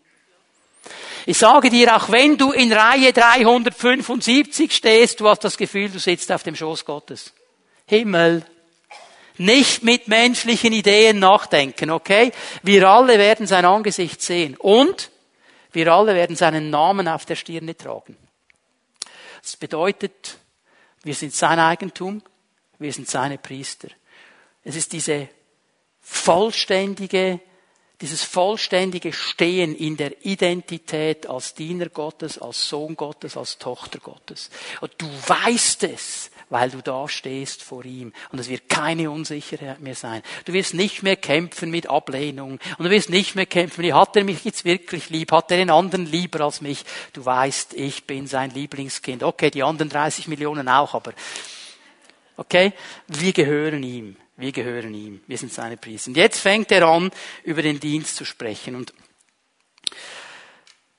Ich 1.26 1.38
sage 1.38 1.70
dir, 1.70 1.96
auch 1.96 2.12
wenn 2.12 2.38
du 2.38 2.52
in 2.52 2.74
Reihe 2.74 3.14
375 3.14 4.76
stehst, 4.76 5.22
du 5.22 5.30
hast 5.30 5.46
das 5.46 5.56
Gefühl, 5.56 5.90
du 5.90 6.00
sitzt 6.00 6.30
auf 6.30 6.44
dem 6.44 6.58
Schoß 6.58 6.84
Gottes. 6.84 7.32
Himmel. 7.86 8.46
Nicht 9.38 9.84
mit 9.84 10.10
menschlichen 10.10 10.74
Ideen 10.74 11.20
nachdenken, 11.20 11.92
okay? 11.92 12.34
Wir 12.62 12.90
alle 12.90 13.18
werden 13.18 13.48
sein 13.48 13.64
Angesicht 13.64 14.22
sehen. 14.22 14.58
Und 14.58 15.12
wir 15.72 15.94
alle 15.94 16.14
werden 16.14 16.36
seinen 16.36 16.70
Namen 16.70 17.08
auf 17.08 17.26
der 17.26 17.38
Stirne 17.38 17.78
tragen. 17.78 18.18
Das 19.42 19.58
bedeutet, 19.58 20.38
wir 21.04 21.16
sind 21.16 21.34
sein 21.34 21.60
Eigentum, 21.60 22.22
wir 22.80 22.94
sind 22.94 23.10
seine 23.10 23.38
Priester. 23.38 23.90
Es 24.64 24.76
ist 24.76 24.94
diese 24.94 25.30
vollständige, 26.00 27.40
dieses 28.02 28.24
vollständige 28.24 29.14
Stehen 29.14 29.76
in 29.76 29.98
der 29.98 30.26
Identität 30.26 31.28
als 31.28 31.54
Diener 31.54 31.90
Gottes, 31.90 32.40
als 32.40 32.68
Sohn 32.68 32.96
Gottes, 32.96 33.38
als 33.38 33.58
Tochter 33.58 34.00
Gottes. 34.00 34.50
Und 34.82 34.94
du 34.98 35.08
weißt 35.08 35.84
es, 35.84 36.31
weil 36.52 36.70
du 36.70 36.82
da 36.82 37.08
stehst 37.08 37.64
vor 37.64 37.86
ihm. 37.86 38.12
Und 38.32 38.40
es 38.40 38.50
wird 38.50 38.68
keine 38.68 39.10
Unsicherheit 39.10 39.80
mehr 39.80 39.96
sein. 39.96 40.22
Du 40.46 40.52
wirst 40.54 40.74
nicht 40.74 41.02
mehr 41.02 41.16
kämpfen 41.16 41.72
mit 41.72 41.90
Ablehnung. 41.90 42.60
Und 42.78 42.86
du 42.86 42.90
wirst 42.90 43.10
nicht 43.10 43.36
mehr 43.36 43.46
kämpfen, 43.46 43.92
hat 43.94 44.18
er 44.18 44.26
mich 44.26 44.44
jetzt 44.44 44.66
wirklich 44.66 45.10
lieb? 45.10 45.32
Hat 45.32 45.50
er 45.50 45.58
den 45.58 45.70
anderen 45.70 46.06
lieber 46.06 46.42
als 46.42 46.60
mich? 46.60 46.84
Du 47.14 47.26
weißt, 47.26 47.74
ich 47.74 48.04
bin 48.04 48.28
sein 48.28 48.52
Lieblingskind. 48.52 49.24
Okay, 49.24 49.50
die 49.50 49.64
anderen 49.64 49.90
30 49.90 50.28
Millionen 50.28 50.68
auch, 50.68 50.94
aber, 50.94 51.14
okay? 52.36 52.74
Wir 53.08 53.32
gehören 53.32 53.82
ihm. 53.82 54.18
Wir 54.36 54.52
gehören 54.52 54.94
ihm. 54.94 55.22
Wir 55.28 55.38
sind 55.38 55.54
seine 55.54 55.78
Priester. 55.78 56.10
Und 56.10 56.18
jetzt 56.18 56.40
fängt 56.40 56.70
er 56.74 56.86
an, 56.86 57.12
über 57.44 57.62
den 57.62 57.80
Dienst 57.80 58.18
zu 58.18 58.26
sprechen. 58.26 58.76
Und 58.76 58.94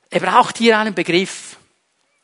er 0.09 0.21
braucht 0.21 0.57
hier 0.57 0.79
einen 0.79 0.95
Begriff. 0.95 1.59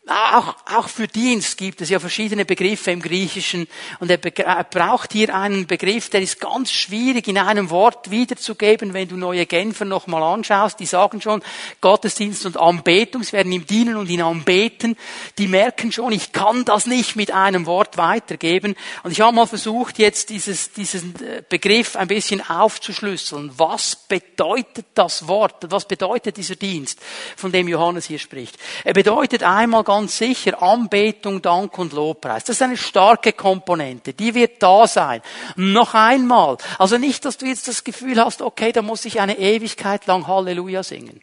Auch, 0.08 0.56
auch 0.64 0.88
für 0.88 1.06
Dienst 1.06 1.58
gibt 1.58 1.82
es 1.82 1.90
ja 1.90 2.00
verschiedene 2.00 2.46
Begriffe 2.46 2.90
im 2.90 3.02
Griechischen 3.02 3.68
und 4.00 4.10
er 4.10 4.16
braucht 4.16 5.12
hier 5.12 5.34
einen 5.34 5.66
Begriff, 5.66 6.08
der 6.08 6.22
ist 6.22 6.40
ganz 6.40 6.72
schwierig 6.72 7.28
in 7.28 7.36
einem 7.36 7.68
Wort 7.68 8.10
wiederzugeben, 8.10 8.94
wenn 8.94 9.08
du 9.08 9.16
neue 9.16 9.44
Genfer 9.44 9.84
nochmal 9.84 10.22
anschaust. 10.22 10.80
Die 10.80 10.86
sagen 10.86 11.20
schon 11.20 11.42
Gottesdienst 11.82 12.46
und 12.46 12.56
Anbetung, 12.56 13.22
sie 13.22 13.34
werden 13.34 13.52
ihm 13.52 13.66
dienen 13.66 13.96
und 13.96 14.08
ihn 14.08 14.22
anbeten. 14.22 14.96
Die 15.36 15.46
merken 15.46 15.92
schon, 15.92 16.12
ich 16.12 16.32
kann 16.32 16.64
das 16.64 16.86
nicht 16.86 17.16
mit 17.16 17.32
einem 17.32 17.66
Wort 17.66 17.98
weitergeben. 17.98 18.76
Und 19.02 19.10
ich 19.10 19.20
habe 19.20 19.36
mal 19.36 19.46
versucht, 19.46 19.98
jetzt 19.98 20.30
dieses, 20.30 20.72
diesen 20.72 21.14
äh, 21.16 21.42
Begriff 21.46 21.96
ein 21.96 22.08
bisschen 22.08 22.48
aufzuschlüsseln. 22.48 23.52
Was 23.58 23.94
bedeutet 23.94 24.86
das 24.94 25.28
Wort? 25.28 25.70
Was 25.70 25.86
bedeutet 25.86 26.38
dieser 26.38 26.56
Dienst, 26.56 26.98
von 27.36 27.52
dem 27.52 27.68
Johannes 27.68 28.06
hier 28.06 28.18
spricht? 28.18 28.56
Er 28.84 28.94
bedeutet 28.94 29.42
einmal 29.42 29.84
ganz 29.84 29.97
ganz 29.98 30.18
sicher 30.18 30.62
Anbetung, 30.62 31.42
Dank 31.42 31.76
und 31.76 31.92
Lobpreis. 31.92 32.44
Das 32.44 32.54
ist 32.54 32.62
eine 32.62 32.76
starke 32.76 33.32
Komponente. 33.32 34.12
Die 34.12 34.32
wird 34.32 34.62
da 34.62 34.86
sein. 34.86 35.20
Noch 35.56 35.92
einmal. 35.92 36.56
Also 36.78 36.98
nicht, 36.98 37.24
dass 37.24 37.36
du 37.36 37.46
jetzt 37.46 37.66
das 37.66 37.82
Gefühl 37.82 38.24
hast, 38.24 38.40
okay, 38.40 38.70
da 38.70 38.80
muss 38.80 39.04
ich 39.06 39.20
eine 39.20 39.36
Ewigkeit 39.36 40.06
lang 40.06 40.28
Halleluja 40.28 40.84
singen. 40.84 41.20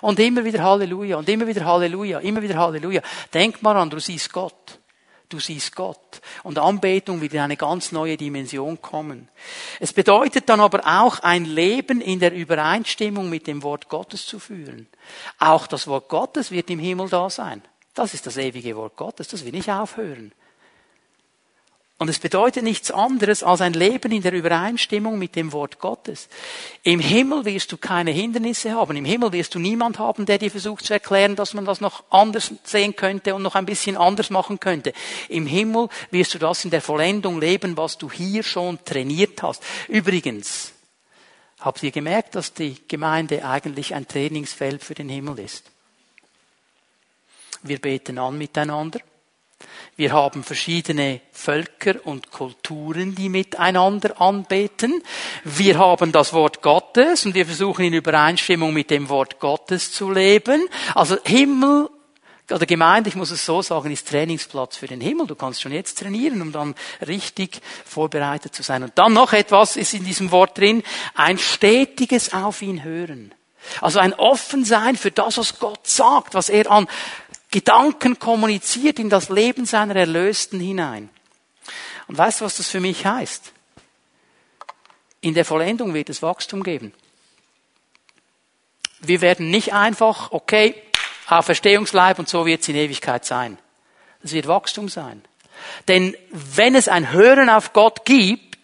Und 0.00 0.18
immer 0.18 0.44
wieder 0.44 0.64
Halleluja 0.64 1.18
und 1.18 1.28
immer 1.28 1.46
wieder 1.46 1.64
Halleluja, 1.64 2.18
immer 2.18 2.42
wieder 2.42 2.56
Halleluja. 2.56 3.00
Denk 3.32 3.62
mal 3.62 3.76
an, 3.76 3.90
du 3.90 4.00
siehst 4.00 4.32
Gott. 4.32 4.80
Du 5.28 5.38
siehst 5.38 5.76
Gott. 5.76 6.20
Und 6.42 6.58
Anbetung 6.58 7.20
wird 7.20 7.34
in 7.34 7.40
eine 7.40 7.56
ganz 7.56 7.92
neue 7.92 8.16
Dimension 8.16 8.82
kommen. 8.82 9.28
Es 9.78 9.92
bedeutet 9.92 10.48
dann 10.48 10.58
aber 10.58 10.80
auch, 10.84 11.20
ein 11.20 11.44
Leben 11.44 12.00
in 12.00 12.18
der 12.18 12.32
Übereinstimmung 12.32 13.30
mit 13.30 13.46
dem 13.46 13.62
Wort 13.62 13.88
Gottes 13.88 14.26
zu 14.26 14.40
führen. 14.40 14.88
Auch 15.38 15.68
das 15.68 15.86
Wort 15.86 16.08
Gottes 16.08 16.50
wird 16.50 16.70
im 16.70 16.80
Himmel 16.80 17.08
da 17.08 17.30
sein. 17.30 17.62
Das 17.96 18.12
ist 18.12 18.26
das 18.26 18.36
ewige 18.36 18.76
Wort 18.76 18.94
Gottes, 18.96 19.28
das 19.28 19.44
will 19.44 19.52
nicht 19.52 19.70
aufhören. 19.70 20.32
Und 21.98 22.10
es 22.10 22.18
bedeutet 22.18 22.62
nichts 22.62 22.90
anderes 22.90 23.42
als 23.42 23.62
ein 23.62 23.72
Leben 23.72 24.12
in 24.12 24.20
der 24.20 24.34
Übereinstimmung 24.34 25.18
mit 25.18 25.34
dem 25.34 25.50
Wort 25.52 25.78
Gottes. 25.78 26.28
Im 26.82 27.00
Himmel 27.00 27.46
wirst 27.46 27.72
du 27.72 27.78
keine 27.78 28.10
Hindernisse 28.10 28.72
haben. 28.72 28.98
Im 28.98 29.06
Himmel 29.06 29.32
wirst 29.32 29.54
du 29.54 29.58
niemand 29.58 29.98
haben, 29.98 30.26
der 30.26 30.36
dir 30.36 30.50
versucht 30.50 30.84
zu 30.84 30.92
erklären, 30.92 31.36
dass 31.36 31.54
man 31.54 31.64
das 31.64 31.80
noch 31.80 32.04
anders 32.10 32.52
sehen 32.64 32.96
könnte 32.96 33.34
und 33.34 33.40
noch 33.40 33.54
ein 33.54 33.64
bisschen 33.64 33.96
anders 33.96 34.28
machen 34.28 34.60
könnte. 34.60 34.92
Im 35.30 35.46
Himmel 35.46 35.88
wirst 36.10 36.34
du 36.34 36.38
das 36.38 36.66
in 36.66 36.70
der 36.70 36.82
Vollendung 36.82 37.40
leben, 37.40 37.78
was 37.78 37.96
du 37.96 38.10
hier 38.10 38.42
schon 38.42 38.78
trainiert 38.84 39.42
hast. 39.42 39.62
Übrigens, 39.88 40.72
habt 41.60 41.82
ihr 41.82 41.92
gemerkt, 41.92 42.34
dass 42.34 42.52
die 42.52 42.76
Gemeinde 42.88 43.42
eigentlich 43.42 43.94
ein 43.94 44.06
Trainingsfeld 44.06 44.84
für 44.84 44.94
den 44.94 45.08
Himmel 45.08 45.38
ist? 45.38 45.72
Wir 47.68 47.78
beten 47.78 48.18
an 48.18 48.38
miteinander. 48.38 49.00
Wir 49.96 50.12
haben 50.12 50.44
verschiedene 50.44 51.22
Völker 51.32 51.94
und 52.04 52.30
Kulturen, 52.30 53.14
die 53.14 53.30
miteinander 53.30 54.20
anbeten. 54.20 55.02
Wir 55.44 55.78
haben 55.78 56.12
das 56.12 56.34
Wort 56.34 56.60
Gottes 56.60 57.24
und 57.24 57.34
wir 57.34 57.46
versuchen 57.46 57.86
in 57.86 57.94
Übereinstimmung 57.94 58.74
mit 58.74 58.90
dem 58.90 59.08
Wort 59.08 59.40
Gottes 59.40 59.92
zu 59.92 60.10
leben. 60.10 60.68
Also 60.94 61.16
Himmel 61.24 61.88
oder 62.50 62.66
Gemeinde, 62.66 63.08
ich 63.08 63.16
muss 63.16 63.30
es 63.30 63.46
so 63.46 63.62
sagen, 63.62 63.90
ist 63.90 64.08
Trainingsplatz 64.08 64.76
für 64.76 64.86
den 64.86 65.00
Himmel. 65.00 65.26
Du 65.26 65.34
kannst 65.34 65.62
schon 65.62 65.72
jetzt 65.72 65.98
trainieren, 65.98 66.42
um 66.42 66.52
dann 66.52 66.74
richtig 67.06 67.60
vorbereitet 67.86 68.54
zu 68.54 68.62
sein. 68.62 68.82
Und 68.82 68.92
dann 68.96 69.14
noch 69.14 69.32
etwas 69.32 69.76
ist 69.76 69.94
in 69.94 70.04
diesem 70.04 70.30
Wort 70.30 70.58
drin, 70.58 70.82
ein 71.14 71.38
stetiges 71.38 72.34
auf 72.34 72.60
ihn 72.60 72.84
hören. 72.84 73.34
Also 73.80 73.98
ein 73.98 74.14
Offensein 74.14 74.96
für 74.96 75.10
das, 75.10 75.38
was 75.38 75.58
Gott 75.58 75.86
sagt, 75.86 76.34
was 76.34 76.48
er 76.48 76.70
an 76.70 76.86
Gedanken 77.56 78.18
kommuniziert 78.18 78.98
in 78.98 79.08
das 79.08 79.30
Leben 79.30 79.64
seiner 79.64 79.96
Erlösten 79.96 80.60
hinein. 80.60 81.08
Und 82.06 82.18
weißt 82.18 82.42
du, 82.42 82.44
was 82.44 82.58
das 82.58 82.68
für 82.68 82.80
mich 82.80 83.06
heißt? 83.06 83.50
In 85.22 85.32
der 85.32 85.46
Vollendung 85.46 85.94
wird 85.94 86.10
es 86.10 86.20
Wachstum 86.20 86.62
geben. 86.62 86.92
Wir 89.00 89.22
werden 89.22 89.48
nicht 89.48 89.72
einfach, 89.72 90.32
okay, 90.32 90.74
Auferstehungsleib 91.28 92.18
und 92.18 92.28
so 92.28 92.44
wird 92.44 92.60
es 92.60 92.68
in 92.68 92.76
Ewigkeit 92.76 93.24
sein. 93.24 93.56
Es 94.22 94.34
wird 94.34 94.48
Wachstum 94.48 94.90
sein. 94.90 95.24
Denn 95.88 96.14
wenn 96.32 96.74
es 96.74 96.88
ein 96.88 97.10
Hören 97.10 97.48
auf 97.48 97.72
Gott 97.72 98.04
gibt, 98.04 98.55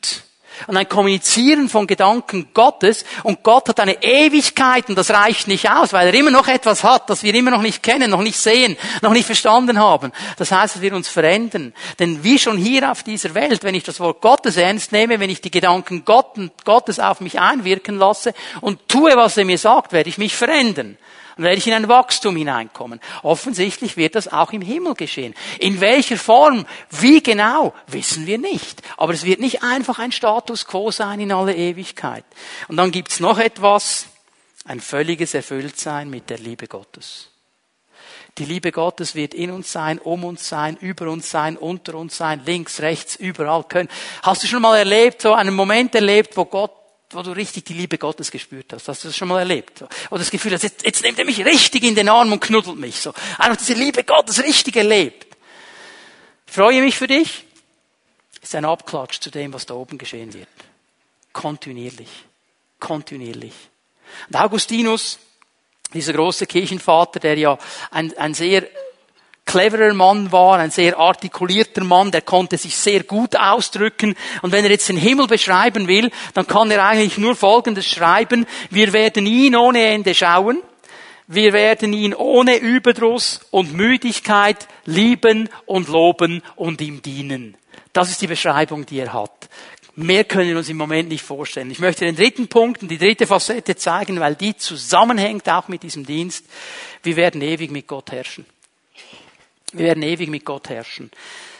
und 0.66 0.76
ein 0.76 0.88
Kommunizieren 0.88 1.68
von 1.68 1.86
Gedanken 1.86 2.48
Gottes 2.54 3.04
und 3.22 3.42
Gott 3.42 3.68
hat 3.68 3.80
eine 3.80 4.02
Ewigkeit 4.02 4.88
und 4.88 4.96
das 4.96 5.10
reicht 5.10 5.48
nicht 5.48 5.70
aus, 5.70 5.92
weil 5.92 6.08
er 6.08 6.14
immer 6.14 6.30
noch 6.30 6.48
etwas 6.48 6.84
hat, 6.84 7.10
das 7.10 7.22
wir 7.22 7.34
immer 7.34 7.50
noch 7.50 7.62
nicht 7.62 7.82
kennen, 7.82 8.10
noch 8.10 8.22
nicht 8.22 8.38
sehen, 8.38 8.76
noch 9.00 9.12
nicht 9.12 9.26
verstanden 9.26 9.78
haben. 9.78 10.12
Das 10.36 10.52
heißt, 10.52 10.76
dass 10.76 10.82
wir 10.82 10.94
uns 10.94 11.08
verändern. 11.08 11.72
Denn 11.98 12.22
wie 12.24 12.38
schon 12.38 12.56
hier 12.56 12.90
auf 12.90 13.02
dieser 13.02 13.34
Welt, 13.34 13.64
wenn 13.64 13.74
ich 13.74 13.84
das 13.84 14.00
Wort 14.00 14.20
Gottes 14.20 14.56
ernst 14.56 14.92
nehme, 14.92 15.20
wenn 15.20 15.30
ich 15.30 15.40
die 15.40 15.50
Gedanken 15.50 16.04
Gottes 16.04 16.98
auf 16.98 17.20
mich 17.20 17.40
einwirken 17.40 17.96
lasse 17.98 18.34
und 18.60 18.88
tue, 18.88 19.16
was 19.16 19.36
er 19.36 19.44
mir 19.44 19.58
sagt, 19.58 19.92
werde 19.92 20.08
ich 20.08 20.18
mich 20.18 20.36
verändern. 20.36 20.96
Dann 21.36 21.44
werde 21.44 21.58
ich 21.58 21.66
in 21.66 21.72
ein 21.72 21.88
Wachstum 21.88 22.36
hineinkommen. 22.36 23.00
Offensichtlich 23.22 23.96
wird 23.96 24.14
das 24.14 24.32
auch 24.32 24.52
im 24.52 24.62
Himmel 24.62 24.94
geschehen. 24.94 25.34
In 25.58 25.80
welcher 25.80 26.16
Form, 26.16 26.66
wie 26.90 27.22
genau, 27.22 27.74
wissen 27.86 28.26
wir 28.26 28.38
nicht. 28.38 28.82
Aber 28.96 29.12
es 29.12 29.24
wird 29.24 29.40
nicht 29.40 29.62
einfach 29.62 29.98
ein 29.98 30.12
Status 30.12 30.66
quo 30.66 30.90
sein 30.90 31.20
in 31.20 31.32
alle 31.32 31.54
Ewigkeit. 31.54 32.24
Und 32.68 32.76
dann 32.76 32.90
gibt's 32.90 33.20
noch 33.20 33.38
etwas, 33.38 34.06
ein 34.64 34.80
völliges 34.80 35.34
Erfülltsein 35.34 36.08
mit 36.10 36.30
der 36.30 36.38
Liebe 36.38 36.66
Gottes. 36.66 37.28
Die 38.38 38.46
Liebe 38.46 38.72
Gottes 38.72 39.14
wird 39.14 39.34
in 39.34 39.50
uns 39.50 39.72
sein, 39.72 39.98
um 39.98 40.24
uns 40.24 40.48
sein, 40.48 40.78
über 40.80 41.10
uns 41.10 41.30
sein, 41.30 41.58
unter 41.58 41.96
uns 41.96 42.16
sein, 42.16 42.40
links, 42.46 42.80
rechts, 42.80 43.14
überall 43.16 43.64
können. 43.64 43.90
Hast 44.22 44.42
du 44.42 44.46
schon 44.46 44.62
mal 44.62 44.78
erlebt, 44.78 45.20
so 45.20 45.34
einen 45.34 45.54
Moment 45.54 45.94
erlebt, 45.94 46.36
wo 46.36 46.46
Gott 46.46 46.72
wo 47.14 47.22
du 47.22 47.32
richtig 47.32 47.64
die 47.64 47.74
Liebe 47.74 47.98
Gottes 47.98 48.30
gespürt 48.30 48.72
hast. 48.72 48.88
Hast 48.88 49.04
du 49.04 49.08
das 49.08 49.16
schon 49.16 49.28
mal 49.28 49.40
erlebt? 49.40 49.82
Oder 50.10 50.18
das 50.18 50.30
Gefühl 50.30 50.52
hast, 50.52 50.62
jetzt, 50.62 50.84
jetzt 50.84 51.02
nimmt 51.02 51.18
er 51.18 51.24
mich 51.24 51.44
richtig 51.44 51.82
in 51.84 51.94
den 51.94 52.08
Arm 52.08 52.32
und 52.32 52.40
knuddelt 52.40 52.78
mich. 52.78 53.00
So. 53.00 53.12
Einfach 53.38 53.56
diese 53.56 53.74
Liebe 53.74 54.04
Gottes 54.04 54.42
richtig 54.42 54.76
erlebt. 54.76 55.36
Ich 56.46 56.52
freue 56.52 56.82
mich 56.82 56.96
für 56.96 57.06
dich. 57.06 57.44
Ist 58.40 58.54
ein 58.54 58.64
Abklatsch 58.64 59.20
zu 59.20 59.30
dem, 59.30 59.52
was 59.52 59.66
da 59.66 59.74
oben 59.74 59.98
geschehen 59.98 60.34
wird. 60.34 60.48
Kontinuierlich. 61.32 62.10
Kontinuierlich. 62.78 63.54
Und 64.28 64.36
Augustinus, 64.36 65.18
dieser 65.94 66.12
große 66.12 66.46
Kirchenvater, 66.46 67.20
der 67.20 67.38
ja 67.38 67.58
ein, 67.90 68.16
ein 68.18 68.34
sehr 68.34 68.66
cleverer 69.52 69.92
Mann 69.92 70.32
war, 70.32 70.58
ein 70.58 70.70
sehr 70.70 70.98
artikulierter 70.98 71.84
Mann, 71.84 72.10
der 72.10 72.22
konnte 72.22 72.56
sich 72.56 72.74
sehr 72.74 73.02
gut 73.04 73.36
ausdrücken. 73.36 74.14
Und 74.40 74.50
wenn 74.50 74.64
er 74.64 74.70
jetzt 74.70 74.88
den 74.88 74.96
Himmel 74.96 75.26
beschreiben 75.26 75.88
will, 75.88 76.10
dann 76.32 76.46
kann 76.46 76.70
er 76.70 76.84
eigentlich 76.84 77.18
nur 77.18 77.36
Folgendes 77.36 77.86
schreiben. 77.86 78.46
Wir 78.70 78.94
werden 78.94 79.26
ihn 79.26 79.54
ohne 79.54 79.84
Ende 79.84 80.14
schauen. 80.14 80.62
Wir 81.26 81.52
werden 81.52 81.92
ihn 81.92 82.14
ohne 82.14 82.56
Überdruss 82.56 83.40
und 83.50 83.74
Müdigkeit 83.74 84.68
lieben 84.86 85.50
und 85.66 85.88
loben 85.88 86.42
und 86.56 86.80
ihm 86.80 87.02
dienen. 87.02 87.56
Das 87.92 88.10
ist 88.10 88.22
die 88.22 88.26
Beschreibung, 88.28 88.86
die 88.86 89.00
er 89.00 89.12
hat. 89.12 89.50
Mehr 89.94 90.24
können 90.24 90.48
wir 90.48 90.56
uns 90.56 90.70
im 90.70 90.78
Moment 90.78 91.10
nicht 91.10 91.22
vorstellen. 91.22 91.70
Ich 91.70 91.78
möchte 91.78 92.06
den 92.06 92.16
dritten 92.16 92.48
Punkt 92.48 92.80
und 92.80 92.90
die 92.90 92.96
dritte 92.96 93.26
Facette 93.26 93.76
zeigen, 93.76 94.18
weil 94.18 94.34
die 94.34 94.56
zusammenhängt 94.56 95.46
auch 95.50 95.68
mit 95.68 95.82
diesem 95.82 96.06
Dienst. 96.06 96.46
Wir 97.02 97.16
werden 97.16 97.42
ewig 97.42 97.70
mit 97.70 97.86
Gott 97.86 98.10
herrschen. 98.12 98.46
Wir 99.72 99.86
werden 99.86 100.02
ewig 100.02 100.28
mit 100.28 100.44
Gott 100.44 100.68
herrschen. 100.68 101.10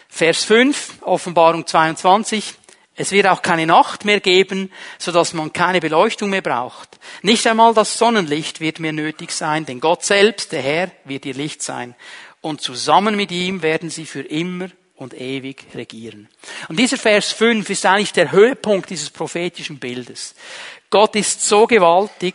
Vers 0.08 0.44
5, 0.44 1.02
Offenbarung 1.02 1.66
22. 1.66 2.54
Es 2.94 3.10
wird 3.10 3.26
auch 3.26 3.40
keine 3.40 3.66
Nacht 3.66 4.04
mehr 4.04 4.20
geben, 4.20 4.70
so 4.98 5.12
dass 5.12 5.32
man 5.32 5.54
keine 5.54 5.80
Beleuchtung 5.80 6.28
mehr 6.28 6.42
braucht. 6.42 6.98
Nicht 7.22 7.46
einmal 7.46 7.72
das 7.72 7.96
Sonnenlicht 7.96 8.60
wird 8.60 8.80
mehr 8.80 8.92
nötig 8.92 9.32
sein, 9.32 9.64
denn 9.64 9.80
Gott 9.80 10.04
selbst, 10.04 10.52
der 10.52 10.60
Herr, 10.60 10.90
wird 11.04 11.24
ihr 11.24 11.32
Licht 11.32 11.62
sein. 11.62 11.94
Und 12.42 12.60
zusammen 12.60 13.16
mit 13.16 13.30
ihm 13.30 13.62
werden 13.62 13.88
sie 13.88 14.04
für 14.04 14.20
immer 14.20 14.68
und 14.96 15.14
ewig 15.14 15.64
regieren. 15.74 16.28
Und 16.68 16.78
dieser 16.78 16.98
Vers 16.98 17.32
5 17.32 17.68
ist 17.70 17.86
eigentlich 17.86 18.12
der 18.12 18.30
Höhepunkt 18.30 18.90
dieses 18.90 19.08
prophetischen 19.08 19.78
Bildes. 19.78 20.34
Gott 20.90 21.16
ist 21.16 21.48
so 21.48 21.66
gewaltig, 21.66 22.34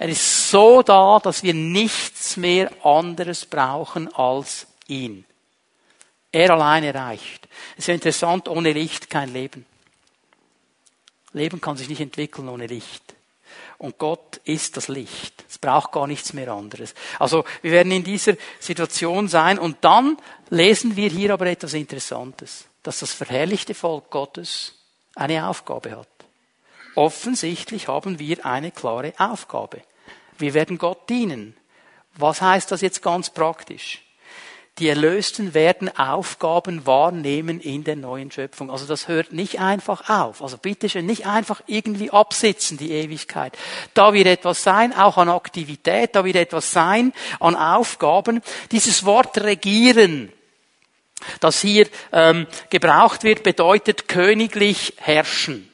er 0.00 0.08
ist 0.08 0.50
so 0.50 0.82
da, 0.82 1.20
dass 1.22 1.44
wir 1.44 1.54
nichts 1.54 2.36
mehr 2.36 2.72
anderes 2.84 3.46
brauchen 3.46 4.12
als 4.12 4.66
ihn. 4.92 5.24
Er 6.30 6.50
alleine 6.50 6.94
reicht. 6.94 7.48
Es 7.76 7.88
ist 7.88 7.94
interessant, 7.94 8.48
ohne 8.48 8.72
Licht 8.72 9.10
kein 9.10 9.32
Leben. 9.32 9.66
Leben 11.32 11.60
kann 11.60 11.76
sich 11.76 11.88
nicht 11.88 12.00
entwickeln 12.00 12.48
ohne 12.48 12.66
Licht. 12.66 13.02
Und 13.78 13.98
Gott 13.98 14.40
ist 14.44 14.76
das 14.76 14.88
Licht. 14.88 15.44
Es 15.48 15.58
braucht 15.58 15.92
gar 15.92 16.06
nichts 16.06 16.32
mehr 16.32 16.52
anderes. 16.52 16.94
Also 17.18 17.44
wir 17.62 17.72
werden 17.72 17.92
in 17.92 18.04
dieser 18.04 18.34
Situation 18.60 19.28
sein 19.28 19.58
und 19.58 19.78
dann 19.82 20.16
lesen 20.50 20.96
wir 20.96 21.10
hier 21.10 21.32
aber 21.32 21.46
etwas 21.46 21.74
Interessantes, 21.74 22.66
dass 22.82 23.00
das 23.00 23.12
verherrlichte 23.12 23.74
Volk 23.74 24.10
Gottes 24.10 24.74
eine 25.14 25.48
Aufgabe 25.48 25.96
hat. 25.96 26.08
Offensichtlich 26.94 27.88
haben 27.88 28.18
wir 28.18 28.44
eine 28.44 28.70
klare 28.70 29.14
Aufgabe. 29.18 29.82
Wir 30.38 30.54
werden 30.54 30.78
Gott 30.78 31.08
dienen. 31.08 31.56
Was 32.14 32.40
heißt 32.42 32.70
das 32.70 32.82
jetzt 32.82 33.02
ganz 33.02 33.30
praktisch? 33.30 34.02
Die 34.78 34.88
Erlösten 34.88 35.52
werden 35.52 35.94
Aufgaben 35.98 36.86
wahrnehmen 36.86 37.60
in 37.60 37.84
der 37.84 37.96
neuen 37.96 38.30
Schöpfung. 38.30 38.70
Also 38.70 38.86
das 38.86 39.06
hört 39.06 39.32
nicht 39.32 39.60
einfach 39.60 40.08
auf. 40.08 40.42
Also 40.42 40.56
bitteschön, 40.56 41.04
nicht 41.04 41.26
einfach 41.26 41.60
irgendwie 41.66 42.10
absitzen, 42.10 42.78
die 42.78 42.90
Ewigkeit. 42.90 43.56
Da 43.92 44.14
wird 44.14 44.26
etwas 44.26 44.62
sein, 44.62 44.94
auch 44.94 45.18
an 45.18 45.28
Aktivität, 45.28 46.16
da 46.16 46.24
wird 46.24 46.36
etwas 46.36 46.72
sein 46.72 47.12
an 47.38 47.54
Aufgaben. 47.54 48.40
Dieses 48.70 49.04
Wort 49.04 49.36
regieren, 49.42 50.32
das 51.40 51.60
hier 51.60 51.86
ähm, 52.10 52.46
gebraucht 52.70 53.24
wird, 53.24 53.42
bedeutet 53.42 54.08
königlich 54.08 54.94
herrschen. 54.96 55.70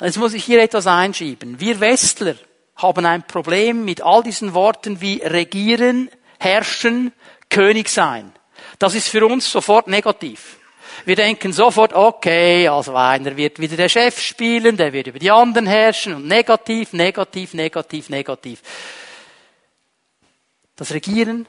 Jetzt 0.00 0.18
muss 0.18 0.34
ich 0.34 0.44
hier 0.44 0.62
etwas 0.62 0.86
einschieben. 0.86 1.60
Wir 1.60 1.80
Westler 1.80 2.34
haben 2.76 3.06
ein 3.06 3.26
Problem 3.26 3.86
mit 3.86 4.02
all 4.02 4.22
diesen 4.22 4.52
Worten 4.52 5.00
wie 5.00 5.22
regieren, 5.24 6.10
herrschen, 6.38 7.12
König 7.52 7.88
sein. 7.88 8.32
Das 8.78 8.94
ist 8.94 9.08
für 9.08 9.24
uns 9.26 9.50
sofort 9.50 9.86
negativ. 9.86 10.56
Wir 11.04 11.16
denken 11.16 11.52
sofort, 11.52 11.92
okay, 11.92 12.68
also 12.68 12.94
einer 12.94 13.36
wird 13.36 13.58
wieder 13.58 13.76
der 13.76 13.88
Chef 13.88 14.20
spielen, 14.20 14.76
der 14.76 14.92
wird 14.92 15.08
über 15.08 15.18
die 15.18 15.30
anderen 15.30 15.66
herrschen 15.66 16.14
und 16.14 16.26
negativ, 16.26 16.92
negativ, 16.92 17.54
negativ, 17.54 18.08
negativ. 18.08 18.60
Das 20.76 20.92
Regieren, 20.92 21.46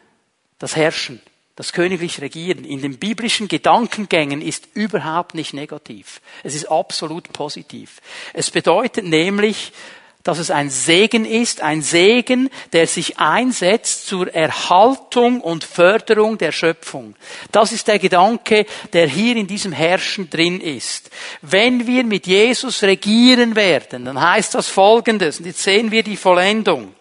das 0.59 0.75
Herrschen, 0.75 1.21
das 1.55 1.71
königliche 1.71 2.21
Regieren 2.21 2.65
in 2.65 2.81
den 2.81 2.97
biblischen 2.97 3.47
Gedankengängen 3.47 4.41
ist 4.41 4.67
überhaupt 4.73 5.35
nicht 5.35 5.53
negativ. 5.53 6.19
Es 6.43 6.55
ist 6.55 6.65
absolut 6.65 7.31
positiv. 7.31 8.01
Es 8.33 8.49
bedeutet 8.49 9.05
nämlich, 9.05 9.71
dass 10.23 10.39
es 10.39 10.51
ein 10.51 10.69
Segen 10.69 11.25
ist, 11.25 11.61
ein 11.61 11.81
Segen, 11.81 12.49
der 12.71 12.87
sich 12.87 13.19
einsetzt 13.19 14.07
zur 14.07 14.33
Erhaltung 14.33 15.41
und 15.41 15.65
Förderung 15.65 16.37
der 16.37 16.53
Schöpfung. 16.53 17.15
Das 17.51 17.73
ist 17.73 17.89
der 17.89 17.99
Gedanke, 17.99 18.65
der 18.93 19.07
hier 19.07 19.35
in 19.35 19.47
diesem 19.47 19.73
Herrschen 19.73 20.29
drin 20.29 20.61
ist. 20.61 21.09
Wenn 21.41 21.87
wir 21.87 22.05
mit 22.05 22.25
Jesus 22.25 22.83
regieren 22.83 23.57
werden, 23.57 24.05
dann 24.05 24.19
heißt 24.19 24.55
das 24.55 24.69
Folgendes, 24.69 25.39
und 25.39 25.45
jetzt 25.45 25.61
sehen 25.61 25.91
wir 25.91 26.03
die 26.03 26.17
Vollendung. 26.17 26.95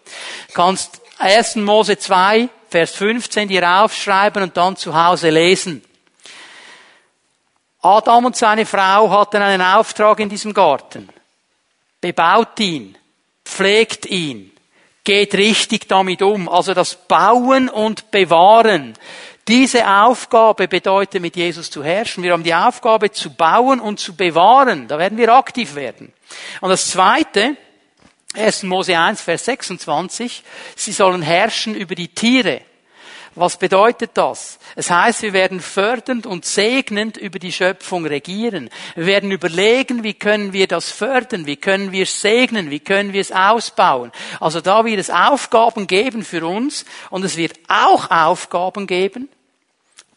Du 0.49 0.53
kannst 0.53 0.99
1. 1.17 1.55
Mose 1.57 1.97
2, 1.97 2.49
Vers 2.69 2.91
15 2.91 3.47
dir 3.47 3.83
aufschreiben 3.83 4.43
und 4.43 4.57
dann 4.57 4.75
zu 4.75 4.93
Hause 4.93 5.29
lesen. 5.29 5.81
Adam 7.81 8.25
und 8.25 8.35
seine 8.35 8.65
Frau 8.65 9.09
hatten 9.09 9.41
einen 9.41 9.61
Auftrag 9.61 10.19
in 10.19 10.29
diesem 10.29 10.53
Garten. 10.53 11.07
Bebaut 12.01 12.59
ihn 12.59 12.97
pflegt 13.53 14.05
ihn, 14.05 14.51
geht 15.03 15.35
richtig 15.35 15.87
damit 15.87 16.21
um. 16.21 16.49
Also 16.49 16.73
das 16.73 16.95
Bauen 16.95 17.69
und 17.69 18.11
Bewahren. 18.11 18.93
Diese 19.47 19.85
Aufgabe 19.87 20.67
bedeutet, 20.67 21.21
mit 21.21 21.35
Jesus 21.35 21.69
zu 21.69 21.83
herrschen. 21.83 22.23
Wir 22.23 22.31
haben 22.31 22.43
die 22.43 22.55
Aufgabe 22.55 23.11
zu 23.11 23.29
bauen 23.29 23.79
und 23.81 23.99
zu 23.99 24.15
bewahren. 24.15 24.87
Da 24.87 24.97
werden 24.97 25.17
wir 25.17 25.33
aktiv 25.33 25.75
werden. 25.75 26.13
Und 26.61 26.69
das 26.69 26.89
Zweite, 26.89 27.57
1. 28.35 28.63
Mose 28.63 28.97
1, 28.97 29.21
Vers 29.21 29.45
26, 29.45 30.43
sie 30.75 30.91
sollen 30.91 31.21
herrschen 31.21 31.75
über 31.75 31.93
die 31.93 32.07
Tiere. 32.07 32.61
Was 33.35 33.57
bedeutet 33.57 34.11
das? 34.13 34.59
Es 34.75 34.91
heißt, 34.91 35.23
wir 35.23 35.33
werden 35.33 35.59
fördernd 35.59 36.27
und 36.27 36.45
segnend 36.45 37.17
über 37.17 37.39
die 37.39 37.51
Schöpfung 37.51 38.05
regieren. 38.05 38.69
Wir 38.95 39.07
werden 39.07 39.31
überlegen, 39.31 40.03
wie 40.03 40.13
können 40.13 40.53
wir 40.53 40.67
das 40.67 40.91
fördern, 40.91 41.47
wie 41.47 41.55
können 41.55 41.91
wir 41.91 42.03
es 42.03 42.21
segnen, 42.21 42.69
wie 42.69 42.79
können 42.79 43.11
wir 43.11 43.21
es 43.21 43.31
ausbauen. 43.31 44.11
Also 44.39 44.61
da 44.61 44.85
wird 44.85 44.99
es 44.99 45.09
Aufgaben 45.09 45.87
geben 45.87 46.23
für 46.23 46.45
uns 46.45 46.85
und 47.09 47.23
es 47.23 47.35
wird 47.35 47.57
auch 47.67 48.11
Aufgaben 48.11 48.85
geben 48.85 49.29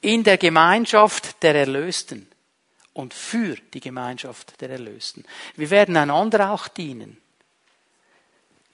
in 0.02 0.22
der 0.22 0.36
Gemeinschaft 0.36 1.42
der 1.42 1.54
Erlösten 1.54 2.28
und 2.92 3.14
für 3.14 3.56
die 3.72 3.80
Gemeinschaft 3.80 4.60
der 4.60 4.70
Erlösten. 4.70 5.24
Wir 5.56 5.70
werden 5.70 5.96
einander 5.96 6.50
auch 6.50 6.68
dienen 6.68 7.16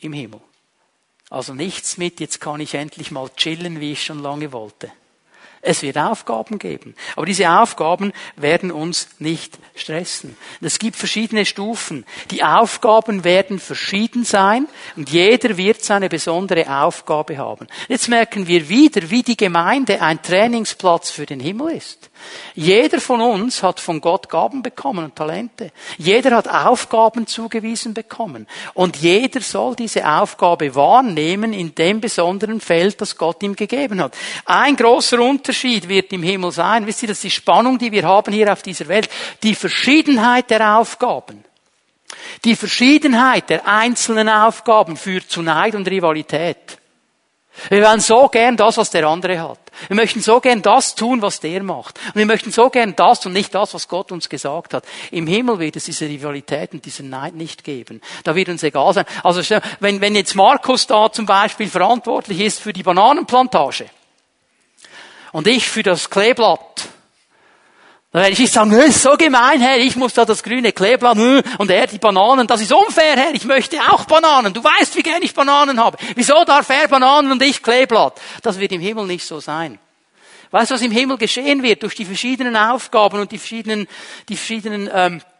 im 0.00 0.12
Himmel. 0.12 0.40
Also 1.32 1.54
nichts 1.54 1.96
mit, 1.96 2.20
jetzt 2.20 2.42
kann 2.42 2.60
ich 2.60 2.74
endlich 2.74 3.10
mal 3.10 3.30
chillen, 3.34 3.80
wie 3.80 3.92
ich 3.92 4.04
schon 4.04 4.18
lange 4.18 4.52
wollte. 4.52 4.92
Es 5.62 5.80
wird 5.80 5.96
Aufgaben 5.96 6.58
geben. 6.58 6.94
Aber 7.16 7.24
diese 7.24 7.48
Aufgaben 7.48 8.12
werden 8.36 8.70
uns 8.70 9.08
nicht 9.18 9.58
stressen. 9.74 10.36
Es 10.60 10.78
gibt 10.78 10.96
verschiedene 10.96 11.46
Stufen. 11.46 12.04
Die 12.30 12.44
Aufgaben 12.44 13.24
werden 13.24 13.60
verschieden 13.60 14.24
sein 14.24 14.68
und 14.94 15.08
jeder 15.08 15.56
wird 15.56 15.82
seine 15.82 16.10
besondere 16.10 16.68
Aufgabe 16.68 17.38
haben. 17.38 17.66
Jetzt 17.88 18.10
merken 18.10 18.46
wir 18.46 18.68
wieder, 18.68 19.08
wie 19.08 19.22
die 19.22 19.36
Gemeinde 19.36 20.02
ein 20.02 20.20
Trainingsplatz 20.20 21.10
für 21.10 21.24
den 21.24 21.40
Himmel 21.40 21.76
ist. 21.76 22.10
Jeder 22.54 23.00
von 23.00 23.20
uns 23.20 23.62
hat 23.62 23.80
von 23.80 24.00
Gott 24.00 24.28
Gaben 24.28 24.62
bekommen 24.62 25.04
und 25.04 25.16
Talente. 25.16 25.72
Jeder 25.98 26.36
hat 26.36 26.48
Aufgaben 26.48 27.26
zugewiesen 27.26 27.94
bekommen. 27.94 28.46
Und 28.74 28.96
jeder 28.96 29.40
soll 29.40 29.76
diese 29.76 30.06
Aufgabe 30.06 30.74
wahrnehmen 30.74 31.52
in 31.52 31.74
dem 31.74 32.00
besonderen 32.00 32.60
Feld, 32.60 33.00
das 33.00 33.16
Gott 33.16 33.42
ihm 33.42 33.56
gegeben 33.56 34.02
hat. 34.02 34.16
Ein 34.44 34.76
großer 34.76 35.20
Unterschied 35.20 35.88
wird 35.88 36.12
im 36.12 36.22
Himmel 36.22 36.52
sein. 36.52 36.86
Wisst 36.86 37.02
ihr, 37.02 37.08
das 37.08 37.18
ist 37.18 37.24
die 37.24 37.30
Spannung, 37.30 37.78
die 37.78 37.92
wir 37.92 38.04
haben 38.04 38.32
hier 38.32 38.52
auf 38.52 38.62
dieser 38.62 38.88
Welt. 38.88 39.08
Die 39.42 39.54
Verschiedenheit 39.54 40.50
der 40.50 40.78
Aufgaben. 40.78 41.44
Die 42.44 42.56
Verschiedenheit 42.56 43.50
der 43.50 43.66
einzelnen 43.66 44.28
Aufgaben 44.28 44.96
führt 44.96 45.30
zu 45.30 45.42
Neid 45.42 45.74
und 45.74 45.88
Rivalität. 45.88 46.78
Wir 47.68 47.82
wollen 47.82 48.00
so 48.00 48.28
gern 48.28 48.56
das, 48.56 48.76
was 48.76 48.90
der 48.90 49.06
andere 49.06 49.40
hat. 49.40 49.61
Wir 49.88 49.96
möchten 49.96 50.20
so 50.20 50.40
gern 50.40 50.62
das 50.62 50.94
tun, 50.94 51.22
was 51.22 51.40
der 51.40 51.62
macht. 51.62 51.98
Und 52.08 52.16
wir 52.16 52.26
möchten 52.26 52.52
so 52.52 52.70
gern 52.70 52.94
das 52.96 53.24
und 53.26 53.32
nicht 53.32 53.54
das, 53.54 53.74
was 53.74 53.88
Gott 53.88 54.12
uns 54.12 54.28
gesagt 54.28 54.74
hat. 54.74 54.84
Im 55.10 55.26
Himmel 55.26 55.58
wird 55.58 55.76
es 55.76 55.84
diese 55.84 56.06
Rivalität 56.06 56.72
und 56.72 56.84
diesen 56.84 57.10
Neid 57.10 57.34
nicht 57.34 57.64
geben. 57.64 58.00
Da 58.24 58.34
wird 58.34 58.48
uns 58.48 58.62
egal 58.62 58.92
sein. 58.94 59.06
Also 59.22 59.42
wenn, 59.80 60.00
wenn 60.00 60.14
jetzt 60.14 60.34
Markus 60.34 60.86
da 60.86 61.10
zum 61.10 61.26
Beispiel 61.26 61.68
verantwortlich 61.68 62.40
ist 62.40 62.60
für 62.60 62.72
die 62.72 62.82
Bananenplantage 62.82 63.86
und 65.32 65.46
ich 65.46 65.68
für 65.68 65.82
das 65.82 66.10
Kleeblatt, 66.10 66.88
Da 68.12 68.18
werde 68.18 68.32
ich 68.32 68.38
nicht 68.40 68.52
sagen, 68.52 68.70
das 68.70 68.88
ist 68.88 69.02
so 69.02 69.16
gemein, 69.16 69.62
Herr, 69.62 69.78
ich 69.78 69.96
muss 69.96 70.12
da 70.12 70.26
das 70.26 70.42
grüne 70.42 70.70
Kleeblatt 70.72 71.16
und 71.16 71.70
er 71.70 71.86
die 71.86 71.96
Bananen, 71.96 72.46
das 72.46 72.60
ist 72.60 72.70
unfair, 72.70 73.16
Herr, 73.16 73.34
ich 73.34 73.46
möchte 73.46 73.78
auch 73.90 74.04
Bananen. 74.04 74.52
Du 74.52 74.62
weißt, 74.62 74.94
wie 74.96 75.02
gern 75.02 75.22
ich 75.22 75.32
Bananen 75.32 75.80
habe. 75.80 75.96
Wieso 76.14 76.44
darf 76.44 76.68
er 76.68 76.88
Bananen 76.88 77.32
und 77.32 77.42
ich 77.42 77.62
Kleeblatt? 77.62 78.20
Das 78.42 78.60
wird 78.60 78.72
im 78.72 78.82
Himmel 78.82 79.06
nicht 79.06 79.24
so 79.24 79.40
sein. 79.40 79.78
Weißt 80.50 80.70
du, 80.70 80.74
was 80.74 80.82
im 80.82 80.92
Himmel 80.92 81.16
geschehen 81.16 81.62
wird 81.62 81.82
durch 81.82 81.94
die 81.94 82.04
verschiedenen 82.04 82.54
Aufgaben 82.54 83.18
und 83.18 83.32
die 83.32 83.38
verschiedenen, 83.38 83.88
die 84.28 84.36
verschiedenen 84.36 84.90
ähm, 84.92 85.16
äh, 85.16 85.31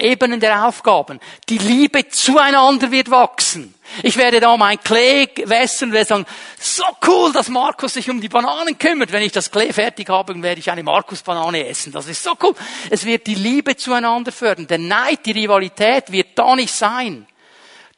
Ebenen 0.00 0.40
der 0.40 0.66
Aufgaben. 0.66 1.20
Die 1.48 1.58
Liebe 1.58 2.08
zueinander 2.08 2.90
wird 2.90 3.10
wachsen. 3.10 3.74
Ich 4.02 4.16
werde 4.16 4.40
da 4.40 4.56
mein 4.56 4.80
Klee 4.80 5.28
wässern 5.44 5.90
und 5.90 5.94
werde 5.94 6.08
sagen, 6.08 6.26
so 6.58 6.84
cool, 7.06 7.32
dass 7.32 7.48
Markus 7.48 7.94
sich 7.94 8.08
um 8.10 8.20
die 8.20 8.28
Bananen 8.28 8.78
kümmert. 8.78 9.12
Wenn 9.12 9.22
ich 9.22 9.32
das 9.32 9.50
Klee 9.50 9.72
fertig 9.72 10.08
habe, 10.08 10.40
werde 10.42 10.60
ich 10.60 10.70
eine 10.70 10.82
Markus-Banane 10.82 11.66
essen. 11.68 11.92
Das 11.92 12.08
ist 12.08 12.22
so 12.22 12.32
cool. 12.42 12.54
Es 12.90 13.04
wird 13.04 13.26
die 13.26 13.34
Liebe 13.34 13.76
zueinander 13.76 14.32
fördern. 14.32 14.66
Der 14.66 14.78
Neid, 14.78 15.26
die 15.26 15.32
Rivalität 15.32 16.10
wird 16.10 16.38
da 16.38 16.56
nicht 16.56 16.72
sein. 16.72 17.26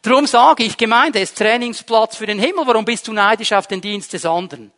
Drum 0.03 0.27
sage 0.27 0.65
ich, 0.65 0.77
Gemeinde 0.77 1.21
ist 1.21 1.39
Trainingsplatz 1.39 2.17
für 2.17 2.27
den 2.27 2.39
Himmel. 2.39 2.67
Warum 2.67 2.85
bist 2.85 3.09
du 3.09 3.13
neidisch 3.13 3.53
auf 3.53 3.67
den 3.67 3.81
Dienst 3.81 4.13
des 4.13 4.27
anderen? 4.27 4.71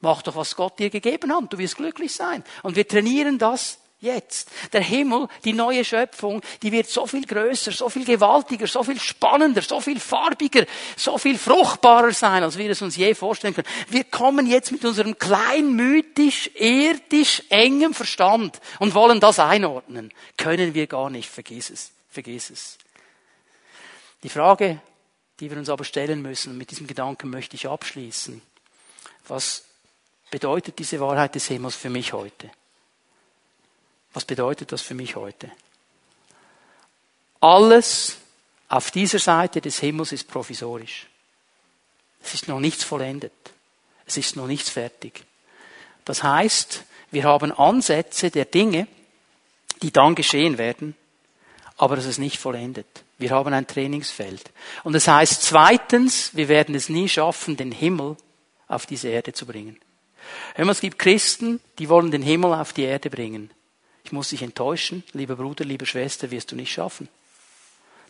Mach 0.00 0.20
doch, 0.20 0.36
was 0.36 0.54
Gott 0.54 0.78
dir 0.78 0.90
gegeben 0.90 1.34
hat. 1.34 1.50
Du 1.50 1.56
wirst 1.56 1.76
glücklich 1.76 2.12
sein. 2.12 2.44
Und 2.62 2.76
wir 2.76 2.86
trainieren 2.86 3.38
das 3.38 3.78
Jetzt. 4.04 4.50
Der 4.74 4.82
Himmel, 4.82 5.28
die 5.44 5.54
neue 5.54 5.82
Schöpfung, 5.82 6.42
die 6.62 6.70
wird 6.72 6.90
so 6.90 7.06
viel 7.06 7.24
größer, 7.24 7.72
so 7.72 7.88
viel 7.88 8.04
gewaltiger, 8.04 8.66
so 8.66 8.82
viel 8.82 9.00
spannender, 9.00 9.62
so 9.62 9.80
viel 9.80 9.98
farbiger, 9.98 10.66
so 10.94 11.16
viel 11.16 11.38
fruchtbarer 11.38 12.12
sein, 12.12 12.42
als 12.42 12.58
wir 12.58 12.68
es 12.68 12.82
uns 12.82 12.96
je 12.96 13.14
vorstellen 13.14 13.54
können. 13.54 13.66
Wir 13.88 14.04
kommen 14.04 14.46
jetzt 14.46 14.72
mit 14.72 14.84
unserem 14.84 15.18
kleinmütig, 15.18 16.60
irdisch, 16.60 17.44
engem 17.48 17.94
Verstand 17.94 18.60
und 18.78 18.94
wollen 18.94 19.20
das 19.20 19.38
einordnen. 19.38 20.12
Können 20.36 20.74
wir 20.74 20.86
gar 20.86 21.08
nicht. 21.08 21.30
Vergiss 21.30 21.70
es. 21.70 21.90
Vergiss 22.10 22.50
es. 22.50 22.76
Die 24.22 24.28
Frage, 24.28 24.82
die 25.40 25.50
wir 25.50 25.56
uns 25.56 25.70
aber 25.70 25.84
stellen 25.84 26.20
müssen, 26.20 26.52
und 26.52 26.58
mit 26.58 26.70
diesem 26.70 26.86
Gedanken 26.86 27.30
möchte 27.30 27.56
ich 27.56 27.66
abschließen. 27.66 28.42
Was 29.28 29.64
bedeutet 30.30 30.78
diese 30.78 31.00
Wahrheit 31.00 31.34
des 31.36 31.46
Himmels 31.46 31.74
für 31.74 31.88
mich 31.88 32.12
heute? 32.12 32.50
Was 34.14 34.24
bedeutet 34.24 34.72
das 34.72 34.80
für 34.80 34.94
mich 34.94 35.16
heute? 35.16 35.50
Alles 37.40 38.16
auf 38.68 38.90
dieser 38.90 39.18
Seite 39.18 39.60
des 39.60 39.80
Himmels 39.80 40.12
ist 40.12 40.28
provisorisch. 40.28 41.06
Es 42.22 42.32
ist 42.32 42.48
noch 42.48 42.60
nichts 42.60 42.84
vollendet. 42.84 43.32
Es 44.06 44.16
ist 44.16 44.36
noch 44.36 44.46
nichts 44.46 44.70
fertig. 44.70 45.24
Das 46.04 46.22
heißt, 46.22 46.84
wir 47.10 47.24
haben 47.24 47.52
Ansätze 47.52 48.30
der 48.30 48.46
Dinge, 48.46 48.86
die 49.82 49.92
dann 49.92 50.14
geschehen 50.14 50.58
werden, 50.58 50.96
aber 51.76 51.98
es 51.98 52.06
ist 52.06 52.18
nicht 52.18 52.38
vollendet. 52.38 52.86
Wir 53.18 53.30
haben 53.30 53.52
ein 53.52 53.66
Trainingsfeld. 53.66 54.50
Und 54.82 54.92
das 54.92 55.08
heißt 55.08 55.42
zweitens, 55.42 56.34
wir 56.34 56.48
werden 56.48 56.74
es 56.74 56.88
nie 56.88 57.08
schaffen, 57.08 57.56
den 57.56 57.72
Himmel 57.72 58.16
auf 58.68 58.86
diese 58.86 59.08
Erde 59.08 59.32
zu 59.32 59.46
bringen. 59.46 59.78
Es 60.54 60.80
gibt 60.80 60.98
Christen, 60.98 61.60
die 61.78 61.88
wollen 61.88 62.10
den 62.10 62.22
Himmel 62.22 62.54
auf 62.54 62.72
die 62.72 62.82
Erde 62.82 63.10
bringen. 63.10 63.50
Ich 64.04 64.12
muss 64.12 64.28
dich 64.28 64.42
enttäuschen, 64.42 65.02
lieber 65.14 65.36
Bruder, 65.36 65.64
liebe 65.64 65.86
Schwester, 65.86 66.30
wirst 66.30 66.52
du 66.52 66.56
nicht 66.56 66.72
schaffen. 66.72 67.08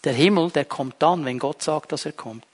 Der 0.03 0.13
Himmel, 0.13 0.51
der 0.51 0.65
kommt 0.65 0.97
dann, 0.99 1.25
wenn 1.25 1.39
Gott 1.39 1.63
sagt, 1.63 1.93
dass 1.93 2.05
er 2.05 2.13
kommt. 2.13 2.45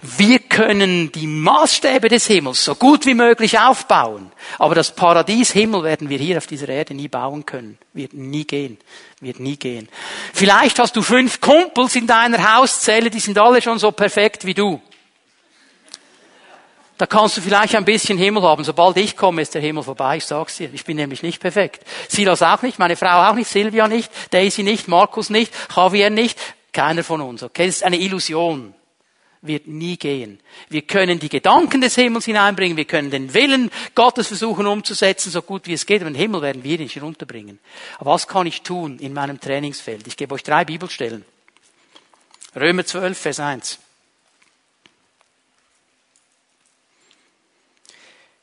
Wir 0.00 0.38
können 0.38 1.12
die 1.12 1.26
Maßstäbe 1.26 2.08
des 2.08 2.26
Himmels 2.26 2.64
so 2.64 2.74
gut 2.74 3.04
wie 3.06 3.14
möglich 3.14 3.58
aufbauen, 3.58 4.32
aber 4.58 4.74
das 4.74 4.94
Paradies 4.94 5.52
Himmel 5.52 5.82
werden 5.82 6.08
wir 6.08 6.18
hier 6.18 6.38
auf 6.38 6.46
dieser 6.46 6.68
Erde 6.68 6.94
nie 6.94 7.08
bauen 7.08 7.44
können. 7.44 7.78
Wird 7.92 8.14
nie 8.14 8.44
gehen. 8.44 8.78
Wird 9.20 9.40
nie 9.40 9.56
gehen. 9.56 9.88
Vielleicht 10.32 10.78
hast 10.78 10.94
du 10.94 11.02
fünf 11.02 11.40
Kumpels 11.40 11.96
in 11.96 12.06
deiner 12.06 12.56
Hauszelle, 12.56 13.10
die 13.10 13.20
sind 13.20 13.38
alle 13.38 13.60
schon 13.60 13.78
so 13.78 13.92
perfekt 13.92 14.44
wie 14.44 14.54
du. 14.54 14.80
Da 16.98 17.06
kannst 17.06 17.36
du 17.36 17.40
vielleicht 17.40 17.76
ein 17.76 17.84
bisschen 17.84 18.18
Himmel 18.18 18.42
haben. 18.42 18.64
Sobald 18.64 18.96
ich 18.96 19.16
komme, 19.16 19.40
ist 19.40 19.54
der 19.54 19.62
Himmel 19.62 19.84
vorbei. 19.84 20.16
Ich 20.16 20.26
sag's 20.26 20.56
dir. 20.56 20.68
Ich 20.72 20.84
bin 20.84 20.96
nämlich 20.96 21.22
nicht 21.22 21.40
perfekt. 21.40 21.84
Silas 22.08 22.42
auch 22.42 22.60
nicht, 22.62 22.80
meine 22.80 22.96
Frau 22.96 23.30
auch 23.30 23.34
nicht, 23.34 23.48
Silvia 23.48 23.86
nicht, 23.86 24.10
Daisy 24.32 24.64
nicht, 24.64 24.88
Markus 24.88 25.30
nicht, 25.30 25.52
Javier 25.74 26.10
nicht. 26.10 26.38
Keiner 26.72 27.04
von 27.04 27.20
uns. 27.20 27.44
Okay, 27.44 27.66
das 27.66 27.76
ist 27.76 27.84
eine 27.84 27.98
Illusion. 27.98 28.74
Wird 29.42 29.68
nie 29.68 29.96
gehen. 29.96 30.40
Wir 30.68 30.82
können 30.82 31.20
die 31.20 31.28
Gedanken 31.28 31.80
des 31.80 31.94
Himmels 31.94 32.24
hineinbringen. 32.24 32.76
Wir 32.76 32.84
können 32.84 33.12
den 33.12 33.32
Willen 33.32 33.70
Gottes 33.94 34.26
versuchen 34.26 34.66
umzusetzen, 34.66 35.30
so 35.30 35.42
gut 35.42 35.68
wie 35.68 35.74
es 35.74 35.86
geht. 35.86 36.02
Aber 36.02 36.10
den 36.10 36.16
Himmel 36.16 36.42
werden 36.42 36.64
wir 36.64 36.78
nicht 36.78 37.00
runterbringen. 37.00 37.60
Aber 37.98 38.10
was 38.10 38.26
kann 38.26 38.48
ich 38.48 38.62
tun 38.62 38.98
in 38.98 39.12
meinem 39.12 39.38
Trainingsfeld? 39.38 40.08
Ich 40.08 40.16
gebe 40.16 40.34
euch 40.34 40.42
drei 40.42 40.64
Bibelstellen. 40.64 41.24
Römer 42.56 42.84
12, 42.84 43.16
Vers 43.16 43.38
1. 43.38 43.78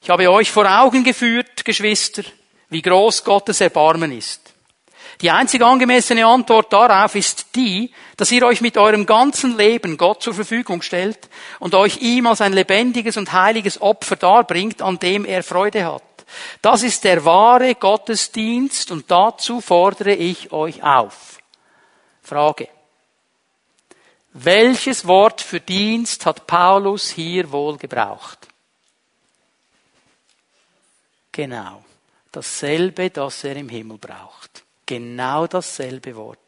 Ich 0.06 0.10
habe 0.12 0.30
euch 0.30 0.52
vor 0.52 0.70
Augen 0.70 1.04
geführt, 1.04 1.66
Geschwister, 1.66 2.22
wie 2.70 2.84
groß 2.84 3.24
Gottes 3.24 3.60
Erbarmen 3.60 4.12
ist. 4.12 4.54
Die 5.20 5.32
einzig 5.32 5.64
angemessene 5.64 6.28
Antwort 6.28 6.72
darauf 6.72 7.16
ist 7.16 7.48
die, 7.56 7.92
dass 8.16 8.32
ihr 8.32 8.46
euch 8.46 8.62
mit 8.62 8.78
eurem 8.78 9.08
ganzen 9.08 9.58
Leben 9.58 9.98
Gott 9.98 10.22
zur 10.22 10.36
Verfügung 10.36 10.84
stellt 10.84 11.18
und 11.58 11.74
euch 11.74 12.04
ihm 12.04 12.28
als 12.28 12.42
ein 12.42 12.54
lebendiges 12.54 13.18
und 13.18 13.34
heiliges 13.34 13.82
Opfer 13.82 14.16
darbringt, 14.16 14.84
an 14.84 15.00
dem 15.00 15.26
er 15.26 15.42
Freude 15.42 15.86
hat. 15.86 16.04
Das 16.62 16.84
ist 16.84 17.04
der 17.04 17.26
wahre 17.26 17.74
Gottesdienst 17.74 18.92
und 18.92 19.10
dazu 19.10 19.60
fordere 19.60 20.14
ich 20.14 20.52
euch 20.52 20.84
auf. 20.84 21.40
Frage. 22.22 22.70
Welches 24.34 25.08
Wort 25.08 25.42
für 25.42 25.62
Dienst 25.62 26.28
hat 26.28 26.46
Paulus 26.46 27.10
hier 27.10 27.52
wohl 27.52 27.78
gebraucht? 27.78 28.50
Genau. 31.36 31.84
Dasselbe, 32.32 33.10
das 33.10 33.44
er 33.44 33.58
im 33.58 33.68
Himmel 33.68 33.98
braucht. 33.98 34.64
Genau 34.86 35.48
dasselbe 35.48 36.16
Wort 36.16 36.46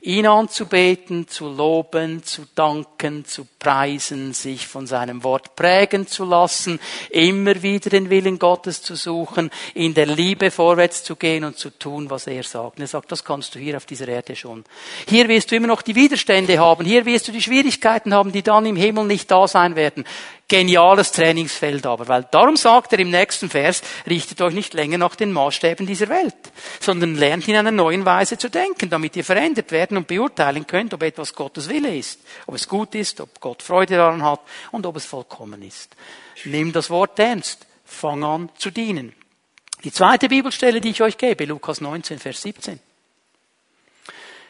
ihn 0.00 0.26
anzubeten, 0.26 1.28
zu 1.28 1.48
loben, 1.48 2.24
zu 2.24 2.42
danken, 2.54 3.24
zu 3.24 3.46
preisen, 3.58 4.32
sich 4.32 4.66
von 4.66 4.88
seinem 4.88 5.22
Wort 5.22 5.54
prägen 5.54 6.08
zu 6.08 6.24
lassen, 6.24 6.80
immer 7.10 7.62
wieder 7.62 7.88
den 7.88 8.10
Willen 8.10 8.38
Gottes 8.38 8.82
zu 8.82 8.96
suchen, 8.96 9.50
in 9.74 9.94
der 9.94 10.06
Liebe 10.06 10.50
vorwärts 10.50 11.04
zu 11.04 11.14
gehen 11.14 11.44
und 11.44 11.56
zu 11.56 11.70
tun, 11.70 12.10
was 12.10 12.26
er 12.26 12.42
sagt. 12.42 12.78
Und 12.78 12.82
er 12.82 12.88
sagt, 12.88 13.12
das 13.12 13.24
kannst 13.24 13.54
du 13.54 13.60
hier 13.60 13.76
auf 13.76 13.86
dieser 13.86 14.08
Erde 14.08 14.34
schon. 14.34 14.64
Hier 15.08 15.28
wirst 15.28 15.52
du 15.52 15.56
immer 15.56 15.68
noch 15.68 15.82
die 15.82 15.94
Widerstände 15.94 16.58
haben, 16.58 16.84
hier 16.84 17.06
wirst 17.06 17.28
du 17.28 17.32
die 17.32 17.42
Schwierigkeiten 17.42 18.12
haben, 18.12 18.32
die 18.32 18.42
dann 18.42 18.66
im 18.66 18.76
Himmel 18.76 19.04
nicht 19.04 19.30
da 19.30 19.46
sein 19.46 19.76
werden. 19.76 20.04
Geniales 20.52 21.12
Trainingsfeld 21.12 21.86
aber, 21.86 22.08
weil 22.08 22.26
darum 22.30 22.58
sagt 22.58 22.92
er 22.92 22.98
im 22.98 23.10
nächsten 23.10 23.48
Vers, 23.48 23.80
richtet 24.06 24.42
euch 24.42 24.52
nicht 24.52 24.74
länger 24.74 24.98
nach 24.98 25.16
den 25.16 25.32
Maßstäben 25.32 25.86
dieser 25.86 26.10
Welt, 26.10 26.34
sondern 26.78 27.14
lernt 27.14 27.48
in 27.48 27.56
einer 27.56 27.70
neuen 27.70 28.04
Weise 28.04 28.36
zu 28.36 28.50
denken, 28.50 28.90
damit 28.90 29.16
ihr 29.16 29.24
verändert 29.24 29.72
werden 29.72 29.96
und 29.96 30.06
beurteilen 30.06 30.66
könnt, 30.66 30.92
ob 30.92 31.04
etwas 31.04 31.32
Gottes 31.32 31.70
Wille 31.70 31.96
ist, 31.96 32.20
ob 32.46 32.54
es 32.54 32.68
gut 32.68 32.94
ist, 32.94 33.22
ob 33.22 33.40
Gott 33.40 33.62
Freude 33.62 33.96
daran 33.96 34.22
hat 34.22 34.40
und 34.72 34.84
ob 34.84 34.96
es 34.96 35.06
vollkommen 35.06 35.62
ist. 35.62 35.96
Nimm 36.44 36.70
das 36.70 36.90
Wort 36.90 37.18
ernst. 37.18 37.66
Fang 37.86 38.22
an 38.22 38.50
zu 38.58 38.70
dienen. 38.70 39.14
Die 39.84 39.92
zweite 39.92 40.28
Bibelstelle, 40.28 40.82
die 40.82 40.90
ich 40.90 41.00
euch 41.00 41.16
gebe, 41.16 41.46
Lukas 41.46 41.80
19, 41.80 42.18
Vers 42.18 42.42
17, 42.42 42.78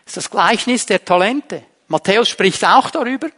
ist 0.04 0.16
das 0.16 0.28
Gleichnis 0.28 0.84
der 0.84 1.04
Talente. 1.04 1.62
Matthäus 1.86 2.28
spricht 2.28 2.64
auch 2.64 2.90
darüber. 2.90 3.28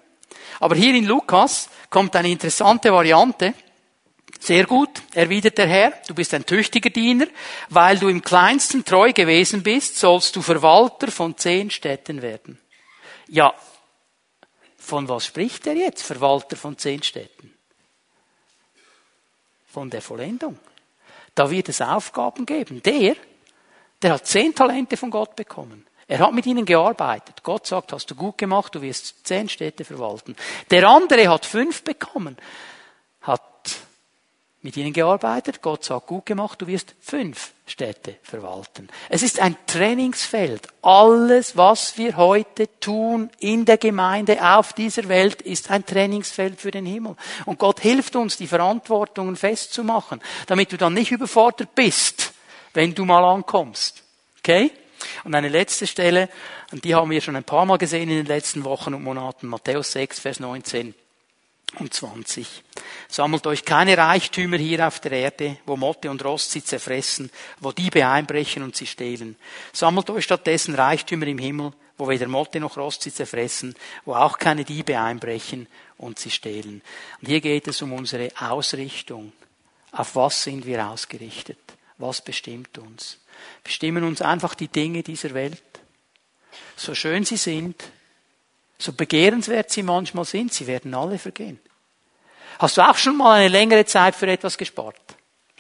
Aber 0.61 0.75
hier 0.75 0.95
in 0.95 1.07
Lukas 1.07 1.69
kommt 1.91 2.15
eine 2.17 2.31
interessante 2.31 2.93
Variante. 2.93 3.55
Sehr 4.41 4.67
gut, 4.67 4.91
erwidert 5.15 5.57
der 5.57 5.67
Herr, 5.67 5.93
du 6.07 6.15
bist 6.15 6.35
ein 6.35 6.45
tüchtiger 6.45 6.91
Diener, 6.91 7.27
weil 7.71 7.99
du 7.99 8.09
im 8.09 8.21
kleinsten 8.21 8.85
treu 8.85 9.13
gewesen 9.13 9.63
bist, 9.63 9.97
sollst 9.97 10.37
du 10.37 10.43
Verwalter 10.43 11.11
von 11.11 11.37
zehn 11.37 11.71
Städten 11.71 12.21
werden. 12.21 12.61
Ja, 13.29 13.55
von 14.77 15.09
was 15.09 15.25
spricht 15.25 15.67
er 15.67 15.75
jetzt, 15.75 16.03
Verwalter 16.03 16.57
von 16.57 16.77
zehn 16.77 17.03
Städten? 17.03 17.55
Von 19.67 19.89
der 19.89 20.03
Vollendung. 20.03 20.59
Da 21.35 21.51
wird 21.51 21.71
es 21.71 21.81
Aufgaben 21.81 22.45
geben. 22.45 22.83
Der, 22.83 23.17
der 24.03 24.13
hat 24.13 24.27
zehn 24.27 24.55
Talente 24.55 24.97
von 24.97 25.11
Gott 25.11 25.35
bekommen. 25.35 25.87
Er 26.07 26.19
hat 26.19 26.33
mit 26.33 26.47
ihnen 26.47 26.65
gearbeitet. 26.65 27.43
Gott 27.43 27.67
sagt, 27.67 27.93
hast 27.93 28.11
du 28.11 28.15
gut 28.15 28.39
gemacht, 28.39 28.75
du 28.75 28.83
wirst 28.83 29.27
zehn 29.27 29.49
Städte 29.49 29.85
verwalten. 29.85 30.37
Der 30.71 30.89
andere 30.89 31.29
hat 31.29 31.47
fünf 31.47 31.83
bekommen, 31.83 32.37
hat 33.23 33.43
mit 34.63 34.77
ihnen 34.77 34.93
gearbeitet. 34.93 35.63
Gott 35.63 35.85
sagt, 35.85 36.07
gut 36.07 36.27
gemacht, 36.27 36.61
du 36.61 36.67
wirst 36.67 36.95
fünf 37.01 37.53
Städte 37.67 38.17
verwalten. 38.23 38.89
Es 39.09 39.23
ist 39.23 39.41
ein 39.41 39.57
Trainingsfeld. 39.67 40.69
Alles, 40.83 41.57
was 41.57 41.97
wir 41.97 42.17
heute 42.17 42.69
tun 42.81 43.31
in 43.39 43.65
der 43.65 43.79
Gemeinde 43.79 44.43
auf 44.43 44.73
dieser 44.73 45.09
Welt, 45.09 45.43
ist 45.43 45.71
ein 45.71 45.87
Trainingsfeld 45.87 46.61
für 46.61 46.71
den 46.71 46.87
Himmel. 46.87 47.17
Und 47.47 47.59
Gott 47.59 47.81
hilft 47.81 48.17
uns, 48.17 48.37
die 48.37 48.47
Verantwortungen 48.47 49.37
festzumachen, 49.37 50.21
damit 50.47 50.73
du 50.73 50.77
dann 50.77 50.95
nicht 50.95 51.13
überfordert 51.13 51.75
bist 51.75 52.35
wenn 52.75 52.95
du 52.95 53.05
mal 53.05 53.25
ankommst. 53.25 54.03
Okay? 54.41 54.71
Und 55.25 55.35
eine 55.35 55.49
letzte 55.49 55.87
Stelle, 55.87 56.29
und 56.73 56.85
die 56.85 56.95
haben 56.95 57.11
wir 57.11 57.21
schon 57.21 57.37
ein 57.37 57.45
paar 57.45 57.67
Mal 57.67 57.79
gesehen 57.79 58.09
in 58.09 58.17
den 58.17 58.27
letzten 58.27 58.65
Wochen 58.65 58.95
und 58.95 59.03
Monaten, 59.03 59.47
Matthäus 59.47 59.93
6, 59.93 60.21
Vers 60.21 60.41
19 60.41 60.95
und 61.79 61.93
20. 61.93 62.63
Sammelt 63.09 63.47
euch 63.47 63.65
keine 63.65 63.97
Reichtümer 63.97 64.57
hier 64.57 64.87
auf 64.87 65.01
der 65.01 65.13
Erde, 65.13 65.59
wo 65.67 65.77
Motte 65.77 66.11
und 66.11 66.25
Rost 66.25 66.51
sie 66.51 66.65
zerfressen, 66.65 67.31
wo 67.61 67.73
Diebe 67.73 68.07
einbrechen 68.07 68.63
und 68.63 68.77
sie 68.77 68.87
stehlen. 68.87 69.37
Sammelt 69.73 70.09
euch 70.11 70.25
stattdessen 70.25 70.75
Reichtümer 70.75 71.27
im 71.27 71.39
Himmel, 71.39 71.73
wo 71.97 72.09
weder 72.09 72.27
Motte 72.27 72.61
noch 72.61 72.77
Rost 72.77 73.03
sie 73.03 73.13
zerfressen, 73.13 73.75
wo 74.05 74.15
auch 74.15 74.39
keine 74.39 74.65
Diebe 74.65 74.99
einbrechen 74.99 75.69
und 75.97 76.19
sie 76.19 76.31
stehlen. 76.31 76.83
Und 77.21 77.29
hier 77.29 77.41
geht 77.41 77.69
es 77.69 77.83
um 77.83 77.93
unsere 77.93 78.31
Ausrichtung. 78.39 79.33
Auf 79.93 80.17
was 80.17 80.43
sind 80.43 80.67
wir 80.67 80.89
ausgerichtet? 80.89 81.59
Was 81.99 82.21
bestimmt 82.23 82.79
uns? 82.79 83.19
Bestimmen 83.63 84.05
uns 84.05 84.23
einfach 84.23 84.55
die 84.55 84.69
Dinge 84.69 85.03
dieser 85.03 85.35
Welt? 85.35 85.63
So 86.77 86.95
schön 86.95 87.25
sie 87.25 87.37
sind, 87.37 87.83
so 88.79 88.93
begehrenswert 88.93 89.71
sie 89.71 89.83
manchmal 89.83 90.25
sind, 90.25 90.53
sie 90.53 90.67
werden 90.67 90.95
alle 90.95 91.19
vergehen. 91.19 91.61
Hast 92.59 92.77
du 92.77 92.83
auch 92.83 92.97
schon 92.97 93.17
mal 93.17 93.41
eine 93.41 93.49
längere 93.49 93.85
Zeit 93.85 94.15
für 94.15 94.27
etwas 94.27 94.59
gespart? 94.59 94.97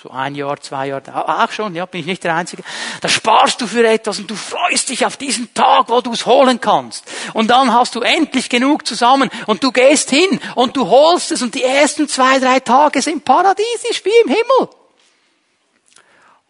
So 0.00 0.10
ein 0.10 0.34
Jahr, 0.34 0.60
zwei 0.60 0.88
Jahre, 0.88 1.42
auch 1.42 1.50
schon, 1.50 1.74
ja, 1.74 1.86
bin 1.86 2.00
ich 2.00 2.06
nicht 2.06 2.24
der 2.24 2.34
Einzige. 2.34 2.62
Da 3.00 3.08
sparst 3.08 3.60
du 3.60 3.66
für 3.66 3.88
etwas 3.88 4.18
und 4.18 4.30
du 4.30 4.34
freust 4.34 4.90
dich 4.90 5.06
auf 5.06 5.16
diesen 5.16 5.54
Tag, 5.54 5.88
wo 5.88 6.02
du 6.02 6.12
es 6.12 6.26
holen 6.26 6.60
kannst. 6.60 7.10
Und 7.32 7.48
dann 7.48 7.72
hast 7.72 7.94
du 7.94 8.00
endlich 8.00 8.50
genug 8.50 8.86
zusammen 8.86 9.30
und 9.46 9.64
du 9.64 9.72
gehst 9.72 10.10
hin 10.10 10.40
und 10.56 10.76
du 10.76 10.88
holst 10.88 11.32
es 11.32 11.40
und 11.40 11.54
die 11.54 11.62
ersten 11.62 12.06
zwei, 12.06 12.38
drei 12.38 12.60
Tage 12.60 13.00
sind 13.00 13.24
paradiesisch 13.24 14.04
wie 14.04 14.20
im 14.24 14.28
Himmel. 14.28 14.68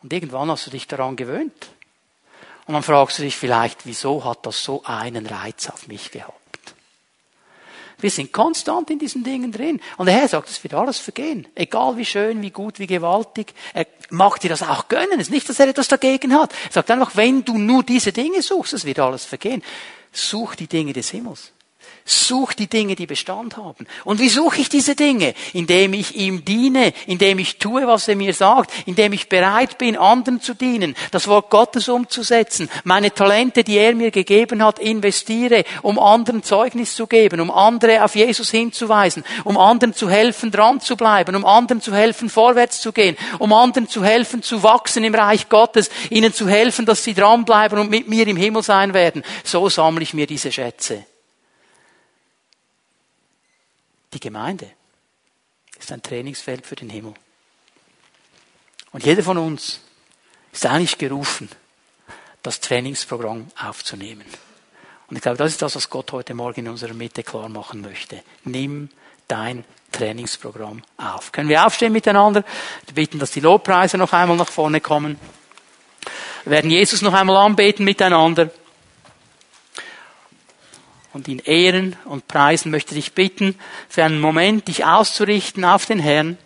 Und 0.05 0.13
irgendwann 0.13 0.51
hast 0.51 0.67
du 0.67 0.71
dich 0.71 0.87
daran 0.87 1.17
gewöhnt. 1.17 1.71
Und 2.67 2.75
dann 2.75 2.83
fragst 2.83 3.19
du 3.19 3.23
dich 3.23 3.37
vielleicht, 3.37 3.87
wieso 3.87 4.23
hat 4.23 4.45
das 4.45 4.63
so 4.63 4.83
einen 4.85 5.25
Reiz 5.25 5.71
auf 5.71 5.89
mich 5.89 6.11
gehabt? 6.11 6.35
Wir 8.01 8.11
sind 8.11 8.31
konstant 8.31 8.91
in 8.91 8.99
diesen 8.99 9.25
Dingen 9.25 9.51
drin. 9.51 9.81
Und 9.97 10.05
der 10.05 10.17
Herr 10.17 10.29
sagt, 10.29 10.51
es 10.51 10.63
wird 10.63 10.75
alles 10.75 10.99
vergehen. 10.99 11.47
Egal 11.55 11.97
wie 11.97 12.05
schön, 12.05 12.43
wie 12.43 12.51
gut, 12.51 12.79
wie 12.79 12.87
gewaltig. 12.87 13.55
Er 13.73 13.87
mag 14.11 14.39
dir 14.41 14.51
das 14.51 14.63
auch 14.63 14.89
gönnen. 14.89 15.21
Es 15.21 15.29
ist 15.29 15.31
nicht, 15.31 15.49
dass 15.49 15.59
er 15.59 15.69
etwas 15.69 15.89
dagegen 15.89 16.35
hat. 16.35 16.53
Er 16.67 16.73
sagt 16.73 16.91
einfach, 16.91 17.17
wenn 17.17 17.43
du 17.43 17.57
nur 17.57 17.83
diese 17.83 18.13
Dinge 18.13 18.43
suchst, 18.43 18.75
es 18.75 18.85
wird 18.85 18.99
alles 18.99 19.25
vergehen. 19.25 19.63
Such 20.13 20.55
die 20.55 20.67
Dinge 20.67 20.93
des 20.93 21.09
Himmels. 21.13 21.54
Such 22.07 22.53
die 22.53 22.67
Dinge, 22.67 22.97
die 22.97 23.07
Bestand 23.07 23.57
haben. 23.57 23.87
Und 24.05 24.21
wie 24.21 24.29
suche 24.29 24.61
ich 24.61 24.69
diese 24.69 24.95
Dinge? 24.95 25.33
Indem 25.55 25.95
ich 25.95 26.15
ihm 26.15 26.45
diene, 26.45 26.93
indem 27.07 27.39
ich 27.39 27.57
tue, 27.57 27.87
was 27.87 28.09
er 28.09 28.15
mir 28.15 28.35
sagt, 28.35 28.71
indem 28.85 29.15
ich 29.15 29.31
bereit 29.31 29.79
bin, 29.79 29.97
anderen 29.97 30.43
zu 30.43 30.53
dienen, 30.53 30.97
das 31.13 31.29
Wort 31.29 31.49
Gottes 31.49 31.89
umzusetzen, 31.89 32.69
meine 32.85 33.15
Talente, 33.15 33.65
die 33.65 33.79
er 33.79 33.95
mir 33.95 34.11
gegeben 34.11 34.63
hat, 34.63 34.81
investiere, 34.81 35.65
um 35.81 35.99
anderen 35.99 36.43
Zeugnis 36.43 36.95
zu 36.95 37.07
geben, 37.07 37.41
um 37.41 37.51
andere 37.51 38.05
auf 38.05 38.15
Jesus 38.15 38.51
hinzuweisen, 38.51 39.25
um 39.45 39.57
anderen 39.57 39.95
zu 39.95 40.11
helfen, 40.11 40.51
dran 40.51 40.81
zu 40.81 40.99
bleiben, 40.99 41.35
um 41.35 41.47
anderen 41.47 41.81
zu 41.81 41.95
helfen, 41.95 42.29
vorwärts 42.29 42.83
zu 42.83 42.93
gehen, 42.93 43.17
um 43.39 43.51
anderen 43.55 43.89
zu 43.89 44.05
helfen, 44.05 44.43
zu 44.43 44.63
wachsen 44.63 45.05
im 45.05 45.15
Reich 45.15 45.49
Gottes, 45.49 45.89
ihnen 46.11 46.35
zu 46.35 46.51
helfen, 46.51 46.85
dass 46.85 47.03
sie 47.03 47.15
dranbleiben 47.15 47.79
und 47.79 47.89
mit 47.89 48.11
mir 48.11 48.27
im 48.27 48.37
Himmel 48.37 48.63
sein 48.63 48.93
werden. 48.93 49.23
So 49.43 49.71
sammle 49.71 50.03
ich 50.03 50.13
mir 50.13 50.27
diese 50.27 50.53
Schätze. 50.53 51.07
Die 54.15 54.21
Gemeinde 54.21 54.71
ist 55.79 55.91
ein 55.91 56.03
Trainingsfeld 56.03 56.65
für 56.65 56.77
den 56.77 56.89
Himmel. 56.89 57.15
Und 58.93 59.05
jeder 59.05 59.25
von 59.25 59.39
uns 59.39 59.81
ist 60.53 60.65
eigentlich 60.67 60.99
gerufen, 60.99 61.49
das 62.43 62.61
Trainingsprogramm 62.61 63.49
aufzunehmen. 63.61 64.25
Und 65.09 65.17
ich 65.17 65.23
glaube, 65.23 65.37
das 65.37 65.51
ist 65.51 65.63
das, 65.63 65.75
was 65.75 65.91
Gott 65.91 66.13
heute 66.13 66.33
Morgen 66.33 66.61
in 66.61 66.69
unserer 66.69 66.95
Mitte 66.95 67.25
klar 67.25 67.49
machen 67.49 67.81
möchte. 67.81 68.23
Nimm 68.45 68.89
dein 69.27 69.65
Trainingsprogramm 69.91 70.83
auf. 70.97 71.33
Können 71.33 71.49
wir 71.49 71.67
aufstehen 71.67 71.93
miteinander? 71.93 72.45
Wir 72.87 72.95
bitten, 72.95 73.19
dass 73.19 73.33
die 73.33 73.41
Lobpreise 73.41 73.99
noch 73.99 74.13
einmal 74.13 74.37
nach 74.37 74.51
vorne 74.51 74.81
kommen. 74.81 75.19
Wir 76.45 76.53
werden 76.53 76.71
Jesus 76.71 77.03
noch 77.03 77.15
einmal 77.15 77.37
anbeten 77.37 77.85
miteinander 77.85 78.51
und 81.15 81.29
ihn 81.29 81.39
ehren 81.39 81.97
und 82.05 82.29
preisen, 82.29 82.71
möchte 82.71 82.95
dich 82.95 83.13
bitten, 83.13 83.59
für 83.89 84.05
einen 84.05 84.21
Moment 84.21 84.69
dich 84.69 84.85
auszurichten 84.85 85.65
auf 85.65 85.87
den 85.87 86.01
Herrn. 86.01 86.37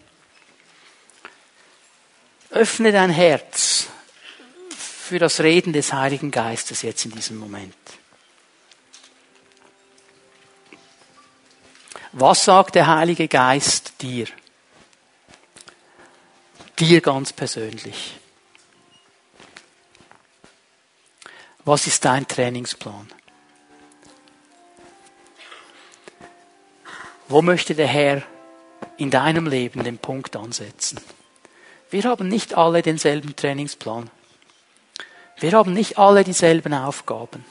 Öffne 2.50 2.92
dein 2.92 3.10
Herz 3.10 3.88
für 4.76 5.18
das 5.18 5.40
Reden 5.40 5.72
des 5.72 5.92
Heiligen 5.92 6.30
Geistes 6.30 6.82
jetzt 6.82 7.04
in 7.04 7.12
diesem 7.12 7.38
Moment. 7.38 7.74
Was 12.12 12.44
sagt 12.44 12.74
der 12.74 12.86
Heilige 12.86 13.26
Geist 13.28 13.94
dir? 14.02 14.26
Dir 16.78 17.00
ganz 17.00 17.32
persönlich. 17.32 18.18
Was 21.64 21.86
ist 21.86 22.04
dein 22.04 22.26
Trainingsplan? 22.26 23.12
Wo 27.28 27.42
möchte 27.42 27.74
der 27.74 27.86
Herr 27.86 28.22
in 28.96 29.10
deinem 29.10 29.46
Leben 29.46 29.84
den 29.84 29.98
Punkt 29.98 30.34
ansetzen? 30.34 30.98
Wir 31.90 32.04
haben 32.04 32.28
nicht 32.28 32.54
alle 32.54 32.80
denselben 32.80 33.36
Trainingsplan. 33.36 34.10
Wir 35.38 35.52
haben 35.52 35.74
nicht 35.74 35.98
alle 35.98 36.24
dieselben 36.24 36.72
Aufgaben. 36.72 37.44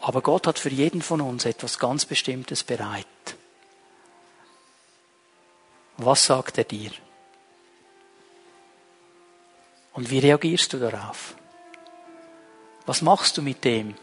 Aber 0.00 0.22
Gott 0.22 0.46
hat 0.46 0.58
für 0.58 0.70
jeden 0.70 1.02
von 1.02 1.20
uns 1.20 1.44
etwas 1.44 1.78
ganz 1.78 2.06
Bestimmtes 2.06 2.64
bereit. 2.64 3.06
Was 5.98 6.24
sagt 6.24 6.56
er 6.56 6.64
dir? 6.64 6.90
Und 9.92 10.10
wie 10.10 10.20
reagierst 10.20 10.72
du 10.72 10.78
darauf? 10.78 11.34
Was 12.86 13.02
machst 13.02 13.36
du 13.36 13.42
mit 13.42 13.62
dem, 13.64 13.94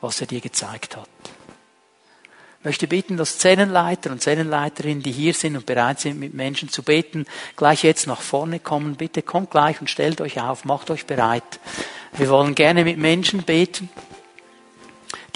was 0.00 0.22
er 0.22 0.26
dir 0.26 0.40
gezeigt 0.40 0.96
hat? 0.96 1.08
Möchte 2.66 2.88
bitten, 2.88 3.16
dass 3.16 3.38
Zellenleiter 3.38 4.10
und 4.10 4.20
Zellenleiterinnen, 4.20 5.00
die 5.00 5.12
hier 5.12 5.34
sind 5.34 5.56
und 5.56 5.66
bereit 5.66 6.00
sind, 6.00 6.18
mit 6.18 6.34
Menschen 6.34 6.68
zu 6.68 6.82
beten, 6.82 7.24
gleich 7.54 7.84
jetzt 7.84 8.08
nach 8.08 8.20
vorne 8.20 8.58
kommen. 8.58 8.96
Bitte 8.96 9.22
kommt 9.22 9.52
gleich 9.52 9.80
und 9.80 9.88
stellt 9.88 10.20
euch 10.20 10.40
auf, 10.40 10.64
macht 10.64 10.90
euch 10.90 11.06
bereit. 11.06 11.60
Wir 12.14 12.28
wollen 12.28 12.56
gerne 12.56 12.82
mit 12.82 12.98
Menschen 12.98 13.44
beten, 13.44 13.88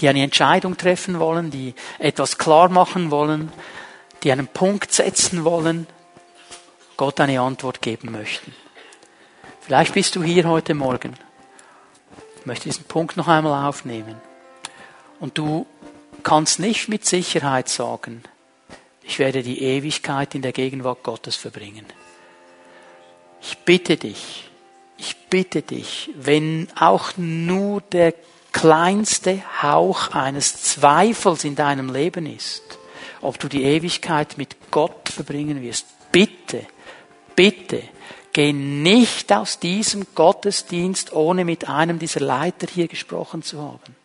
die 0.00 0.08
eine 0.08 0.24
Entscheidung 0.24 0.76
treffen 0.76 1.20
wollen, 1.20 1.52
die 1.52 1.74
etwas 2.00 2.36
klar 2.36 2.68
machen 2.68 3.12
wollen, 3.12 3.52
die 4.24 4.32
einen 4.32 4.48
Punkt 4.48 4.92
setzen 4.92 5.44
wollen, 5.44 5.86
Gott 6.96 7.20
eine 7.20 7.40
Antwort 7.40 7.80
geben 7.80 8.10
möchten. 8.10 8.52
Vielleicht 9.60 9.94
bist 9.94 10.16
du 10.16 10.24
hier 10.24 10.48
heute 10.48 10.74
Morgen. 10.74 11.14
Ich 12.40 12.46
möchte 12.46 12.64
diesen 12.64 12.86
Punkt 12.86 13.16
noch 13.16 13.28
einmal 13.28 13.68
aufnehmen. 13.68 14.16
Und 15.20 15.38
du 15.38 15.64
kannst 16.20 16.58
nicht 16.58 16.88
mit 16.88 17.04
Sicherheit 17.04 17.68
sagen, 17.68 18.22
ich 19.02 19.18
werde 19.18 19.42
die 19.42 19.62
Ewigkeit 19.62 20.34
in 20.34 20.42
der 20.42 20.52
Gegenwart 20.52 21.02
Gottes 21.02 21.36
verbringen. 21.36 21.86
Ich 23.42 23.58
bitte 23.58 23.96
dich, 23.96 24.48
ich 24.98 25.16
bitte 25.28 25.62
dich, 25.62 26.10
wenn 26.14 26.68
auch 26.78 27.16
nur 27.16 27.80
der 27.80 28.14
kleinste 28.52 29.42
Hauch 29.62 30.08
eines 30.08 30.62
Zweifels 30.62 31.44
in 31.44 31.56
deinem 31.56 31.92
Leben 31.92 32.26
ist, 32.26 32.62
ob 33.20 33.38
du 33.38 33.48
die 33.48 33.62
Ewigkeit 33.62 34.36
mit 34.38 34.70
Gott 34.70 35.08
verbringen 35.08 35.62
wirst, 35.62 35.86
bitte, 36.12 36.66
bitte, 37.34 37.82
geh 38.32 38.52
nicht 38.52 39.32
aus 39.32 39.58
diesem 39.58 40.06
Gottesdienst, 40.14 41.12
ohne 41.12 41.44
mit 41.44 41.68
einem 41.68 41.98
dieser 41.98 42.20
Leiter 42.20 42.66
hier 42.72 42.88
gesprochen 42.88 43.42
zu 43.42 43.60
haben. 43.60 43.96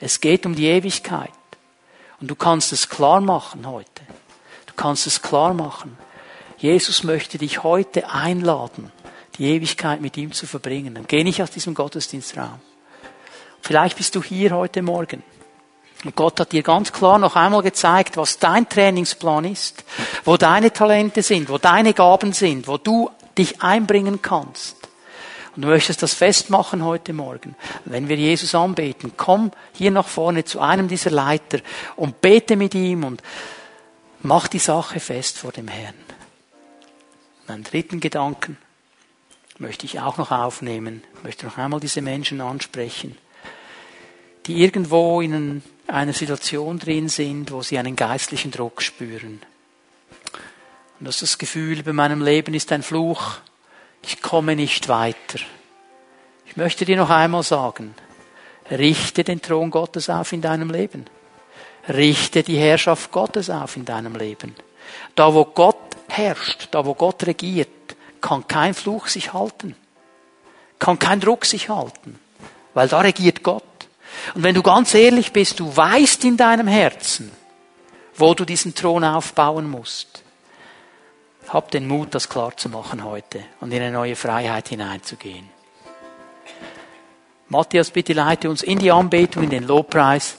Es 0.00 0.20
geht 0.20 0.44
um 0.46 0.54
die 0.54 0.66
Ewigkeit. 0.66 1.30
Und 2.24 2.28
du 2.28 2.36
kannst 2.36 2.72
es 2.72 2.88
klar 2.88 3.20
machen 3.20 3.66
heute. 3.66 4.00
Du 4.64 4.72
kannst 4.76 5.06
es 5.06 5.20
klar 5.20 5.52
machen. 5.52 5.98
Jesus 6.56 7.04
möchte 7.04 7.36
dich 7.36 7.62
heute 7.62 8.08
einladen, 8.08 8.90
die 9.36 9.44
Ewigkeit 9.50 10.00
mit 10.00 10.16
ihm 10.16 10.32
zu 10.32 10.46
verbringen. 10.46 10.94
Dann 10.94 11.06
geh 11.06 11.22
nicht 11.22 11.42
aus 11.42 11.50
diesem 11.50 11.74
Gottesdienstraum. 11.74 12.62
Vielleicht 13.60 13.98
bist 13.98 14.14
du 14.14 14.22
hier 14.22 14.52
heute 14.52 14.80
Morgen. 14.80 15.22
Und 16.02 16.16
Gott 16.16 16.40
hat 16.40 16.52
dir 16.52 16.62
ganz 16.62 16.94
klar 16.94 17.18
noch 17.18 17.36
einmal 17.36 17.60
gezeigt, 17.60 18.16
was 18.16 18.38
dein 18.38 18.66
Trainingsplan 18.70 19.44
ist, 19.44 19.84
wo 20.24 20.38
deine 20.38 20.72
Talente 20.72 21.22
sind, 21.22 21.50
wo 21.50 21.58
deine 21.58 21.92
Gaben 21.92 22.32
sind, 22.32 22.68
wo 22.68 22.78
du 22.78 23.10
dich 23.36 23.60
einbringen 23.60 24.22
kannst 24.22 24.83
und 25.54 25.62
du 25.62 25.68
möchtest 25.68 26.02
das 26.02 26.14
festmachen 26.14 26.84
heute 26.84 27.12
Morgen, 27.12 27.54
wenn 27.84 28.08
wir 28.08 28.16
Jesus 28.16 28.54
anbeten, 28.54 29.12
komm 29.16 29.52
hier 29.72 29.90
nach 29.90 30.08
vorne 30.08 30.44
zu 30.44 30.60
einem 30.60 30.88
dieser 30.88 31.10
Leiter 31.10 31.60
und 31.96 32.20
bete 32.20 32.56
mit 32.56 32.74
ihm 32.74 33.04
und 33.04 33.22
mach 34.22 34.48
die 34.48 34.58
Sache 34.58 34.98
fest 34.98 35.38
vor 35.38 35.52
dem 35.52 35.68
Herrn. 35.68 35.94
Einen 37.46 37.62
dritten 37.62 38.00
Gedanken. 38.00 38.56
möchte 39.58 39.86
ich 39.86 40.00
auch 40.00 40.16
noch 40.16 40.32
aufnehmen, 40.32 41.04
möchte 41.22 41.46
noch 41.46 41.58
einmal 41.58 41.78
diese 41.78 42.02
Menschen 42.02 42.40
ansprechen, 42.40 43.16
die 44.46 44.62
irgendwo 44.62 45.20
in 45.20 45.62
einer 45.86 46.12
Situation 46.12 46.78
drin 46.78 47.08
sind, 47.08 47.52
wo 47.52 47.62
sie 47.62 47.78
einen 47.78 47.94
geistlichen 47.94 48.50
Druck 48.50 48.82
spüren. 48.82 49.40
Und 50.98 51.06
das, 51.06 51.20
das 51.20 51.38
Gefühl, 51.38 51.82
bei 51.82 51.92
meinem 51.92 52.22
Leben 52.22 52.54
ist 52.54 52.72
ein 52.72 52.82
Fluch, 52.82 53.38
ich 54.06 54.20
komme 54.20 54.56
nicht 54.56 54.88
weiter. 54.88 55.38
Ich 56.46 56.56
möchte 56.56 56.84
dir 56.84 56.96
noch 56.96 57.10
einmal 57.10 57.42
sagen, 57.42 57.94
richte 58.70 59.24
den 59.24 59.40
Thron 59.40 59.70
Gottes 59.70 60.10
auf 60.10 60.32
in 60.32 60.42
deinem 60.42 60.70
Leben. 60.70 61.06
Richte 61.88 62.42
die 62.42 62.58
Herrschaft 62.58 63.10
Gottes 63.10 63.50
auf 63.50 63.76
in 63.76 63.84
deinem 63.84 64.16
Leben. 64.16 64.54
Da 65.14 65.32
wo 65.34 65.44
Gott 65.44 65.76
herrscht, 66.08 66.68
da 66.70 66.84
wo 66.84 66.94
Gott 66.94 67.26
regiert, 67.26 67.68
kann 68.20 68.46
kein 68.46 68.74
Fluch 68.74 69.08
sich 69.08 69.32
halten. 69.32 69.76
Kann 70.78 70.98
kein 70.98 71.20
Druck 71.20 71.44
sich 71.44 71.68
halten. 71.68 72.18
Weil 72.72 72.88
da 72.88 73.00
regiert 73.00 73.42
Gott. 73.42 73.62
Und 74.34 74.42
wenn 74.42 74.54
du 74.54 74.62
ganz 74.62 74.94
ehrlich 74.94 75.32
bist, 75.32 75.60
du 75.60 75.76
weißt 75.76 76.24
in 76.24 76.36
deinem 76.36 76.68
Herzen, 76.68 77.30
wo 78.16 78.34
du 78.34 78.44
diesen 78.44 78.74
Thron 78.74 79.04
aufbauen 79.04 79.68
musst. 79.68 80.23
Hab 81.48 81.70
den 81.70 81.86
Mut, 81.86 82.14
das 82.14 82.28
klar 82.28 82.56
zu 82.56 82.68
machen 82.68 83.04
heute 83.04 83.40
und 83.60 83.72
in 83.72 83.82
eine 83.82 83.92
neue 83.92 84.16
Freiheit 84.16 84.68
hineinzugehen. 84.68 85.48
Matthias, 87.48 87.90
bitte 87.90 88.14
leite 88.14 88.48
uns 88.48 88.62
in 88.62 88.78
die 88.78 88.90
Anbetung, 88.90 89.44
in 89.44 89.50
den 89.50 89.66
Lobpreis. 89.66 90.36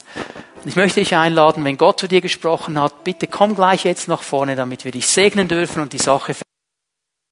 Und 0.62 0.68
ich 0.68 0.76
möchte 0.76 1.00
dich 1.00 1.14
einladen, 1.14 1.64
wenn 1.64 1.78
Gott 1.78 2.00
zu 2.00 2.08
dir 2.08 2.20
gesprochen 2.20 2.80
hat, 2.80 3.04
bitte 3.04 3.26
komm 3.26 3.54
gleich 3.54 3.84
jetzt 3.84 4.08
nach 4.08 4.22
vorne, 4.22 4.56
damit 4.56 4.84
wir 4.84 4.92
dich 4.92 5.06
segnen 5.06 5.48
dürfen 5.48 5.80
und 5.80 5.92
die 5.92 5.98
Sache 5.98 6.34